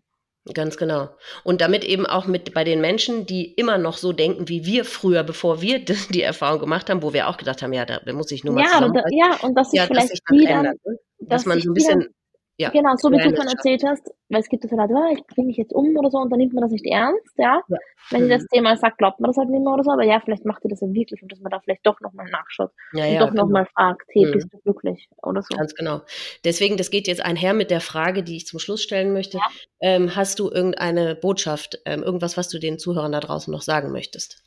[0.54, 1.08] Ganz genau.
[1.42, 4.84] Und damit eben auch mit bei den Menschen, die immer noch so denken wie wir
[4.84, 8.00] früher, bevor wir das, die Erfahrung gemacht haben, wo wir auch gedacht haben, ja, da
[8.12, 10.38] muss ich nur mal Ja, da- ja, und dass sich ja, dass vielleicht sich dann
[10.38, 10.98] die ändert, ne?
[11.18, 12.14] dass, dass man so ein bisschen,
[12.58, 15.24] ja, genau, so wie du schon erzählt hast, weil es gibt so Leute, oh, ich
[15.26, 17.62] bringe mich jetzt um oder so, und dann nimmt man das nicht ernst, ja.
[17.68, 17.76] Ja.
[18.10, 18.30] Wenn Mhm.
[18.30, 20.64] das Thema sagt, glaubt man das halt nicht mehr oder so, aber ja, vielleicht macht
[20.64, 23.18] ihr das ja wirklich und dass man da vielleicht doch nochmal nachschaut ja, und ja,
[23.20, 23.44] doch genau.
[23.44, 24.32] nochmal fragt, hey, Mhm.
[24.32, 25.56] bist du glücklich oder so.
[25.56, 26.00] Ganz genau.
[26.44, 29.38] Deswegen, das geht jetzt einher mit der Frage, die ich zum Schluss stellen möchte.
[29.80, 33.90] Ähm, hast du irgendeine Botschaft, ähm, irgendwas, was du den Zuhörern da draußen noch sagen
[33.92, 34.42] möchtest?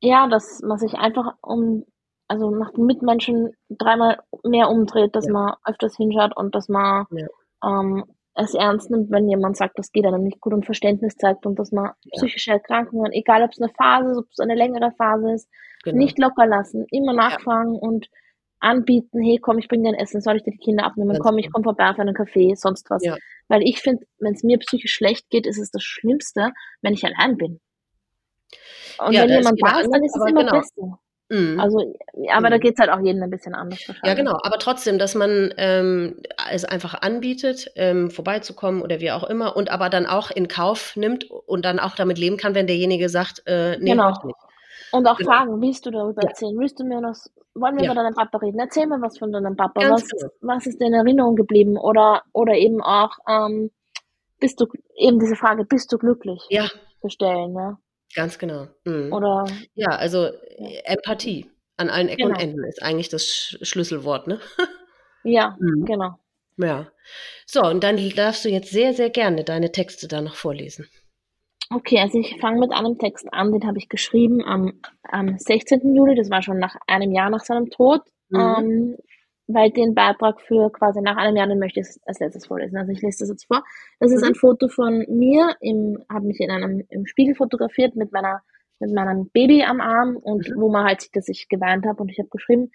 [0.00, 1.84] Ja, dass man sich einfach um,
[2.32, 5.32] also nach den Mitmenschen dreimal mehr umdreht, dass Ja.
[5.32, 7.26] man öfters hinschaut und dass man Ja.
[7.64, 8.04] ähm,
[8.34, 11.58] es ernst nimmt, wenn jemand sagt, das geht einem nicht gut und Verständnis zeigt und
[11.58, 15.32] dass man psychische Erkrankungen, egal ob es eine Phase ist, ob es eine längere Phase
[15.34, 15.48] ist,
[15.84, 15.98] Genau.
[15.98, 18.08] nicht locker lassen, immer nachfragen und
[18.60, 21.22] anbieten, hey, komm, ich bring dir ein Essen, soll ich dir die Kinder abnehmen, Ganz
[21.24, 21.54] komm, ich genau.
[21.56, 23.04] komm vorbei auf einen Kaffee, sonst was.
[23.04, 23.16] Ja.
[23.48, 27.04] Weil ich finde, wenn es mir psychisch schlecht geht, ist es das Schlimmste, wenn ich
[27.04, 27.60] allein bin.
[29.04, 30.52] Und Ja, wenn jemand da ist, dann ist es immer genau.
[30.58, 30.98] besser.
[31.32, 31.58] Mhm.
[31.58, 31.78] Also,
[32.30, 32.60] aber da Mhm.
[32.60, 34.36] geht's halt auch jedem ein bisschen anders Ja, genau.
[34.42, 36.16] Aber trotzdem, dass man ähm,
[36.52, 40.94] es einfach anbietet, ähm, vorbeizukommen oder wie auch immer, und aber dann auch in Kauf
[40.94, 44.08] nimmt und dann auch damit leben kann, wenn derjenige sagt, äh, nee, Genau.
[44.10, 44.36] nicht.
[44.92, 45.30] Und auch Genau.
[45.30, 46.28] fragen, willst du darüber Ja.
[46.28, 46.58] erzählen?
[46.58, 47.16] Willst du mir noch,
[47.54, 47.92] wollen wir Ja.
[47.92, 48.58] über deinen Papa reden?
[48.58, 49.80] Erzähl mir was von deinem Papa.
[49.80, 50.32] Ganz Was, genau.
[50.42, 51.78] was ist dir in Erinnerung geblieben?
[51.78, 53.70] Oder, oder eben auch, ähm,
[54.38, 56.42] bist du, eben diese Frage, bist du glücklich?
[56.50, 56.68] Ja,
[57.00, 57.78] Zu stellen, ne?
[58.14, 58.68] Ganz genau.
[58.84, 59.12] Mhm.
[59.12, 59.44] Oder,
[59.74, 62.42] Ja, also äh, Empathie an allen Ecken und Genau.
[62.42, 64.40] Enden ist eigentlich das Sch Schlüsselwort, ne?
[65.24, 65.84] ja, Mhm.
[65.86, 66.18] genau.
[66.58, 66.90] Ja.
[67.46, 70.88] So, und dann darfst du jetzt sehr, sehr gerne deine Texte da noch vorlesen.
[71.70, 74.74] Okay, also ich fange mit einem Text an, den habe ich geschrieben am,
[75.04, 75.94] am 16.
[75.94, 78.02] Juli, das war schon nach einem Jahr nach seinem Tod.
[78.28, 78.38] Mhm.
[78.38, 78.96] Ähm,
[79.54, 82.76] weil den Beitrag für quasi nach einem Jahr, den möchte ich als letztes vorlesen.
[82.76, 83.64] Also ich lese das jetzt vor.
[84.00, 84.36] Das ist ein mhm.
[84.36, 88.42] Foto von mir, im, habe mich in einem im Spiegel fotografiert mit meiner
[88.82, 90.60] mit meinem Baby am Arm und mhm.
[90.60, 92.72] wo man halt sieht, dass ich geweint habe und ich habe geschrieben,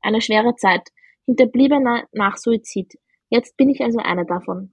[0.00, 0.88] eine schwere Zeit,
[1.26, 2.98] Hinterbliebener nach Suizid.
[3.28, 4.72] Jetzt bin ich also einer davon.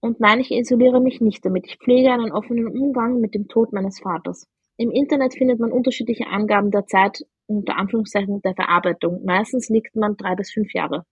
[0.00, 1.66] Und nein, ich isoliere mich nicht damit.
[1.66, 4.46] Ich pflege einen offenen Umgang mit dem Tod meines Vaters.
[4.76, 9.24] Im Internet findet man unterschiedliche Angaben der Zeit unter Anführungszeichen der Verarbeitung.
[9.24, 11.04] Meistens liegt man drei bis fünf Jahre.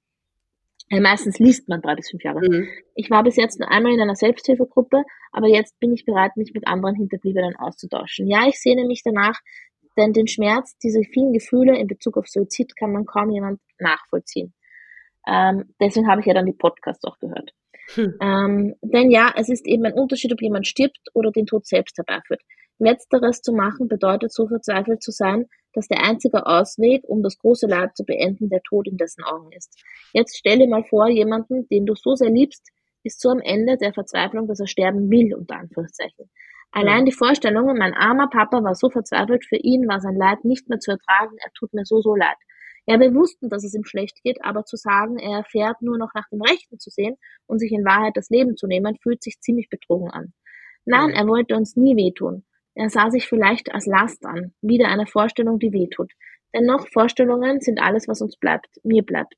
[0.89, 2.41] Äh, meistens liest man drei bis fünf Jahre.
[2.41, 2.69] Mhm.
[2.95, 5.03] Ich war bis jetzt nur einmal in einer Selbsthilfegruppe,
[5.33, 8.27] aber jetzt bin ich bereit, mich mit anderen Hinterbliebenen auszutauschen.
[8.27, 9.41] Ja, ich sehne mich danach,
[9.97, 14.53] denn den Schmerz, diese vielen Gefühle in Bezug auf Suizid kann man kaum jemand nachvollziehen.
[15.27, 17.53] Ähm, deswegen habe ich ja dann die Podcasts auch gehört.
[17.95, 18.15] Hm.
[18.21, 21.97] Ähm, denn ja, es ist eben ein Unterschied, ob jemand stirbt oder den Tod selbst
[21.99, 22.43] herbeiführt.
[22.79, 27.67] Letzteres zu machen bedeutet so verzweifelt zu sein, dass der einzige Ausweg, um das große
[27.67, 29.83] Leid zu beenden, der Tod in dessen Augen ist.
[30.13, 32.69] Jetzt stell dir mal vor, jemanden, den du so sehr liebst,
[33.05, 36.31] ist so am Ende der Verzweiflung, dass er sterben will, unter Anführungszeichen.
[36.71, 40.69] Allein die Vorstellung, mein armer Papa war so verzweifelt, für ihn war sein Leid nicht
[40.69, 42.37] mehr zu ertragen, er tut mir so, so leid.
[42.87, 46.15] Ja, wir wussten, dass es ihm schlecht geht, aber zu sagen, er erfährt nur noch
[46.15, 47.17] nach dem Rechten zu sehen
[47.47, 50.33] und sich in Wahrheit das Leben zu nehmen, fühlt sich ziemlich betrogen an.
[50.85, 52.45] Nein, er wollte uns nie wehtun.
[52.75, 56.13] Er sah sich vielleicht als Last an, wieder eine Vorstellung, die wehtut.
[56.55, 59.35] Dennoch, Vorstellungen sind alles, was uns bleibt, mir bleibt.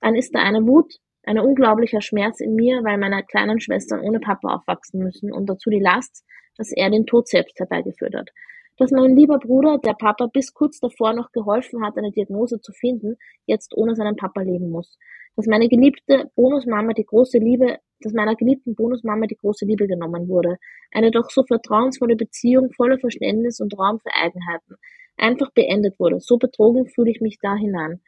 [0.00, 4.20] Dann ist da eine Wut, ein unglaublicher Schmerz in mir, weil meine kleinen Schwestern ohne
[4.20, 6.24] Papa aufwachsen müssen und dazu die Last,
[6.56, 8.30] dass er den Tod selbst herbeigeführt hat.
[8.78, 12.72] Dass mein lieber Bruder, der Papa bis kurz davor noch geholfen hat, eine Diagnose zu
[12.72, 13.16] finden,
[13.46, 14.98] jetzt ohne seinen Papa leben muss.
[15.36, 20.28] Dass meine geliebte Bonusmama die große Liebe dass meiner geliebten Bonusmama die große Liebe genommen
[20.28, 20.58] wurde.
[20.92, 24.76] Eine doch so vertrauensvolle Beziehung voller Verständnis und Raum für Eigenheiten
[25.16, 26.20] einfach beendet wurde.
[26.20, 28.00] So betrogen fühle ich mich da hinein.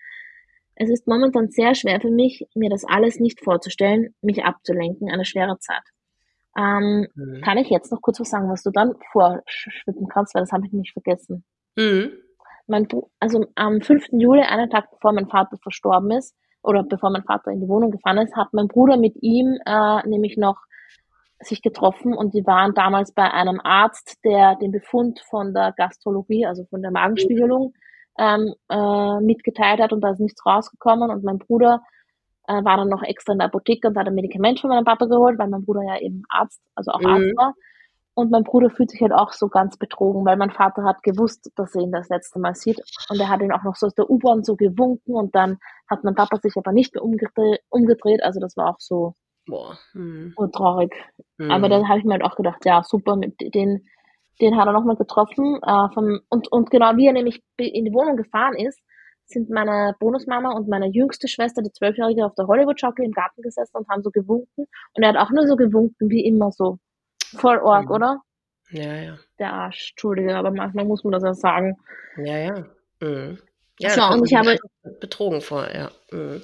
[0.74, 5.24] Es ist momentan sehr schwer für mich, mir das alles nicht vorzustellen, mich abzulenken, eine
[5.26, 5.82] schwere Zeit.
[6.56, 7.40] Ähm, mhm.
[7.42, 10.66] Kann ich jetzt noch kurz was sagen, was du dann vorschwimmen kannst, weil das habe
[10.66, 11.44] ich nicht vergessen.
[11.76, 12.12] Mhm.
[12.66, 12.88] Mein,
[13.18, 14.08] also am 5.
[14.12, 17.90] Juli, einen Tag bevor mein Vater verstorben ist, oder bevor mein Vater in die Wohnung
[17.90, 20.58] gefahren ist, hat mein Bruder mit ihm äh, nämlich noch
[21.42, 26.46] sich getroffen und die waren damals bei einem Arzt, der den Befund von der Gastrologie,
[26.46, 27.72] also von der Magenspiegelung,
[28.18, 31.80] ähm, äh, mitgeteilt hat und da ist nichts rausgekommen und mein Bruder
[32.46, 35.06] äh, war dann noch extra in der Apotheke und hat ein Medikament von meinem Papa
[35.06, 37.06] geholt, weil mein Bruder ja eben Arzt, also auch mhm.
[37.06, 37.54] Arzt war.
[38.20, 41.50] Und mein Bruder fühlt sich halt auch so ganz betrogen, weil mein Vater hat gewusst,
[41.56, 42.78] dass er ihn das letzte Mal sieht.
[43.08, 46.04] Und er hat ihn auch noch so aus der U-Bahn so gewunken und dann hat
[46.04, 47.60] mein Papa sich aber nicht mehr umgedreht.
[47.70, 48.22] umgedreht.
[48.22, 49.14] Also das war auch so
[49.46, 49.78] Boah.
[49.92, 50.34] Hm.
[50.52, 50.94] traurig.
[51.38, 51.50] Hm.
[51.50, 53.86] Aber dann habe ich mir halt auch gedacht, ja, super, mit den,
[54.38, 55.58] den hat er nochmal getroffen.
[55.62, 58.80] Äh, vom, und, und genau wie er nämlich in die Wohnung gefahren ist,
[59.24, 63.78] sind meine Bonusmama und meine jüngste Schwester, die Zwölfjährige, auf der Hollywood-Schaukel im Garten gesessen
[63.78, 64.66] und haben so gewunken.
[64.94, 66.78] Und er hat auch nur so gewunken, wie immer so.
[67.36, 67.94] Voll Org, mhm.
[67.94, 68.22] oder?
[68.70, 69.18] Ja, ja.
[69.38, 71.76] Der Arsch, Entschuldige, aber manchmal muss man das ja sagen.
[72.16, 72.66] Ja, ja.
[73.00, 73.38] Mhm.
[73.78, 74.58] Ja, so, und ich habe
[75.00, 75.90] betrogen vor, ja.
[76.10, 76.42] Mhm.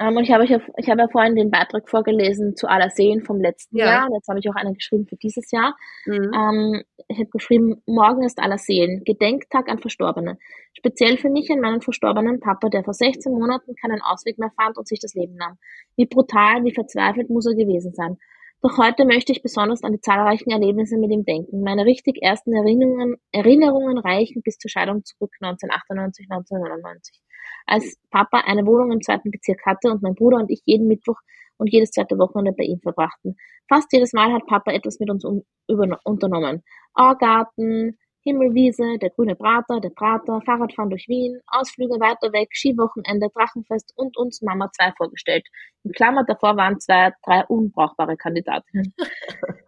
[0.00, 3.40] Um, und ich habe, ich habe ja vorhin den Beitrag vorgelesen zu aller Seen vom
[3.40, 3.86] letzten ja.
[3.86, 4.06] Jahr.
[4.08, 5.76] Und jetzt habe ich auch einen geschrieben für dieses Jahr.
[6.04, 6.32] Mhm.
[6.34, 10.36] Um, ich habe geschrieben, morgen ist aller Seen, Gedenktag an Verstorbene.
[10.72, 14.76] Speziell für mich und meinen verstorbenen Papa, der vor 16 Monaten keinen Ausweg mehr fand
[14.76, 15.58] und sich das Leben nahm.
[15.96, 18.18] Wie brutal, wie verzweifelt muss er gewesen sein.
[18.64, 21.60] Doch heute möchte ich besonders an die zahlreichen Erlebnisse mit ihm denken.
[21.60, 27.20] Meine richtig ersten Erinnerungen, Erinnerungen reichen bis zur Scheidung zurück 1998, 1999.
[27.66, 31.18] Als Papa eine Wohnung im zweiten Bezirk hatte und mein Bruder und ich jeden Mittwoch
[31.58, 33.36] und jedes zweite Wochenende bei ihm verbrachten.
[33.68, 36.62] Fast jedes Mal hat Papa etwas mit uns unternommen.
[36.94, 43.92] Augarten, Himmelwiese, der grüne Prater, der Prater, Fahrradfahren durch Wien, Ausflüge weiter weg, Skiwochenende, Drachenfest
[43.96, 45.46] und uns Mama 2 vorgestellt.
[45.84, 48.94] In Klammer davor waren zwei, drei unbrauchbare Kandidatinnen.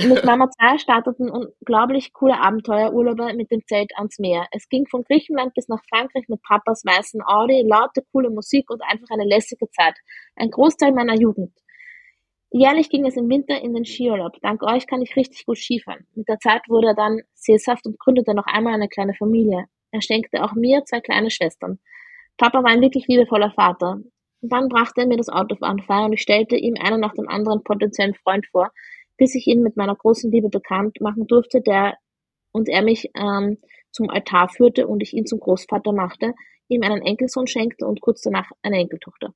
[0.00, 4.46] mit Mama 2 starteten unglaublich coole Abenteuerurlaube mit dem Zelt ans Meer.
[4.52, 8.82] Es ging von Griechenland bis nach Frankreich mit Papas weißen Audi, laute coole Musik und
[8.82, 9.96] einfach eine lässige Zeit.
[10.34, 11.52] Ein Großteil meiner Jugend.
[12.58, 14.40] Jährlich ging es im Winter in den Skiurlaub.
[14.40, 16.06] Dank euch kann ich richtig gut Skifahren.
[16.14, 19.66] Mit der Zeit wurde er dann sesshaft und gründete noch einmal eine kleine Familie.
[19.90, 21.78] Er schenkte auch mir zwei kleine Schwestern.
[22.38, 24.00] Papa war ein wirklich liebevoller Vater.
[24.40, 27.28] Und dann brachte er mir das Auto Anfall und ich stellte ihm einen nach dem
[27.28, 28.70] anderen potenziellen Freund vor,
[29.18, 31.98] bis ich ihn mit meiner großen Liebe bekannt machen durfte, der
[32.52, 33.58] und er mich ähm,
[33.90, 36.32] zum Altar führte und ich ihn zum Großvater machte,
[36.68, 39.34] ihm einen Enkelsohn schenkte und kurz danach eine Enkeltochter.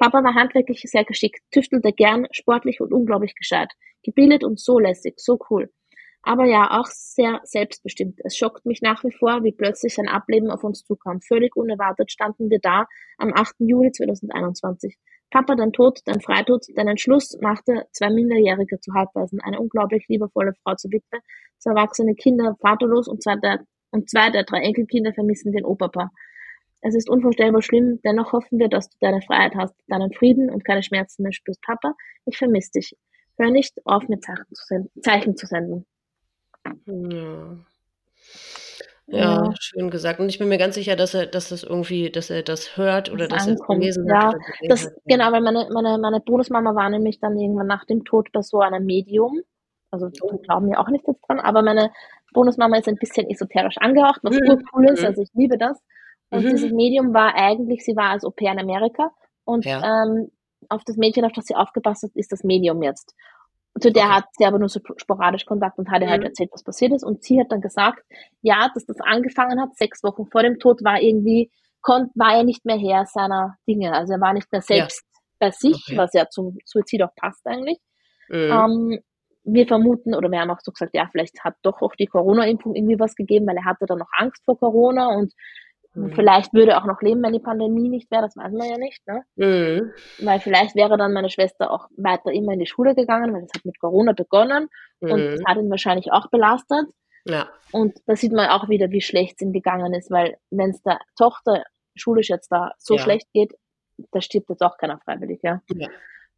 [0.00, 3.70] Papa war handwerklich sehr geschickt, tüftelte gern, sportlich und unglaublich gescheit.
[4.02, 5.70] Gebildet und so lässig, so cool.
[6.22, 8.18] aber ja, auch sehr selbstbestimmt.
[8.24, 11.20] Es schockt mich nach wie vor, wie plötzlich sein Ableben auf uns zukam.
[11.20, 12.86] Völlig unerwartet standen wir da
[13.18, 13.56] am 8.
[13.58, 14.96] Juli 2021.
[15.30, 20.54] Papa, dein Tod, dein Freitod, dein Entschluss machte zwei Minderjährige zu Halbwaisen, eine unglaublich liebevolle
[20.62, 21.20] Frau zur Witwe,
[21.58, 23.60] zwei erwachsene Kinder vaterlos und zwei der,
[23.90, 26.10] und zwei der drei Enkelkinder vermissen den Opa.
[26.82, 30.64] Es ist unvorstellbar schlimm, dennoch hoffen wir, dass du deine Freiheit hast, deinen Frieden und
[30.64, 31.60] keine Schmerzen mehr spürst.
[31.62, 31.94] Papa,
[32.24, 32.96] ich vermisse dich.
[33.36, 35.02] Hör nicht auf, mir Zeichen zu senden.
[35.02, 35.86] Zeichen zu senden.
[36.86, 37.58] Ja.
[39.12, 40.20] Ja, ja, schön gesagt.
[40.20, 43.10] Und ich bin mir ganz sicher, dass er, dass das irgendwie, dass er das hört
[43.10, 44.36] oder das dass er es gelesen ja, hat.
[44.68, 44.92] Das, hat.
[45.04, 48.60] Genau, weil meine, meine, meine Bonusmama war nämlich dann irgendwann nach dem Tod bei so
[48.60, 49.40] einem Medium.
[49.90, 51.90] Also die glauben ja auch nicht jetzt dran, aber meine
[52.32, 54.64] Bonusmama ist ein bisschen esoterisch angehaucht, was mhm.
[54.72, 55.06] cool ist, mhm.
[55.06, 55.82] also ich liebe das.
[56.30, 56.50] Und mhm.
[56.50, 59.10] dieses Medium war eigentlich, sie war als Au pair in Amerika
[59.44, 59.82] und ja.
[59.82, 60.30] ähm,
[60.68, 63.14] auf das Mädchen, auf das sie aufgepasst hat, ist das Medium jetzt.
[63.80, 64.12] Zu der okay.
[64.14, 66.24] hat sie aber nur so sporadisch Kontakt und hat ihr halt mhm.
[66.24, 67.04] halt erzählt, was passiert ist.
[67.04, 68.02] Und sie hat dann gesagt,
[68.42, 71.50] ja, dass das angefangen hat, sechs Wochen vor dem Tod, war irgendwie,
[71.80, 73.92] konnt, war er nicht mehr Herr seiner Dinge.
[73.92, 75.20] Also er war nicht mehr selbst ja.
[75.38, 75.96] bei sich, okay.
[75.96, 77.78] was ja zum Suizid auch passt eigentlich.
[78.28, 78.36] Mhm.
[78.36, 79.00] Ähm,
[79.44, 82.74] wir vermuten, oder wir haben auch so gesagt, ja, vielleicht hat doch auch die Corona-Impfung
[82.74, 85.32] irgendwie was gegeben, weil er hatte dann noch Angst vor Corona und
[85.94, 86.12] Mhm.
[86.12, 88.78] Vielleicht würde er auch noch leben, wenn die Pandemie nicht wäre, das weiß man ja
[88.78, 89.06] nicht.
[89.06, 89.22] Ne?
[89.36, 89.92] Mhm.
[90.24, 93.52] Weil vielleicht wäre dann meine Schwester auch weiter immer in die Schule gegangen, weil es
[93.54, 94.68] hat mit Corona begonnen
[95.00, 95.10] mhm.
[95.10, 96.86] und das hat ihn wahrscheinlich auch belastet.
[97.24, 97.48] Ja.
[97.72, 100.82] Und da sieht man auch wieder, wie schlecht es ihm gegangen ist, weil wenn es
[100.82, 101.64] der Tochter
[101.94, 103.02] schulisch jetzt da so ja.
[103.02, 103.54] schlecht geht,
[104.12, 105.60] da stirbt jetzt auch keiner freiwillig, ja.
[105.74, 105.88] ja.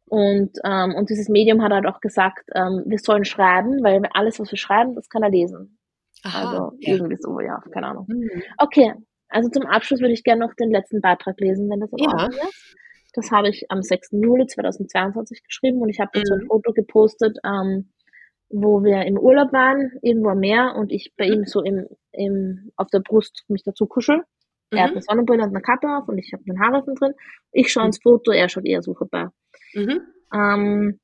[0.05, 4.39] Und, ähm, und dieses Medium hat halt auch gesagt, ähm, wir sollen schreiben, weil alles,
[4.39, 5.79] was wir schreiben, das kann er lesen.
[6.23, 6.93] Aha, also ja.
[6.93, 8.05] irgendwie so, ja, keine Ahnung.
[8.07, 8.43] Mhm.
[8.57, 8.93] Okay,
[9.33, 12.27] also zum Abschluss würde ich gerne noch den letzten Beitrag lesen, wenn das in ja.
[12.27, 12.75] ist.
[13.13, 14.09] Das habe ich am 6.
[14.13, 16.41] Juli 2022 geschrieben und ich habe dazu mhm.
[16.41, 17.91] ein Foto gepostet, ähm,
[18.49, 21.33] wo wir im Urlaub waren, irgendwo am Meer und ich bei mhm.
[21.33, 24.17] ihm so im, im, auf der Brust mich dazu kuschel.
[24.17, 24.77] Mhm.
[24.77, 24.97] Er hat mhm.
[24.97, 27.13] eine Sonnenbrille und eine Kappe auf und ich habe einen Haarreifen drin.
[27.51, 29.27] Ich schaue ins Foto, er schaut eher so vorbei.
[29.73, 30.01] Mhm.
[30.33, 30.99] Ähm,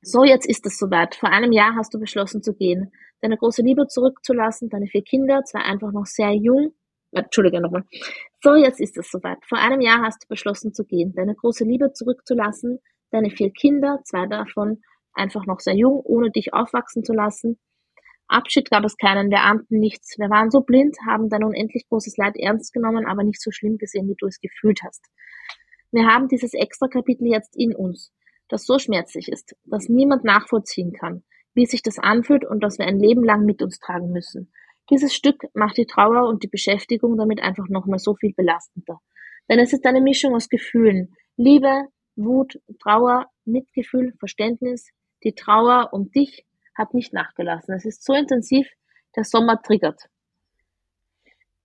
[0.00, 1.14] so, jetzt ist es soweit.
[1.14, 5.44] Vor einem Jahr hast du beschlossen zu gehen, deine große Liebe zurückzulassen, deine vier Kinder,
[5.44, 6.74] zwei einfach noch sehr jung,
[7.14, 7.84] Entschuldige nochmal.
[8.42, 9.38] So, jetzt ist es soweit.
[9.46, 12.80] Vor einem Jahr hast du beschlossen zu gehen, deine große Liebe zurückzulassen,
[13.10, 14.82] deine vier Kinder, zwei davon
[15.14, 17.58] einfach noch sehr jung, ohne dich aufwachsen zu lassen.
[18.26, 20.18] Abschied gab es keinen, wir ahnten nichts.
[20.18, 23.78] Wir waren so blind, haben dein unendlich großes Leid ernst genommen, aber nicht so schlimm
[23.78, 25.04] gesehen, wie du es gefühlt hast.
[25.92, 28.12] Wir haben dieses extra Kapitel jetzt in uns,
[28.48, 31.22] das so schmerzlich ist, dass niemand nachvollziehen kann,
[31.54, 34.50] wie sich das anfühlt und das wir ein Leben lang mit uns tragen müssen.
[34.90, 39.00] Dieses Stück macht die Trauer und die Beschäftigung damit einfach nochmal so viel belastender.
[39.48, 41.14] Denn es ist eine Mischung aus Gefühlen.
[41.36, 44.90] Liebe, Wut, Trauer, Mitgefühl, Verständnis.
[45.22, 46.44] Die Trauer um dich
[46.74, 47.74] hat nicht nachgelassen.
[47.74, 48.68] Es ist so intensiv,
[49.16, 50.02] der Sommer triggert.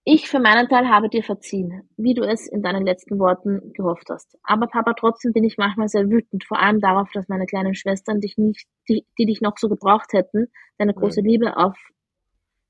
[0.05, 4.09] Ich für meinen Teil habe dir verziehen, wie du es in deinen letzten Worten gehofft
[4.09, 4.37] hast.
[4.43, 8.19] Aber Papa, trotzdem bin ich manchmal sehr wütend, vor allem darauf, dass meine kleinen Schwestern
[8.21, 10.47] dich nicht, die, die dich noch so gebraucht hätten,
[10.77, 11.77] deine große Liebe auf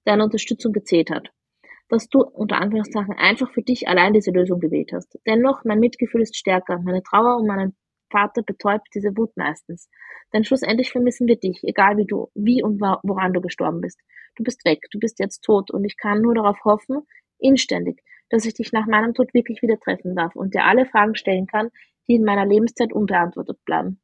[0.05, 1.29] deine Unterstützung gezählt hat.
[1.89, 5.17] Dass du unter Anführungszeichen einfach für dich allein diese Lösung gewählt hast.
[5.25, 6.79] Dennoch, mein Mitgefühl ist stärker.
[6.79, 7.75] Meine Trauer um meinen
[8.11, 9.89] Vater betäubt diese Wut meistens.
[10.33, 13.99] Denn schlussendlich vermissen wir dich, egal wie du, wie und woran du gestorben bist.
[14.35, 17.01] Du bist weg, du bist jetzt tot und ich kann nur darauf hoffen,
[17.39, 21.15] inständig, dass ich dich nach meinem Tod wirklich wieder treffen darf und dir alle Fragen
[21.15, 21.69] stellen kann,
[22.07, 23.99] die in meiner Lebenszeit unbeantwortet bleiben.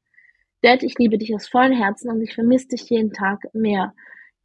[0.61, 3.93] Dad, ich liebe dich aus vollem Herzen und ich vermisse dich jeden Tag mehr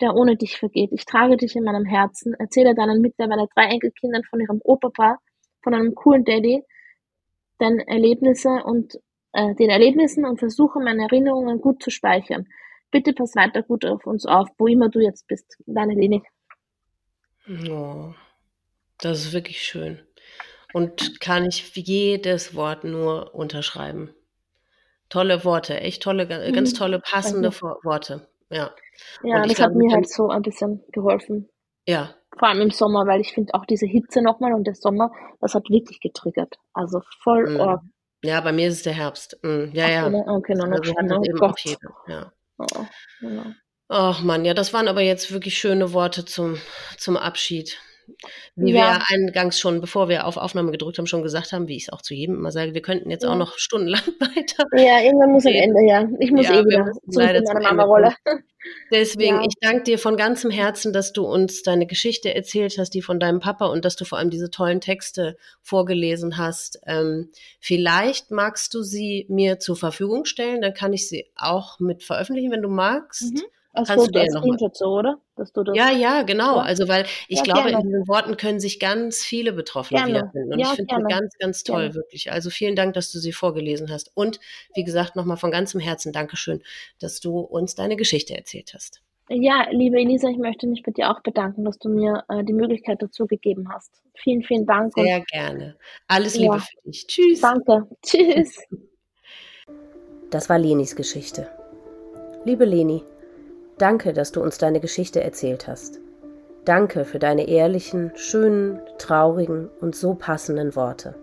[0.01, 0.91] der ohne dich vergeht.
[0.93, 5.19] Ich trage dich in meinem Herzen, erzähle deinen mittlerweile drei Enkelkindern von ihrem Opa,
[5.63, 6.63] von einem coolen Daddy,
[7.59, 8.99] deine Erlebnisse und
[9.33, 12.49] äh, den Erlebnissen und versuche meine Erinnerungen gut zu speichern.
[12.91, 15.57] Bitte pass weiter gut auf uns auf, wo immer du jetzt bist.
[15.67, 16.23] Deine Leni.
[17.69, 18.13] Oh,
[18.99, 20.01] das ist wirklich schön.
[20.73, 24.15] Und kann ich jedes Wort nur unterschreiben.
[25.09, 26.77] Tolle Worte, echt tolle, ganz mhm.
[26.77, 28.30] tolle, passende Worte.
[28.51, 28.75] Ja.
[29.23, 31.49] Ja, das hat mir halt so ein bisschen geholfen.
[31.87, 32.15] Ja.
[32.39, 35.11] Vor allem im Sommer, weil ich finde auch diese Hitze nochmal und der Sommer,
[35.41, 36.57] das hat wirklich getriggert.
[36.73, 37.51] Also voll.
[37.51, 37.61] Mm.
[37.61, 37.79] Oh.
[38.23, 39.39] Ja, bei mir ist es der Herbst.
[39.43, 39.71] Mm.
[39.73, 40.07] Ja, ja.
[40.07, 41.91] Okay, okay, no, no, also no, eben auch jeder.
[42.07, 42.33] Ja.
[42.59, 42.85] Oh,
[43.21, 43.47] genau.
[43.89, 46.59] Ach Mann, ja, das waren aber jetzt wirklich schöne Worte zum,
[46.97, 47.79] zum Abschied.
[48.57, 48.99] Wie ja.
[48.99, 51.93] wir eingangs schon, bevor wir auf Aufnahme gedrückt haben, schon gesagt haben, wie ich es
[51.93, 53.31] auch zu jedem immer sage, wir könnten jetzt ja.
[53.31, 54.65] auch noch stundenlang weiter.
[54.77, 56.09] Ja, irgendwann muss am Ende, ja.
[56.19, 58.15] Ich muss ja, eh wieder zurück in meine Mama-Rolle.
[58.93, 63.03] Deswegen, ich danke dir von ganzem Herzen, dass du uns deine Geschichte erzählt hast, die
[63.03, 66.79] von deinem Papa und dass du vor allem diese tollen Texte vorgelesen hast.
[66.87, 72.03] Ähm, vielleicht magst du sie mir zur Verfügung stellen, dann kann ich sie auch mit
[72.03, 73.35] veröffentlichen, wenn du magst.
[73.35, 73.43] Mhm.
[73.87, 75.19] Kannst Foto, du dir noch mal- Screenshot so, oder?
[75.37, 76.57] Dass du das Ja, ja, genau.
[76.57, 76.63] Ja.
[76.63, 77.83] Also, weil ich Ja, glaube, gerne.
[77.83, 80.15] in diesen Worten können sich ganz viele Betroffene Gerne.
[80.15, 80.53] wiederfinden.
[80.55, 81.05] Und Ja, ich finde gerne.
[81.09, 81.95] ganz, ganz toll, Gerne.
[81.95, 82.33] wirklich.
[82.33, 84.11] Also vielen Dank, dass du sie vorgelesen hast.
[84.15, 84.41] Und
[84.75, 86.63] wie gesagt, nochmal von ganzem Herzen Dankeschön,
[87.01, 89.01] dass du uns deine Geschichte erzählt hast.
[89.33, 92.53] Ja, liebe Elisa, ich möchte mich bei dir auch bedanken, dass du mir äh, die
[92.53, 93.93] Möglichkeit dazu gegeben hast.
[94.15, 95.77] Vielen, vielen Dank und Sehr gerne.
[96.09, 96.41] Alles Ja.
[96.41, 97.07] Liebe für dich.
[97.07, 97.41] Tschüss.
[97.41, 97.87] danke.
[98.03, 98.57] Tschüss.
[100.31, 101.49] Das war Lenis Geschichte.
[102.45, 103.03] Liebe Leni,
[103.81, 106.01] danke, dass du uns deine Geschichte erzählt hast.
[106.65, 111.15] Danke für deine ehrlichen, schönen, traurigen und so passenden Worte.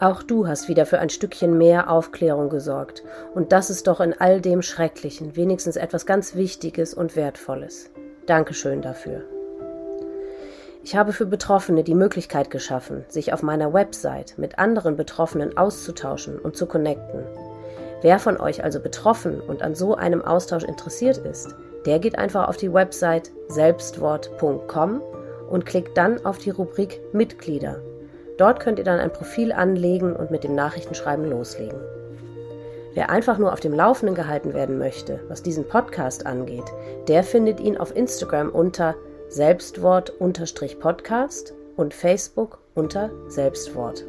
[0.00, 4.12] Auch du hast wieder für ein Stückchen mehr Aufklärung gesorgt, und das ist doch in
[4.12, 7.90] all dem Schrecklichen wenigstens etwas ganz Wichtiges und Wertvolles.
[8.26, 9.22] Dankeschön dafür.
[10.82, 16.40] Ich habe für Betroffene die Möglichkeit geschaffen, sich auf meiner Website mit anderen Betroffenen auszutauschen
[16.40, 17.22] und zu connecten.
[18.02, 21.54] Wer von euch also betroffen und an so einem Austausch interessiert ist,
[21.86, 25.02] der geht einfach auf die Website selbstwort.com
[25.48, 27.80] und klickt dann auf die Rubrik Mitglieder.
[28.38, 31.78] Dort könnt ihr dann ein Profil anlegen und mit dem Nachrichtenschreiben loslegen.
[32.94, 36.66] Wer einfach nur auf dem Laufenden gehalten werden möchte, was diesen Podcast angeht,
[37.08, 38.94] der findet ihn auf Instagram unter
[39.28, 44.04] Selbstwort-Podcast und Facebook unter Selbstwort.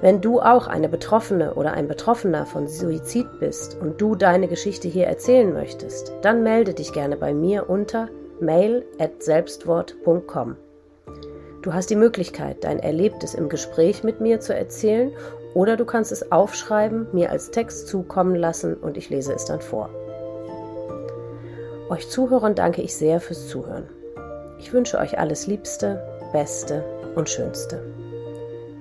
[0.00, 4.88] Wenn du auch eine Betroffene oder ein Betroffener von Suizid bist und du deine Geschichte
[4.88, 8.08] hier erzählen möchtest, dann melde dich gerne bei mir unter
[8.40, 10.56] mail@selbstwort.com.
[11.62, 15.12] Du hast die Möglichkeit, dein Erlebtes im Gespräch mit mir zu erzählen
[15.54, 19.62] oder du kannst es aufschreiben, mir als Text zukommen lassen und ich lese es dann
[19.62, 19.88] vor.
[21.88, 23.88] Euch Zuhörern danke ich sehr fürs Zuhören.
[24.58, 26.02] Ich wünsche euch alles Liebste,
[26.32, 26.84] Beste
[27.14, 27.93] und Schönste.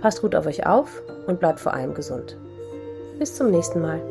[0.04, 2.38] Passt gut auf euch auf und bleibt vor allem gesund.
[3.20, 4.02] Bis zum nächsten Mal.